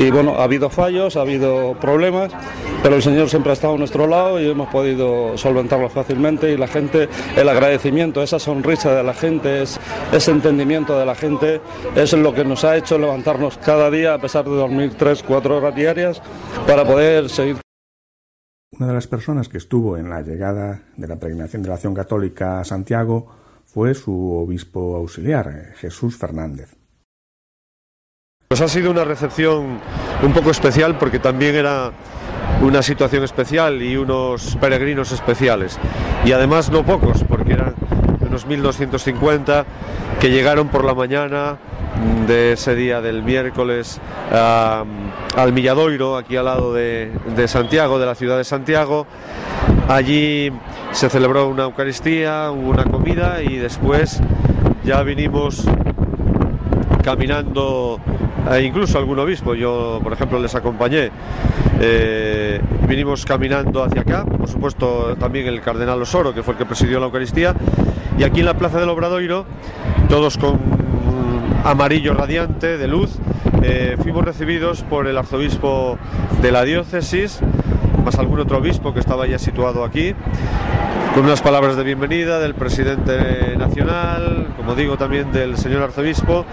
Y 0.00 0.10
bueno, 0.10 0.36
ha 0.36 0.44
habido 0.44 0.70
fallos, 0.70 1.18
ha 1.18 1.20
habido 1.20 1.78
problemas, 1.78 2.32
pero 2.82 2.96
el 2.96 3.02
Señor 3.02 3.28
siempre 3.28 3.50
ha 3.50 3.52
estado 3.52 3.74
a 3.74 3.76
nuestro 3.76 4.06
lado 4.06 4.40
y 4.40 4.48
hemos 4.48 4.70
podido 4.70 5.36
solventarlos 5.36 5.92
fácilmente 5.92 6.50
y 6.50 6.56
la 6.56 6.68
gente, 6.68 7.06
el 7.36 7.46
agradecimiento, 7.46 8.22
esa 8.22 8.38
sonrisa 8.38 8.94
de 8.94 9.02
la 9.02 9.12
gente, 9.12 9.62
ese 9.62 10.30
entendimiento 10.30 10.98
de 10.98 11.04
la 11.04 11.14
gente, 11.14 11.60
es 11.94 12.14
lo 12.14 12.32
que 12.32 12.46
nos 12.46 12.64
ha 12.64 12.78
hecho 12.78 12.98
levantarnos 12.98 13.58
cada 13.58 13.90
día 13.90 14.14
a 14.14 14.18
pesar 14.18 14.46
de 14.46 14.52
dormir 14.52 14.94
tres, 14.96 15.22
cuatro 15.22 15.58
horas 15.58 15.74
diarias 15.74 16.22
para 16.66 16.82
poder 16.82 17.28
seguir. 17.28 17.58
Una 18.72 18.86
de 18.86 18.94
las 18.94 19.06
personas 19.06 19.50
que 19.50 19.58
estuvo 19.58 19.98
en 19.98 20.08
la 20.08 20.22
llegada 20.22 20.80
de 20.96 21.08
la 21.08 21.16
peregrinación 21.16 21.60
de 21.60 21.68
la 21.68 21.74
Acción 21.74 21.92
Católica 21.92 22.60
a 22.60 22.64
Santiago 22.64 23.26
fue 23.66 23.92
su 23.92 24.32
obispo 24.32 24.96
auxiliar, 24.96 25.74
Jesús 25.74 26.16
Fernández. 26.16 26.79
Pues 28.52 28.62
ha 28.62 28.66
sido 28.66 28.90
una 28.90 29.04
recepción 29.04 29.78
un 30.24 30.32
poco 30.32 30.50
especial 30.50 30.98
porque 30.98 31.20
también 31.20 31.54
era 31.54 31.92
una 32.60 32.82
situación 32.82 33.22
especial 33.22 33.80
y 33.80 33.96
unos 33.96 34.56
peregrinos 34.60 35.12
especiales. 35.12 35.78
Y 36.24 36.32
además 36.32 36.68
no 36.68 36.84
pocos, 36.84 37.22
porque 37.28 37.52
eran 37.52 37.76
unos 38.18 38.46
1250 38.46 39.64
que 40.18 40.30
llegaron 40.30 40.66
por 40.66 40.84
la 40.84 40.94
mañana 40.94 41.58
de 42.26 42.54
ese 42.54 42.74
día 42.74 43.00
del 43.00 43.22
miércoles 43.22 44.00
al 44.32 45.52
Milladoiro, 45.52 46.16
aquí 46.16 46.34
al 46.34 46.46
lado 46.46 46.74
de, 46.74 47.12
de 47.36 47.46
Santiago, 47.46 48.00
de 48.00 48.06
la 48.06 48.16
ciudad 48.16 48.36
de 48.36 48.42
Santiago. 48.42 49.06
Allí 49.86 50.50
se 50.90 51.08
celebró 51.08 51.46
una 51.46 51.62
Eucaristía, 51.62 52.50
hubo 52.50 52.70
una 52.70 52.82
comida 52.82 53.44
y 53.44 53.58
después 53.58 54.20
ya 54.82 55.04
vinimos 55.04 55.64
caminando 57.04 58.00
e 58.52 58.62
incluso 58.62 58.98
algún 58.98 59.18
obispo, 59.18 59.54
yo 59.54 60.00
por 60.02 60.12
ejemplo 60.12 60.38
les 60.38 60.54
acompañé, 60.54 61.10
eh, 61.80 62.60
vinimos 62.88 63.24
caminando 63.24 63.82
hacia 63.82 64.02
acá, 64.02 64.24
por 64.24 64.48
supuesto 64.48 65.16
también 65.18 65.46
el 65.46 65.60
cardenal 65.60 66.00
Osoro, 66.02 66.34
que 66.34 66.42
fue 66.42 66.54
el 66.54 66.58
que 66.58 66.66
presidió 66.66 67.00
la 67.00 67.06
Eucaristía, 67.06 67.54
y 68.18 68.24
aquí 68.24 68.40
en 68.40 68.46
la 68.46 68.54
Plaza 68.54 68.78
del 68.80 68.88
Obradoiro, 68.88 69.46
todos 70.08 70.36
con 70.38 70.58
amarillo 71.64 72.14
radiante 72.14 72.78
de 72.78 72.88
luz, 72.88 73.18
eh, 73.62 73.96
fuimos 74.02 74.24
recibidos 74.24 74.82
por 74.82 75.06
el 75.06 75.18
arzobispo 75.18 75.98
de 76.40 76.52
la 76.52 76.64
diócesis, 76.64 77.40
más 78.04 78.18
algún 78.18 78.40
otro 78.40 78.58
obispo 78.58 78.94
que 78.94 79.00
estaba 79.00 79.26
ya 79.26 79.38
situado 79.38 79.84
aquí, 79.84 80.14
con 81.14 81.24
unas 81.24 81.42
palabras 81.42 81.76
de 81.76 81.82
bienvenida 81.82 82.38
del 82.38 82.54
presidente 82.54 83.56
nacional, 83.58 84.48
como 84.56 84.74
digo 84.74 84.96
también 84.96 85.32
del 85.32 85.56
señor 85.56 85.82
arzobispo, 85.82 86.46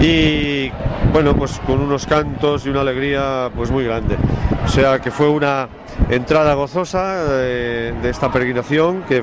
y 0.00 0.70
bueno, 1.12 1.34
pues 1.34 1.58
con 1.60 1.80
unos 1.80 2.06
cantos 2.06 2.66
y 2.66 2.68
una 2.68 2.80
alegría 2.82 3.50
pues 3.54 3.70
muy 3.70 3.84
grande. 3.84 4.16
O 4.64 4.68
sea 4.68 4.98
que 5.00 5.10
fue 5.10 5.28
una 5.28 5.68
entrada 6.10 6.54
gozosa 6.54 7.24
de, 7.24 7.92
de 7.92 8.10
esta 8.10 8.30
peregrinación 8.30 9.02
que 9.04 9.22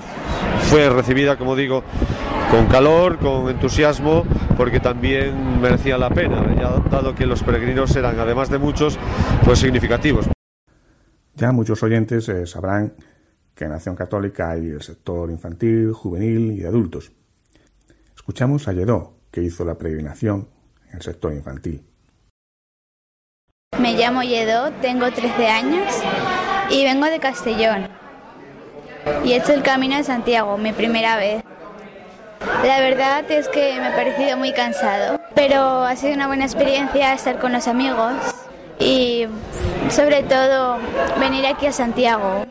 fue 0.69 0.89
recibida, 0.89 1.37
como 1.37 1.55
digo, 1.55 1.83
con 2.49 2.67
calor, 2.67 3.17
con 3.19 3.49
entusiasmo, 3.49 4.23
porque 4.57 4.79
también 4.79 5.59
merecía 5.61 5.97
la 5.97 6.09
pena, 6.09 6.55
ya 6.55 6.69
dado 6.89 7.15
que 7.15 7.25
los 7.25 7.43
peregrinos 7.43 7.95
eran, 7.95 8.19
además 8.19 8.49
de 8.49 8.59
muchos, 8.59 8.97
pues 9.43 9.59
significativos. 9.59 10.27
Ya 11.35 11.51
muchos 11.51 11.81
oyentes 11.83 12.29
eh, 12.29 12.45
sabrán 12.45 12.93
que 13.55 13.65
en 13.65 13.71
Acción 13.71 13.95
Católica 13.95 14.51
hay 14.51 14.67
el 14.67 14.81
sector 14.81 15.29
infantil, 15.29 15.93
juvenil 15.93 16.51
y 16.51 16.59
de 16.59 16.67
adultos. 16.67 17.11
Escuchamos 18.15 18.67
a 18.67 18.73
Lledó, 18.73 19.17
que 19.31 19.41
hizo 19.41 19.65
la 19.65 19.75
peregrinación 19.75 20.47
el 20.93 21.01
sector 21.01 21.33
infantil. 21.33 21.83
Me 23.79 23.93
llamo 23.93 24.21
Lledó, 24.21 24.71
tengo 24.81 25.11
13 25.11 25.47
años 25.47 25.93
y 26.69 26.83
vengo 26.83 27.05
de 27.07 27.19
Castellón. 27.19 27.87
Y 29.25 29.33
he 29.33 29.37
hecho 29.37 29.53
el 29.53 29.63
camino 29.63 29.97
de 29.97 30.03
Santiago, 30.03 30.57
mi 30.57 30.71
primera 30.71 31.17
vez. 31.17 31.43
La 32.63 32.79
verdad 32.79 33.29
es 33.31 33.47
que 33.49 33.79
me 33.79 33.87
ha 33.87 33.95
parecido 33.95 34.37
muy 34.37 34.53
cansado, 34.53 35.19
pero 35.35 35.81
ha 35.81 35.95
sido 35.95 36.13
una 36.13 36.27
buena 36.27 36.45
experiencia 36.45 37.13
estar 37.13 37.39
con 37.39 37.51
los 37.51 37.67
amigos 37.67 38.13
y 38.79 39.25
sobre 39.89 40.23
todo 40.23 40.77
venir 41.19 41.45
aquí 41.45 41.65
a 41.65 41.71
Santiago. 41.71 42.45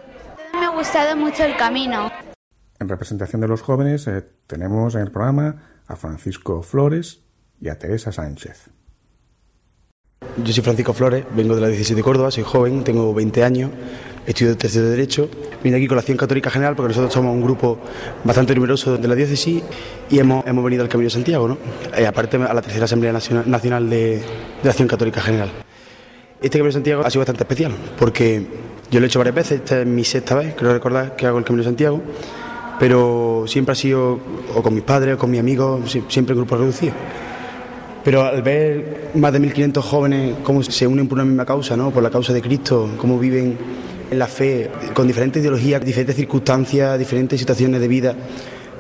Me 0.55 0.67
ha 0.67 0.71
gustado 0.71 1.17
mucho 1.17 1.45
el 1.45 1.57
camino. 1.57 2.11
En 2.79 2.89
representación 2.89 3.41
de 3.41 3.49
los 3.49 3.63
jóvenes 3.63 4.07
eh, 4.09 4.23
tenemos 4.47 4.95
en 4.95 5.03
el 5.03 5.13
programa 5.13 5.63
a 5.87 5.97
Francisco 5.97 6.63
Flores 6.63 7.21
y 7.63 7.69
a 7.69 7.79
Teresa 7.79 8.11
Sánchez. 8.11 8.71
Yo 10.43 10.53
soy 10.53 10.65
Francisco 10.65 10.93
Flores, 10.93 11.25
vengo 11.35 11.55
de 11.55 11.61
la 11.61 11.69
17 11.69 11.95
de 11.95 12.03
Córdoba, 12.03 12.31
soy 12.31 12.43
joven, 12.43 12.83
tengo 12.83 13.15
20 13.15 13.45
años, 13.45 13.71
estudio 14.27 14.57
tercero 14.57 14.87
de 14.87 14.93
Derecho. 14.93 15.29
Vine 15.63 15.77
aquí 15.77 15.87
con 15.87 15.97
la 15.97 16.01
Acción 16.01 16.19
Católica 16.19 16.51
General 16.51 16.75
porque 16.75 16.89
nosotros 16.89 17.13
somos 17.13 17.35
un 17.35 17.43
grupo 17.43 17.79
bastante 18.25 18.55
numeroso 18.55 18.97
de 18.97 19.07
la 19.07 19.15
diócesis 19.15 19.63
y 20.11 20.19
hemos, 20.19 20.45
hemos 20.47 20.65
venido 20.65 20.83
al 20.83 20.89
Camino 20.89 21.07
de 21.07 21.11
Santiago, 21.11 21.47
¿no? 21.47 21.59
Eh, 21.97 22.07
aparte 22.07 22.37
a 22.37 22.53
la 22.53 22.63
tercera 22.63 22.87
Asamblea 22.87 23.13
Nacional, 23.13 23.89
de, 23.89 24.23
la 24.65 24.71
Acción 24.71 24.89
Católica 24.89 25.21
General. 25.21 25.51
Este 26.41 26.59
Camino 26.59 26.69
de 26.69 26.73
Santiago 26.73 27.03
ha 27.05 27.11
sido 27.11 27.21
bastante 27.21 27.45
especial 27.45 27.73
porque 27.99 28.45
yo 28.91 28.99
lo 28.99 29.07
he 29.07 29.09
hecho 29.09 29.21
varias 29.21 29.37
veces, 29.37 29.61
esta 29.61 29.81
es 29.81 29.87
mi 29.87 30.05
sexta 30.05 30.35
vez, 30.35 30.55
creo 30.57 30.73
recordar, 30.73 31.15
que 31.15 31.27
hago 31.27 31.39
el 31.39 31.45
Camino 31.45 31.63
de 31.63 31.69
Santiago, 31.69 32.03
pero 32.81 33.45
siempre 33.47 33.73
ha 33.73 33.77
sido 33.77 34.19
o 34.55 34.63
con 34.63 34.75
mis 34.75 34.83
padres 34.83 35.15
o 35.15 35.19
con 35.19 35.31
mis 35.31 35.39
amigos, 35.39 35.97
siempre 36.09 36.33
en 36.33 36.39
grupos 36.39 36.59
reducidos. 36.59 36.97
Pero 38.05 38.23
al 38.23 38.43
ver 38.43 39.11
más 39.15 39.33
de 39.33 39.41
1.500 39.41 39.81
jóvenes 39.81 40.35
cómo 40.43 40.63
se 40.63 40.87
unen 40.87 41.07
por 41.07 41.19
una 41.19 41.25
misma 41.25 41.47
causa, 41.47 41.77
¿no? 41.77 41.91
por 41.91 42.03
la 42.03 42.11
causa 42.11 42.33
de 42.33 42.43
Cristo, 42.43 42.91
cómo 42.97 43.19
viven 43.19 43.57
en 44.11 44.19
la 44.19 44.27
fe, 44.27 44.71
con 44.93 45.07
diferentes 45.07 45.41
ideologías, 45.41 45.85
diferentes 45.85 46.17
circunstancias, 46.17 46.99
diferentes 46.99 47.39
situaciones 47.39 47.81
de 47.81 47.89
vida, 47.89 48.15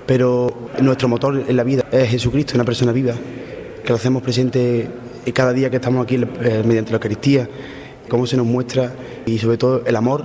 pero 0.07 0.69
nuestro 0.81 1.09
motor 1.09 1.45
en 1.47 1.57
la 1.57 1.63
vida 1.63 1.85
es 1.93 2.11
Jesucristo, 2.11 2.55
una 2.55 2.65
persona 2.65 2.91
viva, 2.91 3.15
que 3.83 3.89
lo 3.89 3.95
hacemos 3.95 4.23
presente 4.23 4.89
cada 5.33 5.53
día 5.53 5.71
que 5.71 5.77
estamos 5.77 6.05
aquí 6.05 6.17
eh, 6.17 6.63
mediante 6.67 6.91
la 6.91 6.97
Eucaristía, 6.97 7.49
cómo 8.09 8.27
se 8.27 8.37
nos 8.37 8.45
muestra 8.45 8.93
y 9.25 9.39
sobre 9.39 9.57
todo 9.57 9.85
el 9.87 9.95
amor, 9.95 10.25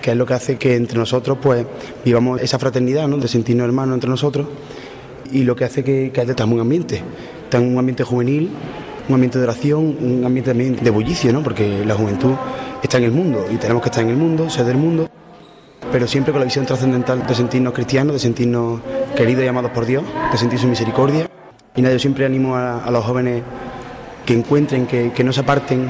que 0.00 0.12
es 0.12 0.16
lo 0.16 0.24
que 0.24 0.34
hace 0.34 0.56
que 0.56 0.76
entre 0.76 0.96
nosotros 0.96 1.38
pues 1.42 1.66
vivamos 2.04 2.40
esa 2.40 2.58
fraternidad, 2.58 3.08
¿no? 3.08 3.18
de 3.18 3.26
sentirnos 3.26 3.66
hermanos 3.66 3.94
entre 3.94 4.08
nosotros 4.08 4.46
y 5.32 5.42
lo 5.42 5.56
que 5.56 5.64
hace 5.64 5.82
que, 5.82 6.12
que 6.14 6.20
haya 6.20 6.44
un 6.44 6.60
ambiente 6.60 7.02
está 7.48 7.56
en 7.56 7.72
un 7.72 7.78
ambiente 7.78 8.04
juvenil, 8.04 8.50
un 9.08 9.14
ambiente 9.14 9.38
de 9.38 9.44
oración, 9.44 9.96
un 10.00 10.22
ambiente 10.24 10.50
también 10.50 10.76
de 10.76 10.90
bullicio, 10.90 11.32
¿no? 11.32 11.42
porque 11.42 11.82
la 11.84 11.94
juventud 11.94 12.34
está 12.82 12.98
en 12.98 13.04
el 13.04 13.10
mundo 13.10 13.46
y 13.50 13.56
tenemos 13.56 13.82
que 13.82 13.88
estar 13.88 14.04
en 14.04 14.10
el 14.10 14.16
mundo, 14.16 14.50
ser 14.50 14.66
del 14.66 14.76
mundo, 14.76 15.08
pero 15.90 16.06
siempre 16.06 16.30
con 16.30 16.40
la 16.40 16.44
visión 16.44 16.66
trascendental 16.66 17.26
de 17.26 17.34
sentirnos 17.34 17.72
cristianos, 17.72 18.12
de 18.12 18.18
sentirnos 18.18 18.80
queridos 19.16 19.44
y 19.44 19.48
amados 19.48 19.70
por 19.70 19.86
Dios, 19.86 20.04
de 20.30 20.36
sentir 20.36 20.58
su 20.58 20.66
misericordia. 20.66 21.30
Y 21.74 21.80
nada, 21.80 21.94
yo 21.94 21.98
siempre 21.98 22.26
animo 22.26 22.54
a, 22.54 22.90
los 22.90 23.02
jóvenes 23.02 23.42
que 24.26 24.34
encuentren, 24.34 24.86
que 24.86 25.24
no 25.24 25.32
se 25.32 25.40
aparten 25.40 25.88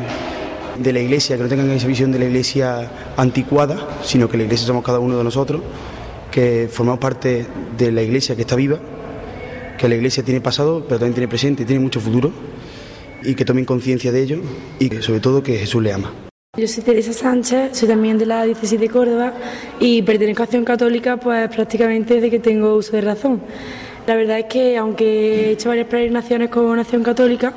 de 0.78 0.92
la 0.92 1.00
iglesia, 1.00 1.36
que 1.36 1.42
no 1.42 1.48
tengan 1.48 1.68
esa 1.72 1.88
visión 1.88 2.12
de 2.12 2.20
la 2.20 2.26
iglesia 2.26 2.88
anticuada, 3.16 3.76
sino 4.04 4.28
que 4.28 4.36
la 4.36 4.44
iglesia 4.44 4.64
somos 4.64 4.84
cada 4.84 5.00
uno 5.00 5.18
de 5.18 5.24
nosotros, 5.24 5.60
que 6.30 6.68
formamos 6.70 7.00
parte 7.00 7.46
de 7.76 7.90
la 7.90 8.02
iglesia 8.02 8.36
que 8.36 8.42
está 8.42 8.54
viva 8.54 8.78
que 9.78 9.88
la 9.88 9.94
Iglesia 9.94 10.22
tiene 10.22 10.40
pasado, 10.40 10.84
pero 10.86 10.98
también 10.98 11.14
tiene 11.14 11.28
presente 11.28 11.62
y 11.62 11.66
tiene 11.66 11.80
mucho 11.80 12.00
futuro, 12.00 12.30
y 13.22 13.34
que 13.34 13.44
tomen 13.44 13.64
conciencia 13.64 14.12
de 14.12 14.22
ello 14.22 14.40
y 14.78 14.88
que 14.88 15.02
sobre 15.02 15.20
todo 15.20 15.42
que 15.42 15.56
Jesús 15.56 15.82
le 15.82 15.92
ama. 15.92 16.12
Yo 16.56 16.66
soy 16.66 16.82
Teresa 16.82 17.12
Sánchez, 17.12 17.76
soy 17.78 17.88
también 17.88 18.18
de 18.18 18.26
la 18.26 18.42
diócesis 18.44 18.80
de 18.80 18.88
Córdoba 18.88 19.32
y 19.78 20.02
pertenezco 20.02 20.42
a 20.42 20.44
Acción 20.44 20.64
Católica 20.64 21.16
pues 21.16 21.48
prácticamente 21.48 22.14
desde 22.14 22.30
que 22.30 22.40
tengo 22.40 22.74
uso 22.74 22.92
de 22.92 23.02
razón. 23.02 23.40
La 24.06 24.16
verdad 24.16 24.40
es 24.40 24.46
que 24.46 24.76
aunque 24.76 25.04
he 25.04 25.50
hecho 25.52 25.68
varias 25.68 25.86
peregrinaciones 25.86 26.50
con 26.50 26.78
Acción 26.78 27.02
Católica, 27.02 27.52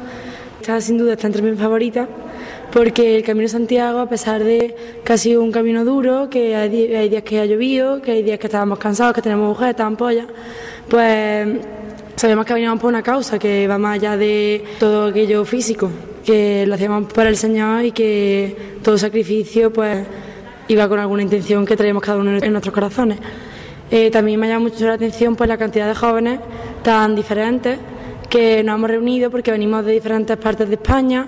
esta 0.59 0.79
sin 0.81 0.97
duda 0.97 1.13
está 1.13 1.27
entre 1.27 1.41
mis 1.41 1.59
favoritas 1.59 2.07
porque 2.71 3.17
el 3.17 3.23
Camino 3.23 3.43
de 3.43 3.49
Santiago, 3.49 3.99
a 3.99 4.07
pesar 4.07 4.43
de 4.43 4.75
que 5.03 5.13
ha 5.13 5.17
sido 5.17 5.41
un 5.41 5.51
camino 5.51 5.83
duro, 5.83 6.29
que 6.29 6.55
hay, 6.55 6.69
días 7.09 7.23
que 7.23 7.39
ha 7.39 7.45
llovido, 7.45 8.01
que 8.01 8.11
hay 8.11 8.23
días 8.23 8.39
que 8.39 8.47
estábamos 8.47 8.79
cansados, 8.79 9.13
que 9.13 9.21
tenemos 9.21 9.47
mujeres, 9.49 9.79
ampollas, 9.79 10.27
pues 10.89 11.47
sabemos 12.15 12.45
que 12.45 12.53
veníamos 12.53 12.79
por 12.79 12.89
una 12.89 13.01
causa 13.03 13.39
que 13.39 13.67
va 13.67 13.77
más 13.77 13.95
allá 13.95 14.17
de 14.17 14.63
todo 14.79 15.07
aquello 15.07 15.45
físico 15.45 15.89
que 16.25 16.65
lo 16.67 16.75
hacíamos 16.75 17.11
para 17.11 17.29
el 17.29 17.37
Señor 17.37 17.85
y 17.85 17.91
que 17.91 18.77
todo 18.83 18.97
sacrificio 18.97 19.71
pues 19.73 20.05
iba 20.67 20.87
con 20.87 20.99
alguna 20.99 21.23
intención 21.23 21.65
que 21.65 21.75
traíamos 21.75 22.03
cada 22.03 22.19
uno 22.19 22.37
en 22.37 22.51
nuestros 22.51 22.73
corazones. 22.73 23.19
Eh, 23.89 24.09
también 24.09 24.39
me 24.39 24.47
llama 24.47 24.69
mucho 24.69 24.85
la 24.85 24.93
atención 24.93 25.35
pues 25.35 25.47
la 25.47 25.57
cantidad 25.57 25.87
de 25.87 25.95
jóvenes 25.95 26.39
tan 26.83 27.15
diferentes 27.15 27.77
que 28.29 28.63
nos 28.63 28.75
hemos 28.75 28.89
reunido 28.89 29.29
porque 29.29 29.51
venimos 29.51 29.83
de 29.83 29.91
diferentes 29.91 30.37
partes 30.37 30.69
de 30.69 30.75
España, 30.75 31.27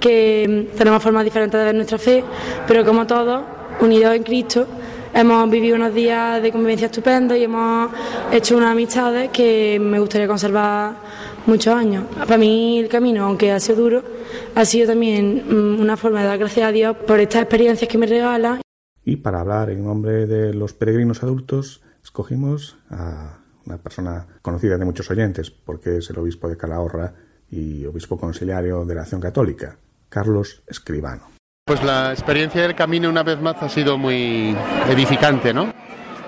que 0.00 0.68
tenemos 0.76 1.00
formas 1.02 1.22
diferentes 1.22 1.58
de 1.58 1.64
ver 1.64 1.74
nuestra 1.74 1.98
fe, 1.98 2.24
pero 2.66 2.84
como 2.84 3.06
todos, 3.06 3.42
unidos 3.80 4.16
en 4.16 4.22
Cristo, 4.24 4.66
hemos 5.14 5.50
vivido 5.50 5.76
unos 5.76 5.94
días 5.94 6.42
de 6.42 6.52
convivencia 6.52 6.86
estupendos 6.86 7.36
y 7.36 7.44
hemos 7.44 7.90
hecho 8.32 8.56
unas 8.56 8.72
amistades 8.72 9.30
que 9.30 9.78
me 9.80 9.98
gustaría 9.98 10.26
conservar 10.26 10.94
muchos 11.46 11.74
años. 11.74 12.04
Para 12.16 12.38
mí 12.38 12.78
el 12.78 12.88
camino, 12.88 13.24
aunque 13.24 13.52
ha 13.52 13.60
sido 13.60 13.82
duro, 13.82 14.02
ha 14.54 14.64
sido 14.64 14.88
también 14.88 15.44
mm, 15.48 15.80
una 15.80 15.96
forma 15.96 16.20
de 16.20 16.26
dar 16.26 16.38
gracias 16.38 16.68
a 16.68 16.72
Dios 16.72 16.96
por 16.96 17.20
estas 17.20 17.42
experiencias 17.42 17.88
que 17.90 17.98
me 17.98 18.06
regala. 18.06 18.60
Y 19.04 19.16
para 19.16 19.40
hablar 19.40 19.70
en 19.70 19.84
nombre 19.84 20.26
de 20.26 20.54
los 20.54 20.72
peregrinos 20.72 21.22
adultos, 21.22 21.82
escogimos 22.02 22.76
a 22.90 23.38
una 23.66 23.78
persona 23.78 24.26
conocida 24.42 24.78
de 24.78 24.84
muchos 24.84 25.10
oyentes, 25.10 25.50
porque 25.50 25.98
es 25.98 26.10
el 26.10 26.18
obispo 26.18 26.48
de 26.48 26.56
Calahorra 26.56 27.14
y 27.50 27.84
obispo 27.86 28.18
consiliario 28.18 28.84
de 28.84 28.94
la 28.94 29.02
Acción 29.02 29.20
Católica, 29.20 29.76
Carlos 30.08 30.62
Escribano. 30.66 31.39
Pues 31.70 31.84
la 31.84 32.10
experiencia 32.10 32.62
del 32.62 32.74
camino 32.74 33.08
una 33.08 33.22
vez 33.22 33.40
más 33.40 33.62
ha 33.62 33.68
sido 33.68 33.96
muy 33.96 34.56
edificante, 34.88 35.54
¿no? 35.54 35.72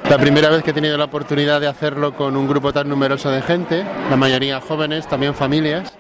La 0.09 0.17
primera 0.17 0.49
vez 0.51 0.63
que 0.63 0.71
he 0.71 0.73
tenido 0.73 0.97
la 0.97 1.07
oportunidad 1.07 1.61
de 1.61 1.67
hacerlo 1.67 2.15
con 2.15 2.37
un 2.37 2.47
grupo 2.47 2.73
tan 2.73 2.89
numeroso 2.89 3.29
de 3.29 3.43
gente, 3.43 3.85
la 4.09 4.17
mayoría 4.17 4.61
jóvenes, 4.61 5.09
también 5.09 5.35
familias. 5.35 5.95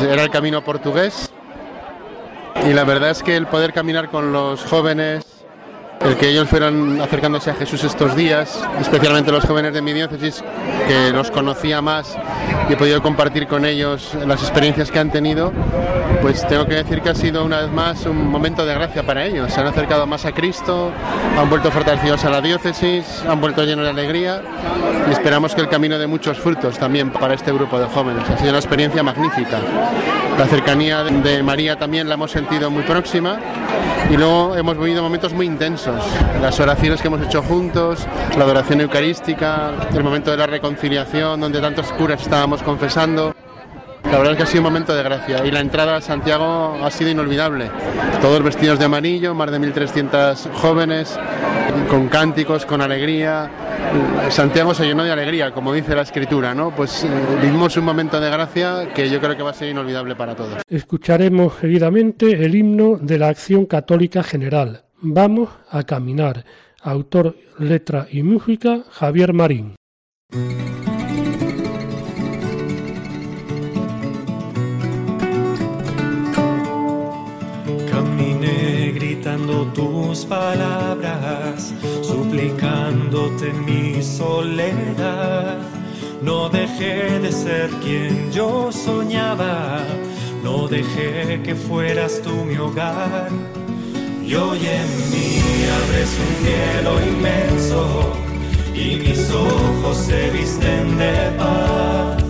Era 0.00 0.22
el 0.22 0.30
camino 0.30 0.64
portugués 0.64 1.30
y 2.66 2.72
la 2.72 2.84
verdad 2.84 3.10
es 3.10 3.22
que 3.22 3.36
el 3.36 3.46
poder 3.46 3.74
caminar 3.74 4.08
con 4.08 4.32
los 4.32 4.64
jóvenes, 4.64 5.26
el 6.04 6.16
que 6.16 6.28
ellos 6.28 6.48
fueran 6.48 7.00
acercándose 7.00 7.50
a 7.50 7.54
Jesús 7.54 7.84
estos 7.84 8.16
días, 8.16 8.60
especialmente 8.80 9.30
los 9.30 9.44
jóvenes 9.44 9.72
de 9.72 9.82
mi 9.82 9.92
diócesis, 9.92 10.42
que 10.88 11.10
los 11.10 11.30
conocía 11.30 11.80
más 11.80 12.16
y 12.68 12.72
he 12.72 12.76
podido 12.76 13.02
compartir 13.02 13.46
con 13.46 13.64
ellos 13.64 14.12
las 14.26 14.40
experiencias 14.42 14.90
que 14.90 14.98
han 14.98 15.10
tenido, 15.10 15.52
pues 16.20 16.46
tengo 16.46 16.66
que 16.66 16.74
decir 16.74 17.00
que 17.02 17.10
ha 17.10 17.14
sido 17.14 17.44
una 17.44 17.60
vez 17.60 17.70
más 17.70 18.04
un 18.06 18.28
momento 18.28 18.64
de 18.66 18.74
gracia 18.74 19.04
para 19.04 19.24
ellos. 19.24 19.52
Se 19.52 19.60
han 19.60 19.66
acercado 19.66 20.06
más 20.06 20.24
a 20.24 20.32
Cristo, 20.32 20.90
han 21.38 21.48
vuelto 21.48 21.70
fortalecidos 21.70 22.24
a 22.24 22.30
la 22.30 22.40
diócesis, 22.40 23.22
han 23.28 23.40
vuelto 23.40 23.64
llenos 23.64 23.84
de 23.84 23.90
alegría 23.90 24.42
y 25.08 25.12
esperamos 25.12 25.54
que 25.54 25.60
el 25.60 25.68
camino 25.68 25.98
dé 25.98 26.06
muchos 26.06 26.38
frutos 26.38 26.78
también 26.78 27.10
para 27.10 27.34
este 27.34 27.52
grupo 27.52 27.78
de 27.78 27.86
jóvenes. 27.86 28.28
Ha 28.28 28.38
sido 28.38 28.50
una 28.50 28.58
experiencia 28.58 29.02
magnífica. 29.02 29.58
La 30.38 30.46
cercanía 30.46 31.04
de 31.04 31.42
María 31.42 31.76
también 31.76 32.08
la 32.08 32.14
hemos 32.14 32.30
sentido 32.30 32.70
muy 32.70 32.82
próxima 32.84 33.38
y 34.10 34.16
luego 34.16 34.56
hemos 34.56 34.78
vivido 34.78 35.02
momentos 35.02 35.32
muy 35.32 35.46
intensos. 35.46 35.91
Las 36.40 36.58
oraciones 36.60 37.00
que 37.00 37.08
hemos 37.08 37.22
hecho 37.22 37.42
juntos, 37.42 38.06
la 38.36 38.44
adoración 38.44 38.80
eucarística, 38.80 39.70
el 39.94 40.04
momento 40.04 40.30
de 40.30 40.36
la 40.36 40.46
reconciliación 40.46 41.40
donde 41.40 41.60
tantos 41.60 41.92
curas 41.92 42.22
estábamos 42.22 42.62
confesando. 42.62 43.34
La 44.04 44.18
verdad 44.18 44.32
es 44.32 44.36
que 44.36 44.42
ha 44.42 44.46
sido 44.46 44.60
un 44.60 44.64
momento 44.64 44.94
de 44.94 45.02
gracia 45.02 45.46
y 45.46 45.50
la 45.50 45.60
entrada 45.60 45.96
a 45.96 46.00
Santiago 46.00 46.76
ha 46.82 46.90
sido 46.90 47.10
inolvidable. 47.10 47.70
Todos 48.20 48.42
vestidos 48.42 48.78
de 48.78 48.84
amarillo, 48.84 49.34
más 49.34 49.50
de 49.50 49.58
1.300 49.58 50.52
jóvenes, 50.52 51.18
con 51.88 52.08
cánticos, 52.08 52.66
con 52.66 52.82
alegría. 52.82 53.50
Santiago 54.30 54.74
se 54.74 54.84
llenó 54.84 55.04
de 55.04 55.12
alegría, 55.12 55.52
como 55.52 55.72
dice 55.72 55.94
la 55.94 56.02
escritura, 56.02 56.54
¿no? 56.54 56.74
Pues 56.74 57.04
eh, 57.04 57.78
un 57.78 57.84
momento 57.84 58.20
de 58.20 58.30
gracia 58.30 58.92
que 58.94 59.08
yo 59.08 59.20
creo 59.20 59.36
que 59.36 59.42
va 59.42 59.50
a 59.50 59.54
ser 59.54 59.68
inolvidable 59.68 60.14
para 60.14 60.34
todos. 60.34 60.62
Escucharemos 60.68 61.54
seguidamente 61.60 62.44
el 62.44 62.54
himno 62.54 62.98
de 63.00 63.18
la 63.18 63.28
Acción 63.28 63.66
Católica 63.66 64.22
General. 64.22 64.84
Vamos 65.02 65.50
a 65.68 65.82
caminar. 65.82 66.44
Autor, 66.80 67.36
letra 67.58 68.06
y 68.10 68.22
música, 68.22 68.84
Javier 68.90 69.32
Marín. 69.32 69.74
tus 79.74 80.24
palabras, 80.24 81.72
suplicándote 82.02 83.52
mi 83.52 84.02
soledad. 84.02 85.58
No 86.22 86.48
dejé 86.48 87.18
de 87.20 87.32
ser 87.32 87.70
quien 87.82 88.30
yo 88.30 88.70
soñaba, 88.70 89.80
no 90.44 90.68
dejé 90.68 91.42
que 91.42 91.54
fueras 91.54 92.20
tú 92.22 92.30
mi 92.44 92.56
hogar. 92.56 93.30
Y 94.26 94.34
hoy 94.34 94.60
en 94.66 95.10
mí 95.10 95.40
abres 95.80 96.10
un 96.24 96.32
cielo 96.44 96.92
inmenso 97.06 97.82
y 98.74 98.96
mis 98.96 99.30
ojos 99.30 99.96
se 99.96 100.30
visten 100.30 100.96
de 100.96 101.14
paz, 101.38 102.24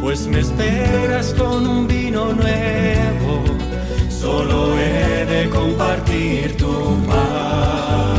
pues 0.00 0.26
me 0.26 0.40
esperas 0.40 1.34
con 1.34 1.66
un 1.66 1.88
vino 1.88 2.32
nuevo 2.32 3.42
solo 4.22 4.78
he 4.78 5.26
de 5.26 5.50
compartir 5.50 6.56
tu 6.56 6.96
paz. 7.08 8.11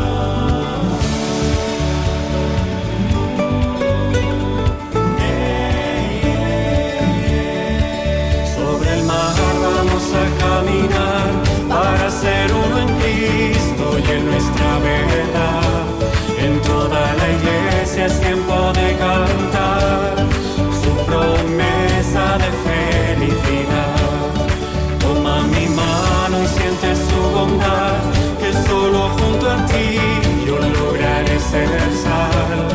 Lograré 31.54 31.70
ser 31.70 31.94
sal, 32.04 32.68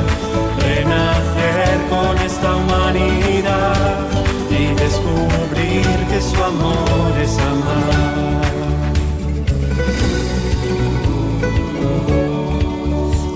renacer 0.61 1.79
con 1.91 2.19
esta 2.19 2.57
humanidad 2.57 4.07
y 4.51 4.75
descubrir 4.75 5.87
que 6.11 6.21
su 6.21 6.43
amor 6.43 7.13
es 7.21 7.39
amar. 7.39 8.43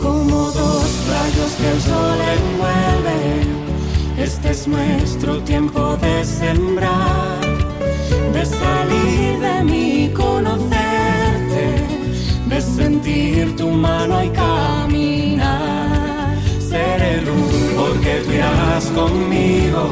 Como 0.03 0.51
dos 0.51 0.88
rayos 1.11 1.53
que 1.59 1.70
el 1.70 1.80
sol 1.80 2.18
envuelve, 2.38 3.20
este 4.24 4.51
es 4.51 4.68
nuestro 4.68 5.40
tiempo 5.43 5.97
de 5.97 6.24
sembrar, 6.24 7.40
de 8.32 8.47
salir 8.47 9.40
de 9.40 9.64
mi 9.64 10.12
conocimiento 10.12 10.82
de 12.53 12.61
sentir 12.61 13.57
tu 13.57 13.70
mano 13.70 14.22
y 14.22 14.28
caminar. 14.28 15.32
Seré 16.59 17.22
luz 17.22 17.55
porque 17.76 18.22
tú 18.24 18.32
irás 18.32 18.84
conmigo. 18.86 19.82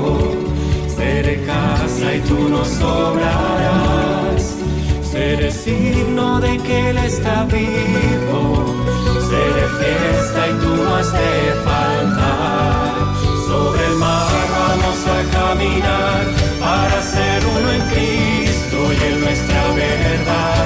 Seré 0.97 1.43
casa 1.45 2.15
y 2.15 2.21
tú 2.21 2.49
nos 2.49 2.69
sobrarás. 2.69 4.57
Seré 5.03 5.51
signo 5.51 6.41
de 6.41 6.59
que 6.59 6.91
Él 6.91 6.99
está 6.99 7.45
vivo. 7.45 8.41
Seré 9.31 9.65
fiesta 9.81 10.41
y 10.51 10.53
tú 10.63 10.77
no 10.83 10.97
has 10.97 11.13
de 11.13 11.33
faltar. 11.65 12.95
Sobre 13.49 13.87
el 13.87 13.97
mar 13.97 14.43
vamos 14.59 14.99
a 15.17 15.19
caminar 15.39 16.23
para 16.61 17.03
ser 17.03 17.39
uno 17.57 17.73
en 17.73 17.83
Cristo 17.93 18.77
y 18.93 19.13
en 19.13 19.21
nuestra 19.21 19.63
verdad. 19.75 20.60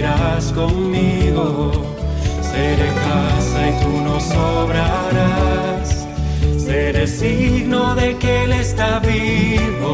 Irás 0.00 0.52
conmigo. 0.52 1.72
Seré 2.40 2.88
casa 3.06 3.60
y 3.70 3.72
tú 3.82 3.92
no 4.06 4.18
sobrarás. 4.20 6.06
Seré 6.66 7.06
signo 7.06 7.94
de 7.94 8.16
que 8.16 8.44
Él 8.44 8.52
está 8.52 8.98
vivo. 9.00 9.92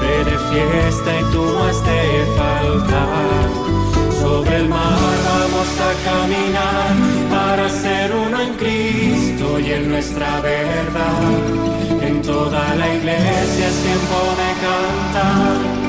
Seré 0.00 0.36
fiesta 0.52 1.10
y 1.20 1.24
tú 1.32 1.42
no 1.54 1.64
has 1.64 1.80
de 1.90 2.02
faltar. 2.38 3.48
Sobre 4.22 4.56
el 4.56 4.68
mar 4.68 5.16
vamos 5.32 5.70
a 5.88 5.92
caminar 6.10 6.92
para 7.30 7.68
ser 7.68 8.12
uno 8.26 8.40
en 8.46 8.52
Cristo 8.54 9.58
y 9.58 9.72
en 9.72 9.88
nuestra 9.88 10.40
verdad. 10.40 11.32
En 12.02 12.22
toda 12.22 12.74
la 12.74 12.86
iglesia 12.94 13.64
es 13.72 13.76
tiempo 13.86 14.18
de 14.40 14.50
cantar 14.64 15.85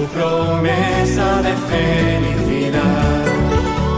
su 0.00 0.06
promesa 0.06 1.42
de 1.42 1.54
felicidad. 1.70 3.24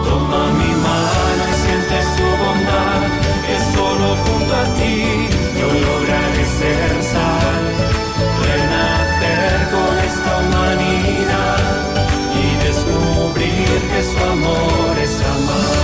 Toma 0.05 0.43
mi 0.61 0.73
mano 0.87 1.43
y 1.51 1.55
siente 1.63 1.97
su 2.15 2.27
bondad, 2.43 3.03
que 3.47 3.57
solo 3.75 4.07
junto 4.25 4.53
a 4.55 4.67
ti 4.79 4.97
yo 5.59 5.69
lograré 5.87 6.45
ser 6.59 6.93
sal, 7.13 7.63
renacer 8.49 9.55
con 9.75 9.93
esta 10.09 10.31
humanidad 10.41 11.63
y 12.43 12.47
descubrir 12.67 13.75
que 13.91 14.01
su 14.11 14.19
amor 14.35 14.93
es 15.07 15.15
amar. 15.37 15.81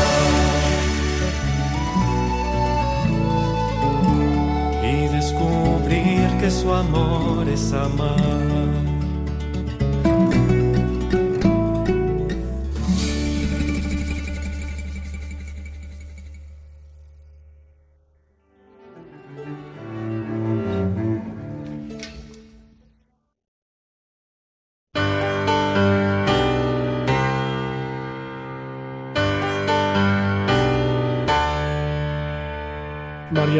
Y 4.82 4.96
descubrir 5.16 6.26
que 6.40 6.50
su 6.50 6.72
amor 6.72 7.48
es 7.48 7.72
amar. 7.72 8.87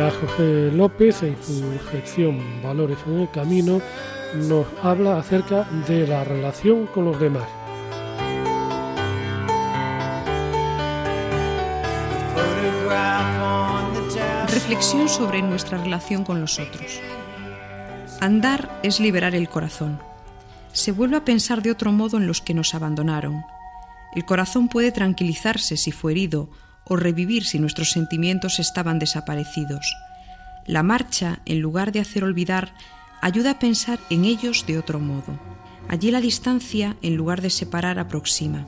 María 0.08 0.20
José 0.20 0.72
López, 0.72 1.22
en 1.22 1.36
su 1.42 1.78
sección 1.90 2.62
Valores 2.62 2.98
en 3.06 3.20
el 3.20 3.30
Camino, 3.30 3.82
nos 4.48 4.66
habla 4.82 5.18
acerca 5.18 5.64
de 5.86 6.06
la 6.06 6.24
relación 6.24 6.86
con 6.86 7.04
los 7.04 7.20
demás. 7.20 7.46
Reflexión 14.50 15.08
sobre 15.10 15.42
nuestra 15.42 15.76
relación 15.76 16.24
con 16.24 16.40
los 16.40 16.58
otros. 16.58 17.00
Andar 18.20 18.80
es 18.82 19.00
liberar 19.00 19.34
el 19.34 19.48
corazón. 19.48 20.00
Se 20.72 20.92
vuelve 20.92 21.18
a 21.18 21.24
pensar 21.24 21.60
de 21.62 21.70
otro 21.70 21.92
modo 21.92 22.16
en 22.16 22.26
los 22.26 22.40
que 22.40 22.54
nos 22.54 22.74
abandonaron. 22.74 23.44
El 24.14 24.24
corazón 24.24 24.68
puede 24.68 24.90
tranquilizarse 24.90 25.76
si 25.76 25.92
fue 25.92 26.12
herido 26.12 26.48
o 26.88 26.96
revivir 26.96 27.44
si 27.44 27.58
nuestros 27.58 27.90
sentimientos 27.90 28.58
estaban 28.58 28.98
desaparecidos. 28.98 29.94
La 30.66 30.82
marcha, 30.82 31.40
en 31.46 31.60
lugar 31.60 31.92
de 31.92 32.00
hacer 32.00 32.24
olvidar, 32.24 32.74
ayuda 33.20 33.52
a 33.52 33.58
pensar 33.58 33.98
en 34.10 34.24
ellos 34.24 34.64
de 34.66 34.78
otro 34.78 35.00
modo. 35.00 35.38
Allí 35.88 36.10
la 36.10 36.20
distancia, 36.20 36.96
en 37.02 37.16
lugar 37.16 37.40
de 37.40 37.50
separar, 37.50 37.98
aproxima. 37.98 38.66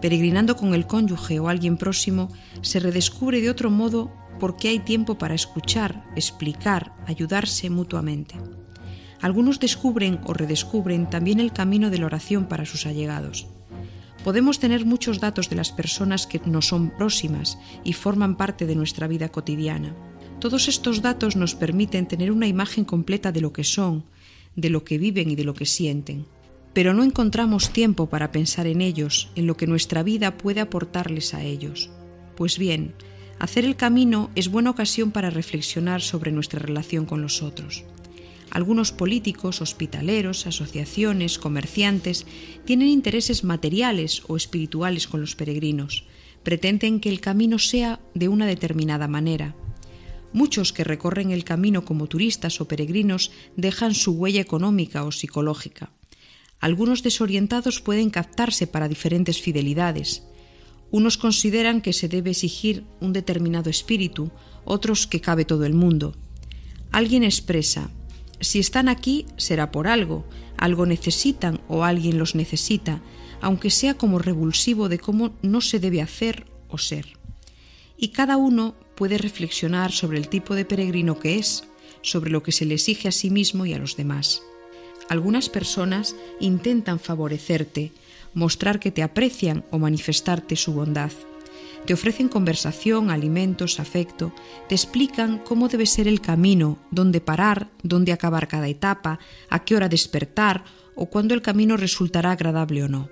Peregrinando 0.00 0.56
con 0.56 0.72
el 0.72 0.86
cónyuge 0.86 1.38
o 1.40 1.48
alguien 1.48 1.76
próximo, 1.76 2.30
se 2.62 2.80
redescubre 2.80 3.40
de 3.40 3.50
otro 3.50 3.70
modo 3.70 4.10
porque 4.38 4.68
hay 4.68 4.78
tiempo 4.78 5.18
para 5.18 5.34
escuchar, 5.34 6.04
explicar, 6.16 6.94
ayudarse 7.06 7.68
mutuamente. 7.68 8.36
Algunos 9.20 9.60
descubren 9.60 10.20
o 10.24 10.32
redescubren 10.32 11.10
también 11.10 11.40
el 11.40 11.52
camino 11.52 11.90
de 11.90 11.98
la 11.98 12.06
oración 12.06 12.46
para 12.46 12.64
sus 12.64 12.86
allegados. 12.86 13.46
Podemos 14.24 14.58
tener 14.58 14.84
muchos 14.84 15.18
datos 15.18 15.48
de 15.48 15.56
las 15.56 15.72
personas 15.72 16.26
que 16.26 16.40
nos 16.44 16.68
son 16.68 16.90
próximas 16.90 17.58
y 17.84 17.94
forman 17.94 18.36
parte 18.36 18.66
de 18.66 18.76
nuestra 18.76 19.06
vida 19.06 19.30
cotidiana. 19.30 19.94
Todos 20.40 20.68
estos 20.68 21.00
datos 21.00 21.36
nos 21.36 21.54
permiten 21.54 22.06
tener 22.06 22.30
una 22.30 22.46
imagen 22.46 22.84
completa 22.84 23.32
de 23.32 23.40
lo 23.40 23.52
que 23.52 23.64
son, 23.64 24.04
de 24.56 24.68
lo 24.68 24.84
que 24.84 24.98
viven 24.98 25.30
y 25.30 25.36
de 25.36 25.44
lo 25.44 25.54
que 25.54 25.66
sienten. 25.66 26.26
Pero 26.74 26.92
no 26.92 27.02
encontramos 27.02 27.70
tiempo 27.70 28.08
para 28.08 28.30
pensar 28.30 28.66
en 28.66 28.80
ellos, 28.80 29.30
en 29.36 29.46
lo 29.46 29.56
que 29.56 29.66
nuestra 29.66 30.02
vida 30.02 30.36
puede 30.36 30.60
aportarles 30.60 31.34
a 31.34 31.42
ellos. 31.42 31.90
Pues 32.36 32.58
bien, 32.58 32.94
hacer 33.38 33.64
el 33.64 33.76
camino 33.76 34.30
es 34.34 34.48
buena 34.48 34.70
ocasión 34.70 35.12
para 35.12 35.30
reflexionar 35.30 36.02
sobre 36.02 36.30
nuestra 36.30 36.60
relación 36.60 37.06
con 37.06 37.22
los 37.22 37.42
otros. 37.42 37.84
Algunos 38.50 38.90
políticos, 38.90 39.60
hospitaleros, 39.60 40.46
asociaciones, 40.46 41.38
comerciantes 41.38 42.26
tienen 42.64 42.88
intereses 42.88 43.44
materiales 43.44 44.22
o 44.26 44.36
espirituales 44.36 45.06
con 45.06 45.20
los 45.20 45.36
peregrinos. 45.36 46.04
Pretenden 46.42 46.98
que 46.98 47.10
el 47.10 47.20
camino 47.20 47.58
sea 47.58 48.00
de 48.14 48.28
una 48.28 48.46
determinada 48.46 49.06
manera. 49.06 49.54
Muchos 50.32 50.72
que 50.72 50.84
recorren 50.84 51.30
el 51.30 51.44
camino 51.44 51.84
como 51.84 52.08
turistas 52.08 52.60
o 52.60 52.66
peregrinos 52.66 53.30
dejan 53.56 53.94
su 53.94 54.12
huella 54.12 54.40
económica 54.40 55.04
o 55.04 55.12
psicológica. 55.12 55.92
Algunos 56.58 57.02
desorientados 57.02 57.80
pueden 57.80 58.10
captarse 58.10 58.66
para 58.66 58.88
diferentes 58.88 59.40
fidelidades. 59.40 60.24
Unos 60.90 61.18
consideran 61.18 61.80
que 61.80 61.92
se 61.92 62.08
debe 62.08 62.30
exigir 62.30 62.84
un 63.00 63.12
determinado 63.12 63.70
espíritu, 63.70 64.30
otros 64.64 65.06
que 65.06 65.20
cabe 65.20 65.44
todo 65.44 65.64
el 65.64 65.74
mundo. 65.74 66.16
Alguien 66.90 67.22
expresa, 67.22 67.90
si 68.40 68.58
están 68.58 68.88
aquí 68.88 69.26
será 69.36 69.70
por 69.70 69.86
algo, 69.86 70.24
algo 70.56 70.86
necesitan 70.86 71.60
o 71.68 71.84
alguien 71.84 72.18
los 72.18 72.34
necesita, 72.34 73.00
aunque 73.40 73.70
sea 73.70 73.94
como 73.94 74.18
revulsivo 74.18 74.88
de 74.88 74.98
cómo 74.98 75.32
no 75.42 75.60
se 75.60 75.80
debe 75.80 76.02
hacer 76.02 76.46
o 76.68 76.78
ser. 76.78 77.18
Y 77.96 78.08
cada 78.08 78.36
uno 78.36 78.74
puede 78.94 79.18
reflexionar 79.18 79.92
sobre 79.92 80.18
el 80.18 80.28
tipo 80.28 80.54
de 80.54 80.64
peregrino 80.64 81.18
que 81.18 81.38
es, 81.38 81.64
sobre 82.02 82.30
lo 82.30 82.42
que 82.42 82.52
se 82.52 82.64
le 82.64 82.74
exige 82.74 83.08
a 83.08 83.12
sí 83.12 83.30
mismo 83.30 83.66
y 83.66 83.74
a 83.74 83.78
los 83.78 83.96
demás. 83.96 84.42
Algunas 85.08 85.48
personas 85.48 86.14
intentan 86.38 87.00
favorecerte, 87.00 87.92
mostrar 88.32 88.78
que 88.78 88.90
te 88.90 89.02
aprecian 89.02 89.64
o 89.70 89.78
manifestarte 89.78 90.56
su 90.56 90.72
bondad. 90.72 91.10
Te 91.86 91.94
ofrecen 91.94 92.28
conversación, 92.28 93.10
alimentos, 93.10 93.80
afecto, 93.80 94.32
te 94.68 94.74
explican 94.74 95.38
cómo 95.38 95.68
debe 95.68 95.86
ser 95.86 96.06
el 96.06 96.20
camino, 96.20 96.78
dónde 96.90 97.20
parar, 97.20 97.70
dónde 97.82 98.12
acabar 98.12 98.48
cada 98.48 98.68
etapa, 98.68 99.18
a 99.48 99.64
qué 99.64 99.74
hora 99.74 99.88
despertar 99.88 100.64
o 100.94 101.06
cuándo 101.06 101.34
el 101.34 101.42
camino 101.42 101.76
resultará 101.76 102.32
agradable 102.32 102.84
o 102.84 102.88
no. 102.88 103.08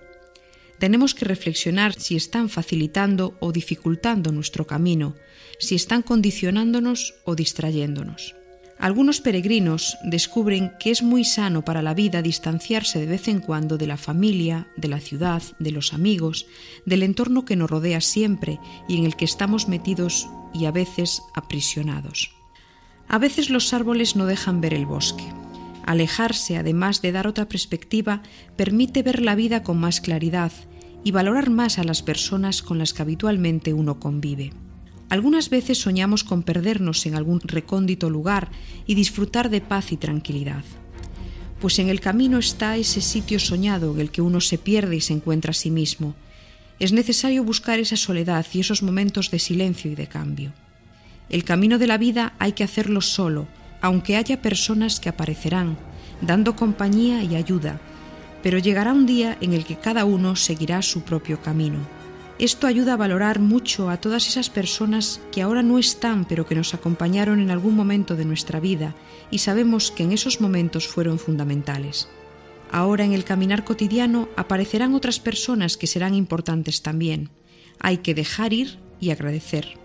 Tenemos 0.79 1.14
que 1.14 1.25
reflexionar 1.25 1.95
si 1.95 2.14
están 2.14 2.49
facilitando 2.49 3.37
o 3.41 3.51
dificultando 3.51 4.31
nuestro 4.31 4.66
camino, 4.66 5.16
si 5.59 5.75
están 5.75 6.03
condicionándonos 6.03 7.14
o 7.25 7.35
distrayéndonos. 7.35 8.37
Algunos 8.79 9.20
peregrinos 9.20 9.99
descubren 10.05 10.72
que 10.79 10.93
es 10.93 11.03
muy 11.03 11.24
sano 11.24 11.64
para 11.64 11.83
la 11.83 11.95
vida 11.95 12.22
distanciarse 12.22 13.01
de 13.01 13.07
vez 13.07 13.26
en 13.26 13.41
cuando 13.41 13.76
de 13.76 13.89
la 13.89 13.97
familia, 13.97 14.68
de 14.76 14.87
la 14.87 15.01
ciudad, 15.01 15.43
de 15.59 15.72
los 15.72 15.93
amigos, 15.93 16.47
del 16.87 17.03
entorno 17.03 17.45
que 17.45 17.57
nos 17.57 17.68
rodea 17.68 18.01
siempre 18.01 18.61
y 18.89 18.97
en 18.97 19.05
el 19.05 19.16
que 19.16 19.24
estamos 19.24 19.66
metidos 19.66 20.29
y 20.55 20.66
a 20.66 20.70
veces 20.70 21.22
aprisionados. 21.35 22.31
A 23.09 23.18
veces 23.18 23.51
los 23.51 23.74
árboles 23.74 24.14
no 24.14 24.26
dejan 24.26 24.61
ver 24.61 24.74
el 24.74 24.87
bosque. 24.87 25.24
Alejarse, 25.85 26.57
además 26.57 27.03
de 27.03 27.11
dar 27.11 27.26
otra 27.26 27.49
perspectiva, 27.49 28.22
permite 28.55 29.03
ver 29.03 29.22
la 29.22 29.35
vida 29.35 29.64
con 29.64 29.79
más 29.79 30.01
claridad 30.01 30.53
y 31.03 31.11
valorar 31.11 31.51
más 31.51 31.81
a 31.81 31.85
las 31.85 32.03
personas 32.03 32.62
con 32.62 32.79
las 32.79 32.93
que 32.93 33.03
habitualmente 33.03 33.72
uno 33.72 33.99
convive. 33.99 34.53
Algunas 35.09 35.49
veces 35.49 35.79
soñamos 35.79 36.23
con 36.23 36.43
perdernos 36.43 37.07
en 37.07 37.15
algún 37.15 37.41
recóndito 37.41 38.11
lugar 38.11 38.51
y 38.87 38.95
disfrutar 38.95 39.49
de 39.49 39.61
paz 39.61 39.93
y 39.93 39.97
tranquilidad. 39.97 40.65
Pues 41.61 41.79
en 41.79 41.89
el 41.89 42.01
camino 42.01 42.39
está 42.39 42.77
ese 42.77 43.01
sitio 43.01 43.39
soñado 43.39 43.93
en 43.93 44.01
el 44.01 44.11
que 44.11 44.23
uno 44.23 44.41
se 44.41 44.59
pierde 44.59 44.97
y 44.97 45.01
se 45.01 45.15
encuentra 45.15 45.51
a 45.51 45.55
sí 45.55 45.71
mismo. 45.71 46.15
Es 46.79 46.93
necesario 46.93 47.43
buscar 47.43 47.81
esa 47.81 47.97
soledad 47.97 48.47
y 48.53 48.61
esos 48.61 48.83
momentos 48.83 49.31
de 49.31 49.39
silencio 49.39 49.91
y 49.91 49.95
de 49.95 50.07
cambio. 50.07 50.53
El 51.31 51.43
camino 51.43 51.79
de 51.79 51.87
la 51.87 51.99
vida 51.99 52.35
hay 52.39 52.53
que 52.53 52.65
hacerlo 52.65 53.01
solo, 53.01 53.49
aunque 53.81 54.17
haya 54.17 54.41
personas 54.41 55.01
que 55.01 55.09
aparecerán, 55.09 55.77
dando 56.21 56.55
compañía 56.55 57.25
y 57.25 57.35
ayuda, 57.35 57.81
pero 58.43 58.59
llegará 58.59 58.93
un 58.93 59.07
día 59.07 59.37
en 59.41 59.53
el 59.53 59.65
que 59.65 59.77
cada 59.77 60.05
uno 60.05 60.37
seguirá 60.37 60.83
su 60.83 61.03
propio 61.03 61.41
camino. 61.43 61.97
Esto 62.39 62.68
ayuda 62.68 62.93
a 62.93 62.97
valorar 62.97 63.41
mucho 63.41 63.91
a 63.91 63.97
todas 63.97 64.28
esas 64.28 64.49
personas 64.49 65.20
que 65.32 65.43
ahora 65.43 65.64
no 65.64 65.76
están, 65.76 66.24
pero 66.24 66.47
que 66.47 66.55
nos 66.55 66.72
acompañaron 66.72 67.41
en 67.41 67.51
algún 67.51 67.74
momento 67.74 68.14
de 68.14 68.24
nuestra 68.24 68.61
vida 68.61 68.95
y 69.30 69.39
sabemos 69.39 69.91
que 69.91 70.05
en 70.05 70.12
esos 70.12 70.41
momentos 70.41 70.86
fueron 70.86 71.18
fundamentales. 71.18 72.09
Ahora 72.70 73.05
en 73.05 73.12
el 73.12 73.24
caminar 73.24 73.64
cotidiano 73.64 74.28
aparecerán 74.36 74.95
otras 74.95 75.18
personas 75.18 75.76
que 75.76 75.89
serán 75.89 76.14
importantes 76.14 76.82
también. 76.82 77.30
Hay 77.80 77.99
que 77.99 78.14
dejar 78.14 78.53
ir 78.53 78.78
y 79.01 79.11
agradecer. 79.11 79.76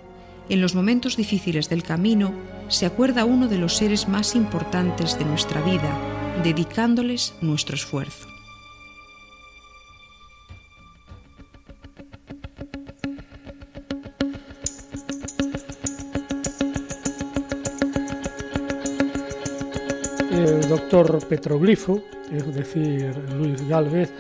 En 0.48 0.62
los 0.62 0.76
momentos 0.76 1.18
difíciles 1.18 1.70
del 1.70 1.82
camino 1.82 2.34
se 2.68 2.86
acuerda 2.86 3.26
uno 3.26 3.48
de 3.48 3.58
los 3.58 3.78
seres 3.78 4.08
más 4.08 4.36
importantes 4.36 5.18
de 5.18 5.26
nuestra 5.26 5.62
vida, 5.62 5.98
dedicándoles 6.44 7.34
nuestro 7.42 7.76
esfuerzo. 7.76 8.33
Doctor 20.68 21.28
Petroglifo, 21.28 22.04
es 22.32 22.54
decir, 22.56 23.16
Luis 23.36 23.68
Galvez, 23.68 24.12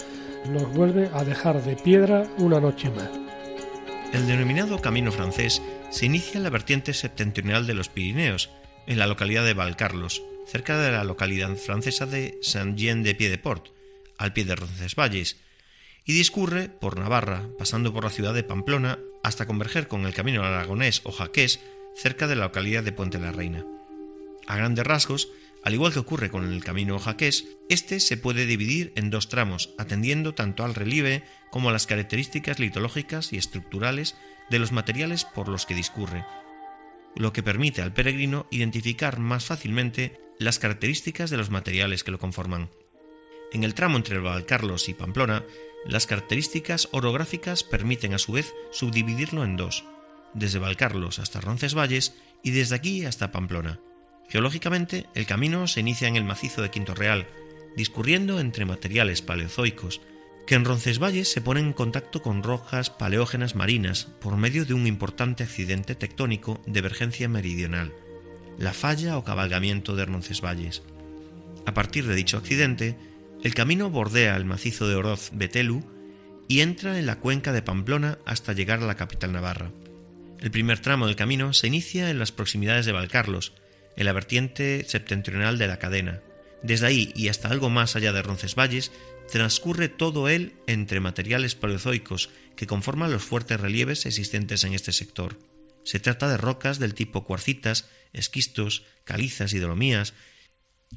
nos 0.49 0.71
vuelve 0.73 1.09
a 1.13 1.23
dejar 1.23 1.63
de 1.63 1.75
piedra 1.75 2.27
una 2.37 2.59
noche 2.59 2.89
más. 2.89 3.09
El 4.11 4.27
denominado 4.27 4.79
Camino 4.81 5.11
francés 5.11 5.61
se 5.89 6.05
inicia 6.05 6.37
en 6.37 6.43
la 6.43 6.49
vertiente 6.49 6.93
septentrional 6.93 7.65
de 7.65 7.73
los 7.73 7.89
Pirineos, 7.89 8.49
en 8.87 8.99
la 8.99 9.07
localidad 9.07 9.45
de 9.45 9.53
Valcarlos, 9.53 10.21
cerca 10.45 10.77
de 10.77 10.91
la 10.91 11.03
localidad 11.03 11.55
francesa 11.55 12.05
de 12.05 12.37
Saint-Jean-de-Pied-de-Port, 12.41 13.69
al 14.17 14.33
pie 14.33 14.43
de 14.43 14.55
Roncesvalles, 14.55 15.37
y 16.05 16.13
discurre 16.13 16.67
por 16.67 16.99
Navarra, 16.99 17.47
pasando 17.57 17.93
por 17.93 18.03
la 18.03 18.09
ciudad 18.09 18.33
de 18.33 18.43
Pamplona 18.43 18.99
hasta 19.23 19.45
converger 19.45 19.87
con 19.87 20.05
el 20.05 20.13
camino 20.13 20.43
aragonés 20.43 21.01
o 21.05 21.11
jaqués 21.11 21.61
cerca 21.95 22.27
de 22.27 22.35
la 22.35 22.45
localidad 22.45 22.83
de 22.83 22.91
Puente 22.91 23.19
la 23.19 23.31
Reina. 23.31 23.65
A 24.45 24.57
grandes 24.57 24.85
rasgos, 24.85 25.29
al 25.63 25.73
igual 25.73 25.93
que 25.93 25.99
ocurre 25.99 26.29
con 26.29 26.51
el 26.51 26.63
camino 26.63 26.99
jaqués, 26.99 27.45
este 27.69 27.99
se 27.99 28.17
puede 28.17 28.45
dividir 28.45 28.91
en 28.95 29.09
dos 29.09 29.29
tramos, 29.29 29.73
atendiendo 29.77 30.33
tanto 30.33 30.65
al 30.65 30.75
relieve 30.75 31.23
como 31.51 31.69
a 31.69 31.71
las 31.71 31.87
características 31.87 32.59
litológicas 32.59 33.31
y 33.31 33.37
estructurales 33.37 34.15
de 34.49 34.59
los 34.59 34.73
materiales 34.73 35.23
por 35.23 35.47
los 35.47 35.65
que 35.65 35.73
discurre, 35.73 36.25
lo 37.15 37.31
que 37.31 37.43
permite 37.43 37.81
al 37.81 37.93
peregrino 37.93 38.45
identificar 38.51 39.19
más 39.19 39.45
fácilmente 39.45 40.19
las 40.37 40.59
características 40.59 41.29
de 41.29 41.37
los 41.37 41.49
materiales 41.49 42.03
que 42.03 42.11
lo 42.11 42.19
conforman. 42.19 42.69
En 43.53 43.63
el 43.63 43.73
tramo 43.73 43.97
entre 43.97 44.19
Valcarlos 44.19 44.89
y 44.89 44.93
Pamplona, 44.93 45.45
las 45.85 46.07
características 46.07 46.89
orográficas 46.91 47.63
permiten 47.63 48.13
a 48.13 48.17
su 48.17 48.33
vez 48.33 48.53
subdividirlo 48.71 49.45
en 49.45 49.55
dos, 49.55 49.85
desde 50.33 50.59
Valcarlos 50.59 51.19
hasta 51.19 51.39
Roncesvalles 51.39 52.15
y 52.43 52.51
desde 52.51 52.75
aquí 52.75 53.05
hasta 53.05 53.31
Pamplona. 53.31 53.79
Geológicamente, 54.29 55.05
el 55.15 55.25
camino 55.25 55.67
se 55.67 55.79
inicia 55.79 56.07
en 56.07 56.15
el 56.15 56.23
macizo 56.23 56.61
de 56.61 56.71
Quinto 56.71 56.95
Real, 56.95 57.27
discurriendo 57.75 58.39
entre 58.39 58.65
materiales 58.65 59.21
paleozoicos, 59.21 60.01
que 60.45 60.55
en 60.55 60.65
Roncesvalles 60.65 61.31
se 61.31 61.41
ponen 61.41 61.67
en 61.67 61.73
contacto 61.73 62.21
con 62.21 62.43
rojas 62.43 62.89
paleógenas 62.89 63.55
marinas 63.55 64.09
por 64.19 64.35
medio 64.37 64.65
de 64.65 64.73
un 64.73 64.87
importante 64.87 65.43
accidente 65.43 65.95
tectónico 65.95 66.61
de 66.65 66.79
emergencia 66.79 67.29
meridional, 67.29 67.93
la 68.57 68.73
falla 68.73 69.17
o 69.17 69.23
cabalgamiento 69.23 69.95
de 69.95 70.05
Roncesvalles. 70.05 70.83
A 71.65 71.73
partir 71.73 72.05
de 72.05 72.15
dicho 72.15 72.37
accidente, 72.37 72.97
el 73.43 73.53
camino 73.53 73.89
bordea 73.89 74.35
el 74.35 74.45
macizo 74.45 74.87
de 74.87 74.95
Oroz-Betelu 74.95 75.83
y 76.47 76.59
entra 76.59 76.99
en 76.99 77.05
la 77.05 77.19
cuenca 77.19 77.53
de 77.53 77.61
Pamplona 77.61 78.19
hasta 78.25 78.53
llegar 78.53 78.83
a 78.83 78.87
la 78.87 78.95
capital 78.95 79.31
navarra. 79.31 79.71
El 80.39 80.51
primer 80.51 80.79
tramo 80.79 81.07
del 81.07 81.15
camino 81.15 81.53
se 81.53 81.67
inicia 81.67 82.09
en 82.09 82.19
las 82.19 82.33
proximidades 82.33 82.85
de 82.85 82.91
Valcarlos, 82.91 83.53
en 83.95 84.05
la 84.05 84.13
vertiente 84.13 84.85
septentrional 84.87 85.57
de 85.57 85.67
la 85.67 85.79
cadena. 85.79 86.21
Desde 86.61 86.87
ahí 86.87 87.11
y 87.15 87.27
hasta 87.27 87.49
algo 87.49 87.69
más 87.69 87.95
allá 87.95 88.13
de 88.13 88.21
Roncesvalles 88.21 88.91
transcurre 89.31 89.89
todo 89.89 90.29
él 90.29 90.53
entre 90.67 90.99
materiales 90.99 91.55
paleozoicos 91.55 92.29
que 92.55 92.67
conforman 92.67 93.11
los 93.11 93.23
fuertes 93.23 93.59
relieves 93.59 94.05
existentes 94.05 94.63
en 94.63 94.73
este 94.73 94.91
sector. 94.91 95.39
Se 95.83 95.99
trata 95.99 96.29
de 96.29 96.37
rocas 96.37 96.79
del 96.79 96.93
tipo 96.93 97.25
cuarcitas, 97.25 97.89
esquistos, 98.13 98.85
calizas 99.03 99.53
y 99.53 99.59
dolomías. 99.59 100.13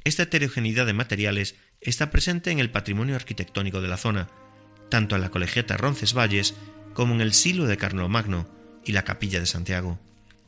Esta 0.05 0.25
heterogeneidad 0.25 0.87
de 0.87 0.93
materiales 0.93 1.57
está 1.81 2.11
presente 2.11 2.51
en 2.51 2.61
el 2.61 2.71
patrimonio 2.71 3.17
arquitectónico 3.17 3.81
de 3.81 3.89
la 3.89 3.97
zona, 3.97 4.29
tanto 4.89 5.17
en 5.17 5.23
la 5.23 5.31
colegiata 5.31 5.77
Roncesvalles 5.77 6.55
como 6.95 7.15
en 7.15 7.21
el 7.21 7.33
silo 7.33 7.67
de 7.67 7.77
Carlomagno 7.77 8.49
y 8.85 8.93
la 8.93 9.05
capilla 9.05 9.41
de 9.41 9.47
Santiago. 9.47 9.99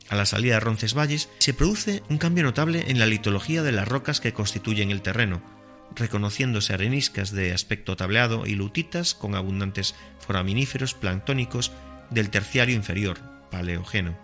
A 0.09 0.15
la 0.15 0.25
salida 0.25 0.55
de 0.55 0.59
Roncesvalles 0.59 1.29
se 1.37 1.53
produce 1.53 2.01
un 2.09 2.17
cambio 2.17 2.43
notable 2.43 2.85
en 2.87 2.97
la 2.97 3.05
litología 3.05 3.61
de 3.61 3.71
las 3.71 3.87
rocas 3.87 4.19
que 4.19 4.33
constituyen 4.33 4.89
el 4.89 5.03
terreno, 5.03 5.41
reconociéndose 5.95 6.73
areniscas 6.73 7.31
de 7.31 7.53
aspecto 7.53 7.95
tableado 7.95 8.47
y 8.47 8.55
lutitas 8.55 9.13
con 9.13 9.35
abundantes 9.35 9.95
foraminíferos 10.19 10.95
planctónicos 10.95 11.71
del 12.09 12.31
terciario 12.31 12.75
inferior, 12.75 13.19
paleógeno. 13.51 14.17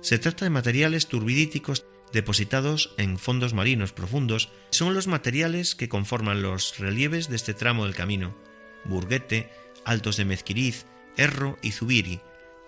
Se 0.00 0.18
trata 0.18 0.44
de 0.44 0.50
materiales 0.50 1.08
turbidíticos 1.08 1.84
depositados 2.12 2.94
en 2.96 3.18
fondos 3.18 3.54
marinos 3.54 3.92
profundos, 3.92 4.50
son 4.70 4.94
los 4.94 5.08
materiales 5.08 5.74
que 5.74 5.88
conforman 5.88 6.42
los 6.42 6.78
relieves 6.78 7.28
de 7.28 7.34
este 7.34 7.54
tramo 7.54 7.84
del 7.84 7.96
camino, 7.96 8.36
burguete, 8.84 9.50
altos 9.84 10.16
de 10.16 10.24
mezquiriz, 10.24 10.86
erro 11.16 11.58
y 11.60 11.72
zubiri, 11.72 12.20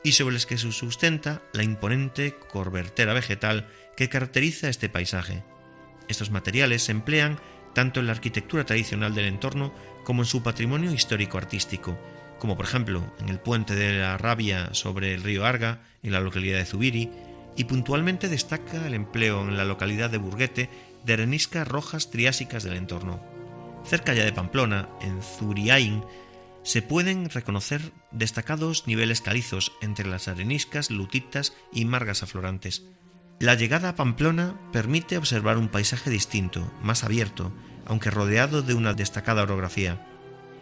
y 0.03 0.13
sobre 0.13 0.35
los 0.35 0.47
que 0.47 0.59
se 0.59 0.71
sustenta 0.73 1.43
la 1.53 1.63
imponente 1.63 2.37
corbertera 2.51 3.13
vegetal 3.13 3.69
que 3.97 4.09
caracteriza 4.09 4.69
este 4.69 4.89
paisaje. 4.89 5.43
Estos 6.09 6.31
materiales 6.31 6.83
se 6.83 6.93
emplean 6.93 7.41
tanto 7.75 8.01
en 8.01 8.07
la 8.07 8.13
arquitectura 8.13 8.65
tradicional 8.65 9.15
del 9.15 9.27
entorno 9.27 9.75
como 10.05 10.23
en 10.23 10.27
su 10.27 10.43
patrimonio 10.43 10.93
histórico-artístico, 10.93 11.99
como 12.39 12.57
por 12.57 12.67
ejemplo 12.67 13.13
en 13.19 13.29
el 13.29 13.41
puente 13.41 13.75
de 13.75 13.99
la 13.99 14.17
Rabia 14.17 14.73
sobre 14.73 15.15
el 15.15 15.23
río 15.23 15.45
Arga, 15.45 15.83
en 16.03 16.13
la 16.13 16.21
localidad 16.21 16.59
de 16.59 16.65
Zubiri, 16.65 17.11
y 17.57 17.65
puntualmente 17.65 18.29
destaca 18.29 18.87
el 18.87 18.95
empleo 18.95 19.43
en 19.43 19.57
la 19.57 19.65
localidad 19.65 20.11
de 20.11 20.19
Burguete 20.19 20.71
de 21.05 21.13
areniscas 21.15 21.67
rojas 21.67 22.11
triásicas 22.11 22.63
del 22.63 22.77
entorno. 22.77 23.23
Cerca 23.85 24.15
ya 24.15 24.25
de 24.25 24.33
Pamplona, 24.33 24.89
en 25.01 25.23
Zuriain, 25.23 26.05
se 26.67 26.83
pueden 26.83 27.31
reconocer 27.31 27.93
destacados 28.11 28.89
niveles 28.89 29.21
calizos 29.21 29.71
entre 29.81 30.09
las 30.09 30.27
areniscas, 30.27 30.91
lutitas 30.91 31.53
y 31.73 31.85
margas 31.85 32.25
aflorantes. 32.25 32.83
La 33.39 33.55
llegada 33.55 33.91
a 33.91 33.95
Pamplona 33.95 34.59
permite 34.73 35.17
observar 35.17 35.59
un 35.59 35.69
paisaje 35.69 36.11
distinto, 36.11 36.69
más 36.83 37.05
abierto, 37.05 37.53
aunque 37.87 38.11
rodeado 38.11 38.63
de 38.63 38.75
una 38.75 38.95
destacada 38.95 39.45
orografía. 39.45 40.05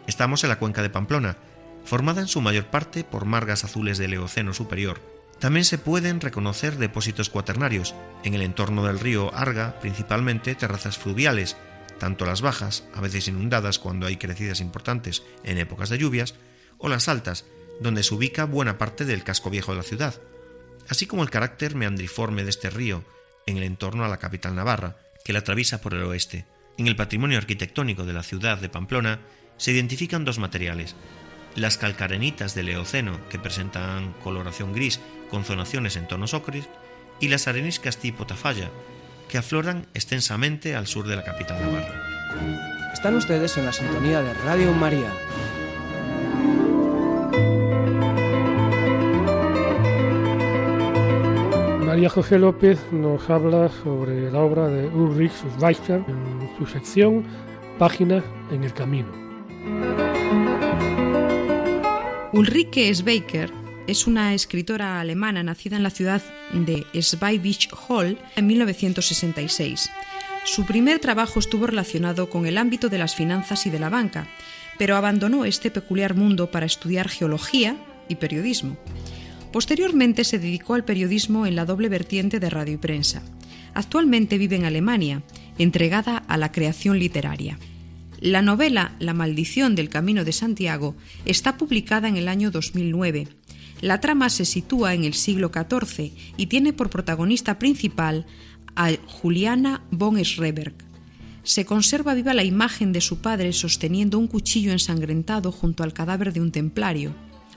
Estamos 0.05 0.43
en 0.43 0.51
la 0.51 0.59
cuenca 0.59 0.83
de 0.83 0.91
Pamplona, 0.91 1.37
formada 1.85 2.21
en 2.21 2.27
su 2.27 2.39
mayor 2.39 2.67
parte 2.67 3.03
por 3.03 3.25
margas 3.25 3.63
azules 3.63 3.97
del 3.97 4.13
Eoceno 4.13 4.53
superior. 4.53 5.01
También 5.39 5.65
se 5.65 5.79
pueden 5.79 6.21
reconocer 6.21 6.77
depósitos 6.77 7.31
cuaternarios, 7.31 7.95
en 8.23 8.35
el 8.35 8.43
entorno 8.43 8.85
del 8.85 8.99
río 8.99 9.33
Arga, 9.33 9.79
principalmente 9.79 10.53
terrazas 10.53 10.99
fluviales, 10.99 11.57
tanto 11.99 12.25
las 12.25 12.41
bajas, 12.41 12.85
a 12.93 13.01
veces 13.01 13.27
inundadas 13.27 13.79
cuando 13.79 14.07
hay 14.07 14.17
crecidas 14.17 14.59
importantes 14.59 15.23
en 15.43 15.57
épocas 15.57 15.89
de 15.89 15.97
lluvias, 15.97 16.35
o 16.77 16.89
las 16.89 17.07
altas, 17.07 17.45
donde 17.79 18.03
se 18.03 18.13
ubica 18.13 18.45
buena 18.45 18.77
parte 18.77 19.05
del 19.05 19.23
casco 19.23 19.49
viejo 19.49 19.71
de 19.71 19.77
la 19.77 19.83
ciudad, 19.83 20.21
así 20.89 21.05
como 21.05 21.23
el 21.23 21.29
carácter 21.29 21.75
meandriforme 21.75 22.43
de 22.43 22.49
este 22.49 22.69
río 22.69 23.03
en 23.45 23.57
el 23.57 23.63
entorno 23.63 24.05
a 24.05 24.07
la 24.07 24.17
capital 24.17 24.55
navarra, 24.55 24.97
que 25.23 25.33
la 25.33 25.39
atraviesa 25.39 25.81
por 25.81 25.93
el 25.93 26.03
oeste. 26.03 26.45
En 26.77 26.87
el 26.87 26.95
patrimonio 26.95 27.37
arquitectónico 27.37 28.05
de 28.05 28.13
la 28.13 28.23
ciudad 28.23 28.59
de 28.59 28.69
Pamplona 28.69 29.19
se 29.57 29.71
identifican 29.71 30.25
dos 30.25 30.39
materiales, 30.39 30.95
las 31.55 31.77
calcarenitas 31.77 32.53
del 32.53 32.69
Eoceno, 32.69 33.19
que 33.29 33.39
presentan 33.39 34.13
coloración 34.23 34.73
gris 34.73 34.99
con 35.29 35.45
zonaciones 35.45 35.95
en 35.95 36.07
tonos 36.07 36.33
ocres, 36.33 36.67
y 37.19 37.29
las 37.29 37.47
areniscas 37.47 37.97
tipo 37.97 38.27
tafalla, 38.27 38.69
que 39.29 39.37
afloran 39.37 39.87
extensamente 39.93 40.75
al 40.75 40.87
sur 40.87 41.07
de 41.07 41.15
la 41.15 41.23
capital 41.23 41.59
navarra. 41.61 42.01
Están 42.93 43.15
ustedes 43.15 43.57
en 43.57 43.65
la 43.65 43.73
sintonía 43.73 44.21
de 44.21 44.33
Radio 44.33 44.71
María. 44.73 45.11
María 51.85 52.09
José 52.09 52.39
López 52.39 52.79
nos 52.91 53.29
habla 53.29 53.69
sobre 53.83 54.29
la 54.31 54.39
obra 54.39 54.67
de 54.67 54.87
Ulrich 54.87 55.31
Schweitzer 55.57 56.03
en 56.07 56.49
su 56.57 56.65
sección 56.65 57.23
Páginas 57.77 58.23
en 58.51 58.63
el 58.63 58.73
Camino. 58.73 59.07
Ulrike 62.33 62.93
Schweitzer 62.93 63.49
es 63.87 64.07
una 64.07 64.33
escritora 64.33 64.99
alemana 64.99 65.43
nacida 65.43 65.77
en 65.77 65.83
la 65.83 65.89
ciudad 65.89 66.21
de 66.53 66.85
Schwäbisch 66.99 67.69
en 68.35 68.47
1966. 68.47 69.91
Su 70.43 70.65
primer 70.65 70.99
trabajo 70.99 71.39
estuvo 71.39 71.67
relacionado 71.67 72.29
con 72.29 72.45
el 72.45 72.57
ámbito 72.57 72.89
de 72.89 72.97
las 72.97 73.15
finanzas 73.15 73.65
y 73.65 73.69
de 73.69 73.79
la 73.79 73.89
banca, 73.89 74.27
pero 74.77 74.95
abandonó 74.95 75.45
este 75.45 75.71
peculiar 75.71 76.15
mundo 76.15 76.51
para 76.51 76.65
estudiar 76.65 77.09
geología 77.09 77.77
y 78.09 78.15
periodismo. 78.15 78.77
Posteriormente 79.51 80.23
se 80.23 80.39
dedicó 80.39 80.73
al 80.73 80.83
periodismo 80.83 81.45
en 81.45 81.55
la 81.55 81.65
doble 81.65 81.89
vertiente 81.89 82.39
de 82.39 82.49
radio 82.49 82.73
y 82.73 82.77
prensa. 82.77 83.23
Actualmente 83.73 84.37
vive 84.37 84.55
en 84.55 84.65
Alemania, 84.65 85.23
entregada 85.57 86.17
a 86.17 86.37
la 86.37 86.51
creación 86.51 86.99
literaria. 86.99 87.57
La 88.19 88.41
novela 88.41 88.95
La 88.99 89.13
maldición 89.13 89.75
del 89.75 89.89
Camino 89.89 90.23
de 90.23 90.31
Santiago 90.31 90.95
está 91.25 91.57
publicada 91.57 92.07
en 92.07 92.17
el 92.17 92.27
año 92.27 92.49
2009. 92.49 93.27
La 93.81 93.99
trama 93.99 94.29
se 94.29 94.45
sitúa 94.45 94.93
en 94.93 95.03
el 95.03 95.13
siglo 95.13 95.51
XIV 95.53 96.11
y 96.37 96.45
tiene 96.47 96.73
por 96.73 96.89
protagonista 96.89 97.59
principal 97.59 98.25
a 98.75 98.91
Juliana 99.07 99.83
von 99.91 100.23
Schreberg. 100.23 100.73
Se 101.43 101.65
conserva 101.65 102.15
viva 102.15 102.33
la 102.33 102.43
imagen 102.43 102.91
de 102.91 103.01
su 103.01 103.19
padre 103.19 103.53
sosteniendo 103.53 104.17
un 104.17 104.27
cuchillo 104.27 104.71
ensangrentado 104.71 105.51
junto 105.51 105.83
al 105.83 105.93
cadáver 105.93 106.33
de 106.33 106.41
un 106.41 106.51
templario. 106.51 107.13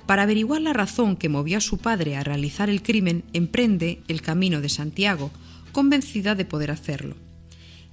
Para 0.07 0.25
averiguar 0.25 0.61
la 0.61 0.73
razón 0.73 1.16
que 1.16 1.29
movió 1.29 1.59
a 1.59 1.62
su 1.62 1.79
padre 1.79 2.16
a 2.16 2.25
realizar 2.25 2.69
el 2.69 2.83
crimen, 2.83 3.25
emprende 3.33 4.03
el 4.09 4.21
camino 4.21 4.61
de 4.61 4.69
Santiago, 4.69 5.31
convencida 5.73 6.35
de 6.35 6.45
poder 6.45 6.71
hacerlo. 6.71 7.16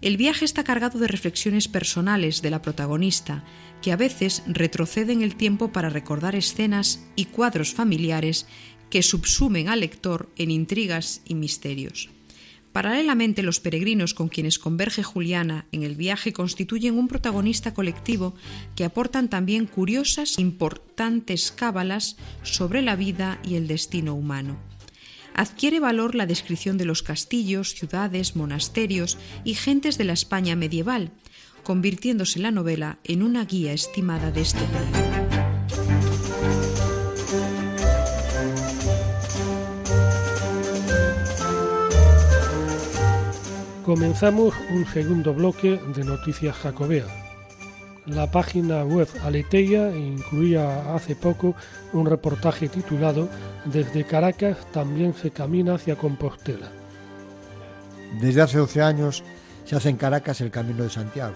El 0.02 0.18
viaje 0.18 0.46
está 0.46 0.64
cargado 0.64 1.00
de 1.00 1.08
reflexiones 1.08 1.68
personales 1.68 2.42
de 2.42 2.50
la 2.50 2.62
protagonista, 2.62 3.44
que 3.86 3.92
a 3.92 3.98
veces 3.98 4.42
retrocede 4.48 5.14
en 5.14 5.22
el 5.22 5.36
tiempo 5.36 5.72
para 5.72 5.92
recordar 5.92 6.36
escenas 6.36 7.06
y 7.16 7.26
cuadros 7.26 7.76
familiares 7.76 8.48
que 8.90 9.04
subsumen 9.04 9.70
al 9.70 9.82
lector 9.82 10.28
en 10.38 10.50
intrigas 10.50 11.22
y 11.24 11.36
misterios. 11.36 12.10
Paralelamente, 12.72 13.44
los 13.44 13.60
peregrinos 13.60 14.16
con 14.16 14.28
quienes 14.28 14.58
converge 14.58 15.04
Juliana 15.04 15.68
en 15.72 15.84
el 15.84 15.94
viaje 15.94 16.34
constituyen 16.34 16.98
un 16.98 17.08
protagonista 17.08 17.76
colectivo 17.76 18.34
que 18.76 18.86
aportan 18.86 19.30
también 19.30 19.68
curiosas, 19.68 20.40
importantes 20.40 21.52
cábalas 21.52 22.18
sobre 22.42 22.82
la 22.82 22.96
vida 22.96 23.40
y 23.44 23.54
el 23.54 23.68
destino 23.68 24.16
humano 24.16 24.58
adquiere 25.36 25.82
valor 25.82 26.16
la 26.16 26.26
descripción 26.26 26.78
de 26.78 26.86
los 26.86 27.04
castillos, 27.04 27.76
ciudades, 27.76 28.38
monasterios 28.38 29.18
y 29.44 29.54
gentes 29.54 29.98
de 29.98 30.06
la 30.06 30.14
España 30.14 30.56
medieval, 30.56 31.12
convirtiéndose 31.66 32.40
la 32.40 32.52
novela 32.52 33.00
en 33.04 33.24
una 33.24 33.44
guía 33.44 33.74
estimada 33.74 34.32
de 34.32 34.42
este 34.42 34.62
periodo. 34.62 35.16
Comenzamos 43.84 44.54
un 44.72 44.86
segundo 44.86 45.34
bloque 45.34 45.80
de 45.96 46.04
Noticias 46.04 46.56
Jacobea. 46.56 47.06
La 48.06 48.30
página 48.30 48.84
web 48.84 49.08
Aleteia 49.24 49.96
incluía 49.96 50.94
hace 50.96 51.16
poco 51.16 51.56
un 51.94 52.06
reportaje 52.06 52.70
titulado 52.70 53.28
Desde 53.66 54.06
Caracas 54.06 54.58
también 54.72 55.16
se 55.16 55.32
camina 55.32 55.76
hacia 55.76 55.96
Compostela. 55.96 56.72
Desde 58.22 58.42
hace 58.42 58.60
12 58.60 58.82
años 58.82 59.24
se 59.66 59.76
hace 59.76 59.90
en 59.90 59.98
Caracas 59.98 60.42
el 60.42 60.52
Camino 60.52 60.84
de 60.84 60.90
Santiago. 60.90 61.36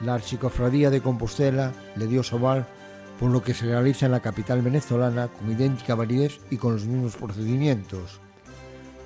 La 0.00 0.14
Archicofradía 0.14 0.90
de 0.90 1.00
Compostela 1.00 1.72
le 1.96 2.06
dio 2.06 2.22
soval 2.22 2.66
por 3.20 3.30
lo 3.30 3.42
que 3.42 3.54
se 3.54 3.66
realiza 3.66 4.06
en 4.06 4.12
la 4.12 4.20
capital 4.20 4.62
venezolana 4.62 5.28
con 5.28 5.50
idéntica 5.50 5.94
validez 5.94 6.40
y 6.50 6.56
con 6.56 6.74
los 6.74 6.84
mismos 6.84 7.16
procedimientos. 7.16 8.20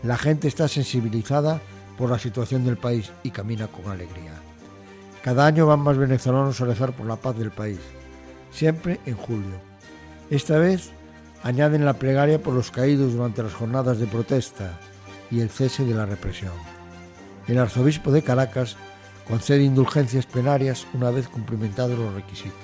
La 0.02 0.16
gente 0.16 0.48
está 0.48 0.68
sensibilizada 0.68 1.60
por 1.98 2.10
la 2.10 2.18
situación 2.18 2.64
del 2.64 2.78
país 2.78 3.12
y 3.22 3.30
camina 3.30 3.66
con 3.66 3.90
alegría. 3.90 4.32
Cada 5.22 5.44
año 5.44 5.66
van 5.66 5.80
más 5.80 5.98
venezolanos 5.98 6.60
a 6.60 6.64
rezar 6.64 6.94
por 6.94 7.06
la 7.06 7.16
paz 7.16 7.36
del 7.36 7.50
país, 7.50 7.80
siempre 8.50 9.00
en 9.04 9.16
julio. 9.16 9.60
Esta 10.30 10.56
vez 10.58 10.90
añaden 11.42 11.84
la 11.84 11.94
plegaria 11.94 12.40
por 12.40 12.54
los 12.54 12.70
caídos 12.70 13.12
durante 13.12 13.42
las 13.42 13.52
jornadas 13.52 13.98
de 13.98 14.06
protesta 14.06 14.78
y 15.30 15.40
el 15.40 15.50
cese 15.50 15.84
de 15.84 15.94
la 15.94 16.06
represión. 16.06 16.75
El 17.48 17.58
arzobispo 17.58 18.10
de 18.10 18.22
Caracas 18.22 18.76
concede 19.28 19.62
indulgencias 19.62 20.26
plenarias 20.26 20.86
una 20.94 21.10
vez 21.10 21.28
cumplimentados 21.28 21.98
los 21.98 22.14
requisitos. 22.14 22.54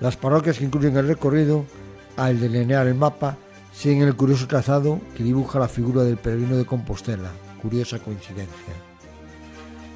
Las 0.00 0.16
parroquias 0.16 0.58
que 0.58 0.64
incluyen 0.64 0.96
el 0.96 1.08
recorrido, 1.08 1.64
al 2.16 2.40
delinear 2.40 2.86
el 2.86 2.94
mapa, 2.94 3.36
siguen 3.72 4.02
el 4.02 4.16
curioso 4.16 4.46
trazado 4.46 5.00
que 5.16 5.22
dibuja 5.22 5.58
la 5.58 5.68
figura 5.68 6.02
del 6.02 6.16
peregrino 6.16 6.56
de 6.56 6.66
Compostela, 6.66 7.30
curiosa 7.60 7.98
coincidencia. 7.98 8.74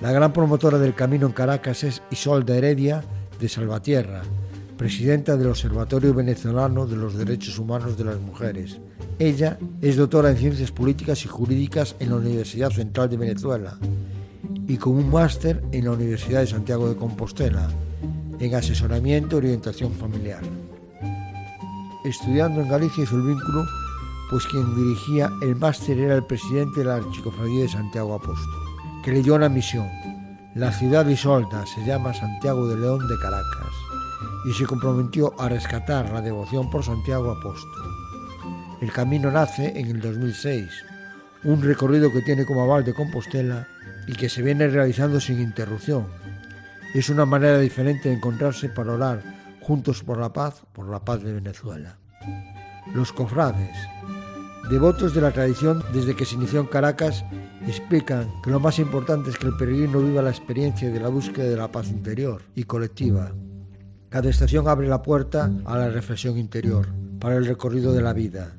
La 0.00 0.12
gran 0.12 0.32
promotora 0.32 0.78
del 0.78 0.94
camino 0.94 1.26
en 1.26 1.32
Caracas 1.32 1.84
es 1.84 2.02
Isolda 2.10 2.56
Heredia 2.56 3.04
de 3.38 3.48
Salvatierra, 3.48 4.22
presidenta 4.82 5.36
del 5.36 5.46
Observatorio 5.46 6.12
Venezolano 6.12 6.88
de 6.88 6.96
los 6.96 7.16
Derechos 7.16 7.56
Humanos 7.56 7.96
de 7.96 8.02
las 8.02 8.18
Mujeres. 8.18 8.80
Ella 9.20 9.56
es 9.80 9.94
doctora 9.94 10.30
en 10.30 10.36
Ciencias 10.36 10.72
Políticas 10.72 11.24
y 11.24 11.28
Jurídicas 11.28 11.94
en 12.00 12.10
la 12.10 12.16
Universidad 12.16 12.70
Central 12.70 13.08
de 13.08 13.16
Venezuela 13.16 13.78
y 14.66 14.76
con 14.78 14.94
un 14.94 15.08
máster 15.08 15.62
en 15.70 15.84
la 15.84 15.92
Universidad 15.92 16.40
de 16.40 16.48
Santiago 16.48 16.88
de 16.88 16.96
Compostela 16.96 17.70
en 18.40 18.54
asesoramiento 18.56 19.36
y 19.36 19.38
orientación 19.38 19.92
familiar. 19.92 20.42
Estudiando 22.04 22.60
en 22.60 22.68
Galicia 22.68 23.04
hizo 23.04 23.14
el 23.14 23.22
vínculo 23.22 23.64
pues 24.30 24.44
quien 24.48 24.74
dirigía 24.74 25.30
el 25.42 25.54
máster 25.54 25.96
era 25.96 26.16
el 26.16 26.26
presidente 26.26 26.80
de 26.80 26.86
la 26.86 26.96
Archicofradía 26.96 27.62
de 27.62 27.68
Santiago 27.68 28.14
Apóstol, 28.14 28.64
que 29.04 29.12
le 29.12 29.22
dio 29.22 29.36
una 29.36 29.48
misión. 29.48 29.86
La 30.56 30.72
ciudad 30.72 31.06
disolta 31.06 31.64
se 31.66 31.86
llama 31.86 32.12
Santiago 32.12 32.66
de 32.66 32.80
León 32.80 33.06
de 33.06 33.16
Caracas 33.22 33.81
y 34.44 34.52
se 34.52 34.66
comprometió 34.66 35.38
a 35.40 35.48
rescatar 35.48 36.10
la 36.10 36.20
devoción 36.20 36.70
por 36.70 36.84
Santiago 36.84 37.30
Apóstol. 37.30 37.82
El 38.80 38.92
camino 38.92 39.30
nace 39.30 39.78
en 39.78 39.86
el 39.86 40.00
2006, 40.00 40.70
un 41.44 41.62
recorrido 41.62 42.12
que 42.12 42.22
tiene 42.22 42.44
como 42.44 42.62
aval 42.62 42.84
de 42.84 42.94
Compostela 42.94 43.68
y 44.06 44.14
que 44.14 44.28
se 44.28 44.42
viene 44.42 44.68
realizando 44.68 45.20
sin 45.20 45.40
interrupción. 45.40 46.06
Es 46.94 47.08
una 47.08 47.24
manera 47.24 47.58
diferente 47.58 48.08
de 48.08 48.16
encontrarse 48.16 48.68
para 48.68 48.92
orar 48.92 49.22
juntos 49.60 50.02
por 50.02 50.18
la 50.18 50.32
paz, 50.32 50.62
por 50.72 50.88
la 50.88 51.04
paz 51.04 51.22
de 51.22 51.32
Venezuela. 51.32 51.96
Los 52.94 53.12
cofrades, 53.12 53.76
Devotos 54.70 55.12
de 55.12 55.20
la 55.20 55.32
tradición 55.32 55.82
desde 55.92 56.14
que 56.14 56.24
se 56.24 56.36
inició 56.36 56.60
en 56.60 56.66
Caracas 56.66 57.24
explican 57.66 58.32
que 58.42 58.50
lo 58.50 58.60
más 58.60 58.78
importante 58.78 59.30
es 59.30 59.36
que 59.36 59.48
el 59.48 59.56
peregrino 59.56 60.00
viva 60.00 60.22
la 60.22 60.30
experiencia 60.30 60.88
de 60.88 61.00
la 61.00 61.08
búsqueda 61.08 61.46
de 61.46 61.56
la 61.56 61.70
paz 61.70 61.88
interior 61.90 62.42
y 62.54 62.64
colectiva. 62.64 63.32
Cada 64.12 64.28
estación 64.28 64.68
abre 64.68 64.88
la 64.88 65.02
puerta 65.02 65.50
a 65.64 65.78
la 65.78 65.88
reflexión 65.88 66.36
interior 66.36 66.86
para 67.18 67.36
el 67.36 67.46
recorrido 67.46 67.94
de 67.94 68.02
la 68.02 68.12
vida. 68.12 68.52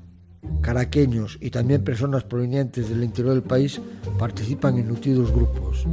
Caraqueños 0.61 1.37
y 1.39 1.51
también 1.51 1.83
personas 1.83 2.23
provenientes 2.23 2.89
del 2.89 3.03
interior 3.03 3.35
del 3.35 3.43
país 3.43 3.79
participan 4.17 4.79
en 4.79 4.87
nutridos 4.87 5.31
grupos. 5.31 5.85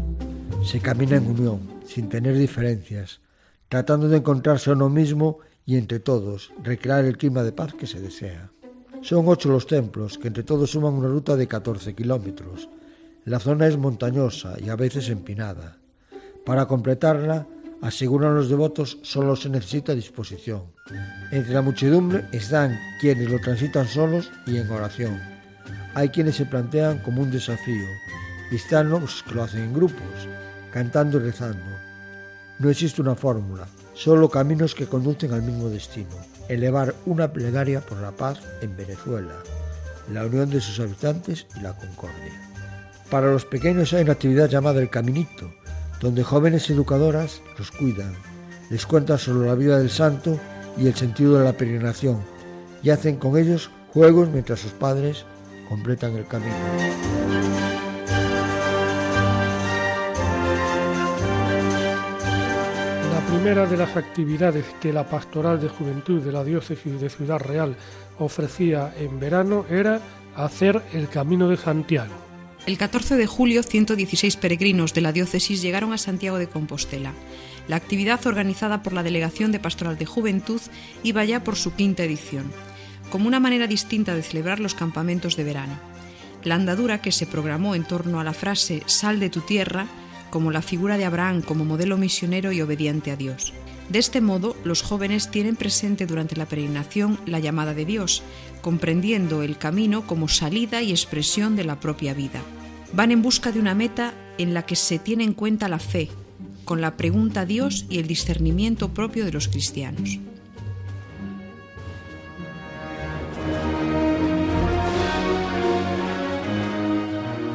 Se 0.65 0.81
camina 0.81 1.17
en 1.17 1.27
unión, 1.27 1.61
sin 1.85 2.09
tener 2.09 2.39
diferencias, 2.39 3.21
tratando 3.69 4.09
de 4.09 4.17
encontrarse 4.17 4.71
a 4.71 4.73
uno 4.73 4.89
mismo 4.89 5.41
y 5.67 5.77
entre 5.77 6.01
todos 6.01 6.55
recrear 6.65 7.05
el 7.05 7.19
clima 7.19 7.43
de 7.43 7.53
paz 7.53 7.75
que 7.75 7.87
se 7.87 8.01
desea. 8.01 8.51
Son 9.03 9.29
ocho 9.29 9.51
los 9.51 9.67
templos, 9.67 10.17
que 10.17 10.29
entre 10.29 10.43
todos 10.43 10.71
suman 10.71 10.95
una 10.95 11.09
ruta 11.09 11.37
de 11.37 11.47
14 11.47 11.95
kilómetros. 11.95 12.71
La 13.27 13.39
zona 13.39 13.67
es 13.67 13.77
montañosa 13.77 14.57
y 14.59 14.71
a 14.71 14.77
veces 14.77 15.11
empinada. 15.11 15.77
Para 16.47 16.65
completarla, 16.65 17.47
aseguran 17.83 18.35
los 18.35 18.49
devotos, 18.49 18.99
solo 19.03 19.37
se 19.37 19.49
necesita 19.49 19.95
disposición. 19.95 20.65
Entre 21.31 21.53
la 21.53 21.63
muchedumbre 21.63 22.27
están 22.33 22.79
quienes 23.01 23.31
lo 23.31 23.39
transitan 23.39 23.87
solos 23.87 24.31
y 24.47 24.59
en 24.59 24.71
oración. 24.71 25.21
Hay 25.95 26.11
quienes 26.11 26.37
se 26.37 26.47
plantean 26.47 26.99
como 26.99 27.23
un 27.23 27.31
desafío 27.31 27.87
y 28.51 28.57
están 28.57 28.91
los 28.91 29.23
que 29.23 29.35
lo 29.35 29.45
hacen 29.45 29.63
en 29.63 29.75
grupos, 29.75 30.29
cantando 30.73 31.19
y 31.19 31.23
rezando. 31.23 31.65
No 32.59 32.69
existe 32.69 33.01
una 33.01 33.15
fórmula, 33.15 33.67
solo 33.95 34.29
caminos 34.29 34.75
que 34.75 34.87
conducen 34.87 35.33
al 35.33 35.43
mismo 35.43 35.69
destino 35.69 36.31
elevar 36.51 36.97
una 37.07 37.33
plegaria 37.33 37.81
por 37.81 37.99
la 37.99 38.11
paz 38.11 38.41
en 38.61 38.77
Venezuela, 38.77 39.35
la 40.13 40.27
unión 40.27 40.51
de 40.51 40.61
sus 40.61 40.81
habitantes 40.81 41.47
y 41.57 41.61
la 41.61 41.77
concordia. 41.77 42.51
Para 43.09 43.31
los 43.31 43.45
pequeños 43.45 43.93
hay 43.93 44.03
una 44.03 44.13
actividad 44.13 44.49
llamada 44.49 44.81
el 44.81 44.91
Caminito, 44.91 45.53
donde 46.01 46.25
jóvenes 46.25 46.69
educadoras 46.71 47.43
los 47.59 47.71
cuidan, 47.71 48.15
les 48.71 48.87
cuentan 48.87 49.19
sobre 49.19 49.49
la 49.49 49.55
vida 49.55 49.79
del 49.79 49.91
santo 49.91 50.39
y 50.77 50.87
el 50.87 50.95
sentido 50.95 51.39
de 51.39 51.45
la 51.45 51.53
peregrinación 51.53 52.23
y 52.83 52.91
hacen 52.91 53.17
con 53.17 53.37
ellos 53.37 53.71
juegos 53.93 54.29
mientras 54.29 54.61
sus 54.61 54.73
padres 54.73 55.25
completan 55.69 56.17
el 56.17 56.27
camino. 56.27 56.57
primera 63.31 63.65
de 63.65 63.77
las 63.77 63.97
actividades 63.97 64.67
que 64.81 64.93
la 64.93 65.09
Pastoral 65.09 65.61
de 65.61 65.69
Juventud 65.69 66.21
de 66.21 66.33
la 66.33 66.43
Diócesis 66.43 67.01
de 67.01 67.09
Ciudad 67.09 67.39
Real 67.39 67.77
ofrecía 68.19 68.93
en 68.99 69.21
verano 69.21 69.65
era 69.71 70.01
hacer 70.35 70.83
el 70.93 71.09
Camino 71.09 71.49
de 71.49 71.57
Santiago. 71.57 72.30
El 72.67 72.77
14 72.77 73.17
de 73.17 73.27
julio, 73.27 73.63
116 73.63 74.37
peregrinos 74.37 74.93
de 74.93 75.01
la 75.01 75.13
diócesis 75.13 75.63
llegaron 75.63 75.93
a 75.93 75.99
Santiago 75.99 76.39
de 76.39 76.49
Compostela. 76.49 77.15
La 77.69 77.77
actividad 77.77 78.25
organizada 78.27 78.83
por 78.83 78.93
la 78.93 79.03
Delegación 79.03 79.51
de 79.51 79.59
Pastoral 79.59 79.97
de 79.97 80.07
Juventud 80.07 80.61
iba 81.03 81.25
ya 81.25 81.43
por 81.43 81.57
su 81.57 81.75
quinta 81.75 82.05
edición, 82.05 82.53
como 83.11 83.29
una 83.29 83.41
manera 83.41 83.67
distinta 83.67 84.15
de 84.15 84.23
celebrar 84.23 84.61
los 84.61 84.75
campamentos 84.75 85.37
de 85.37 85.45
verano. 85.45 85.79
La 86.45 86.55
andadura 86.55 87.01
que 87.01 87.13
se 87.13 87.27
programó 87.27 87.75
en 87.75 87.85
torno 87.85 88.21
a 88.21 88.25
la 88.25 88.35
frase 88.35 88.83
Sal 88.87 89.21
de 89.21 89.31
tu 89.31 89.41
tierra 89.41 89.87
como 90.31 90.51
la 90.51 90.63
figura 90.63 90.97
de 90.97 91.05
Abraham 91.05 91.43
como 91.43 91.65
modelo 91.65 91.97
misionero 91.97 92.53
y 92.53 92.61
obediente 92.61 93.11
a 93.11 93.17
Dios. 93.17 93.53
De 93.91 93.99
este 93.99 94.21
modo, 94.21 94.57
los 94.63 94.83
jóvenes 94.83 95.33
tienen 95.33 95.57
presente 95.57 96.07
durante 96.07 96.37
la 96.37 96.47
peregrinación 96.47 97.19
la 97.27 97.41
llamada 97.41 97.75
de 97.75 97.85
Dios, 97.85 98.23
comprendiendo 98.63 99.43
el 99.43 99.59
camino 99.59 100.07
como 100.07 100.29
salida 100.29 100.81
y 100.81 100.93
expresión 100.93 101.57
de 101.57 101.65
la 101.65 101.81
propia 101.81 102.15
vida. 102.15 102.41
Van 102.93 103.11
en 103.11 103.21
busca 103.21 103.51
de 103.51 103.59
una 103.59 103.75
meta 103.75 104.15
en 104.39 104.55
la 104.55 104.65
que 104.65 104.77
se 104.77 105.01
tiene 105.01 105.25
en 105.25 105.35
cuenta 105.35 105.69
la 105.69 105.81
fe, 105.81 106.09
con 106.65 106.81
la 106.81 106.97
pregunta 106.97 107.41
a 107.41 107.47
Dios 107.47 107.87
y 107.91 107.99
el 107.99 108.07
discernimiento 108.07 108.95
propio 108.95 109.25
de 109.25 109.33
los 109.33 109.49
cristianos. 109.49 110.21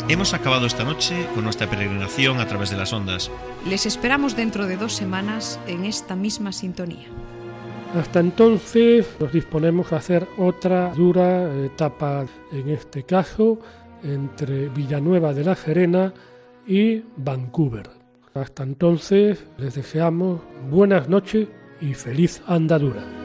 Hemos 0.08 0.36
acabado 0.36 0.68
esta 0.68 0.84
noche 0.84 1.28
con 1.34 1.44
nuestra 1.46 1.68
peregrinación 1.68 2.40
a 2.40 2.48
través 2.48 2.70
de 2.70 2.78
las 2.78 2.94
ondas. 2.94 3.32
Les 3.68 3.88
esperamos 3.88 4.36
dentro 4.36 4.68
de 4.68 4.78
dos 4.78 4.94
semanas 4.94 5.60
en 5.66 5.84
esta 5.84 6.16
misma 6.16 6.52
sintonía. 6.52 7.08
Hasta 8.00 8.20
entonces 8.20 9.08
nos 9.20 9.34
disponemos 9.34 9.92
a 9.92 9.96
hacer 9.96 10.28
otra 10.38 10.94
dura 10.94 11.52
etapa, 11.66 12.28
en 12.52 12.70
este 12.70 13.02
caso, 13.02 13.58
entre 14.04 14.70
Villanueva 14.70 15.34
de 15.34 15.44
la 15.44 15.56
Serena 15.56 16.14
y 16.68 17.02
Vancouver. 17.18 17.90
Hasta 18.36 18.62
entonces 18.62 19.44
les 19.58 19.74
deseamos 19.74 20.40
buenas 20.70 21.10
noches 21.10 21.48
y 21.82 21.96
feliz 21.96 22.44
andadura. 22.46 23.25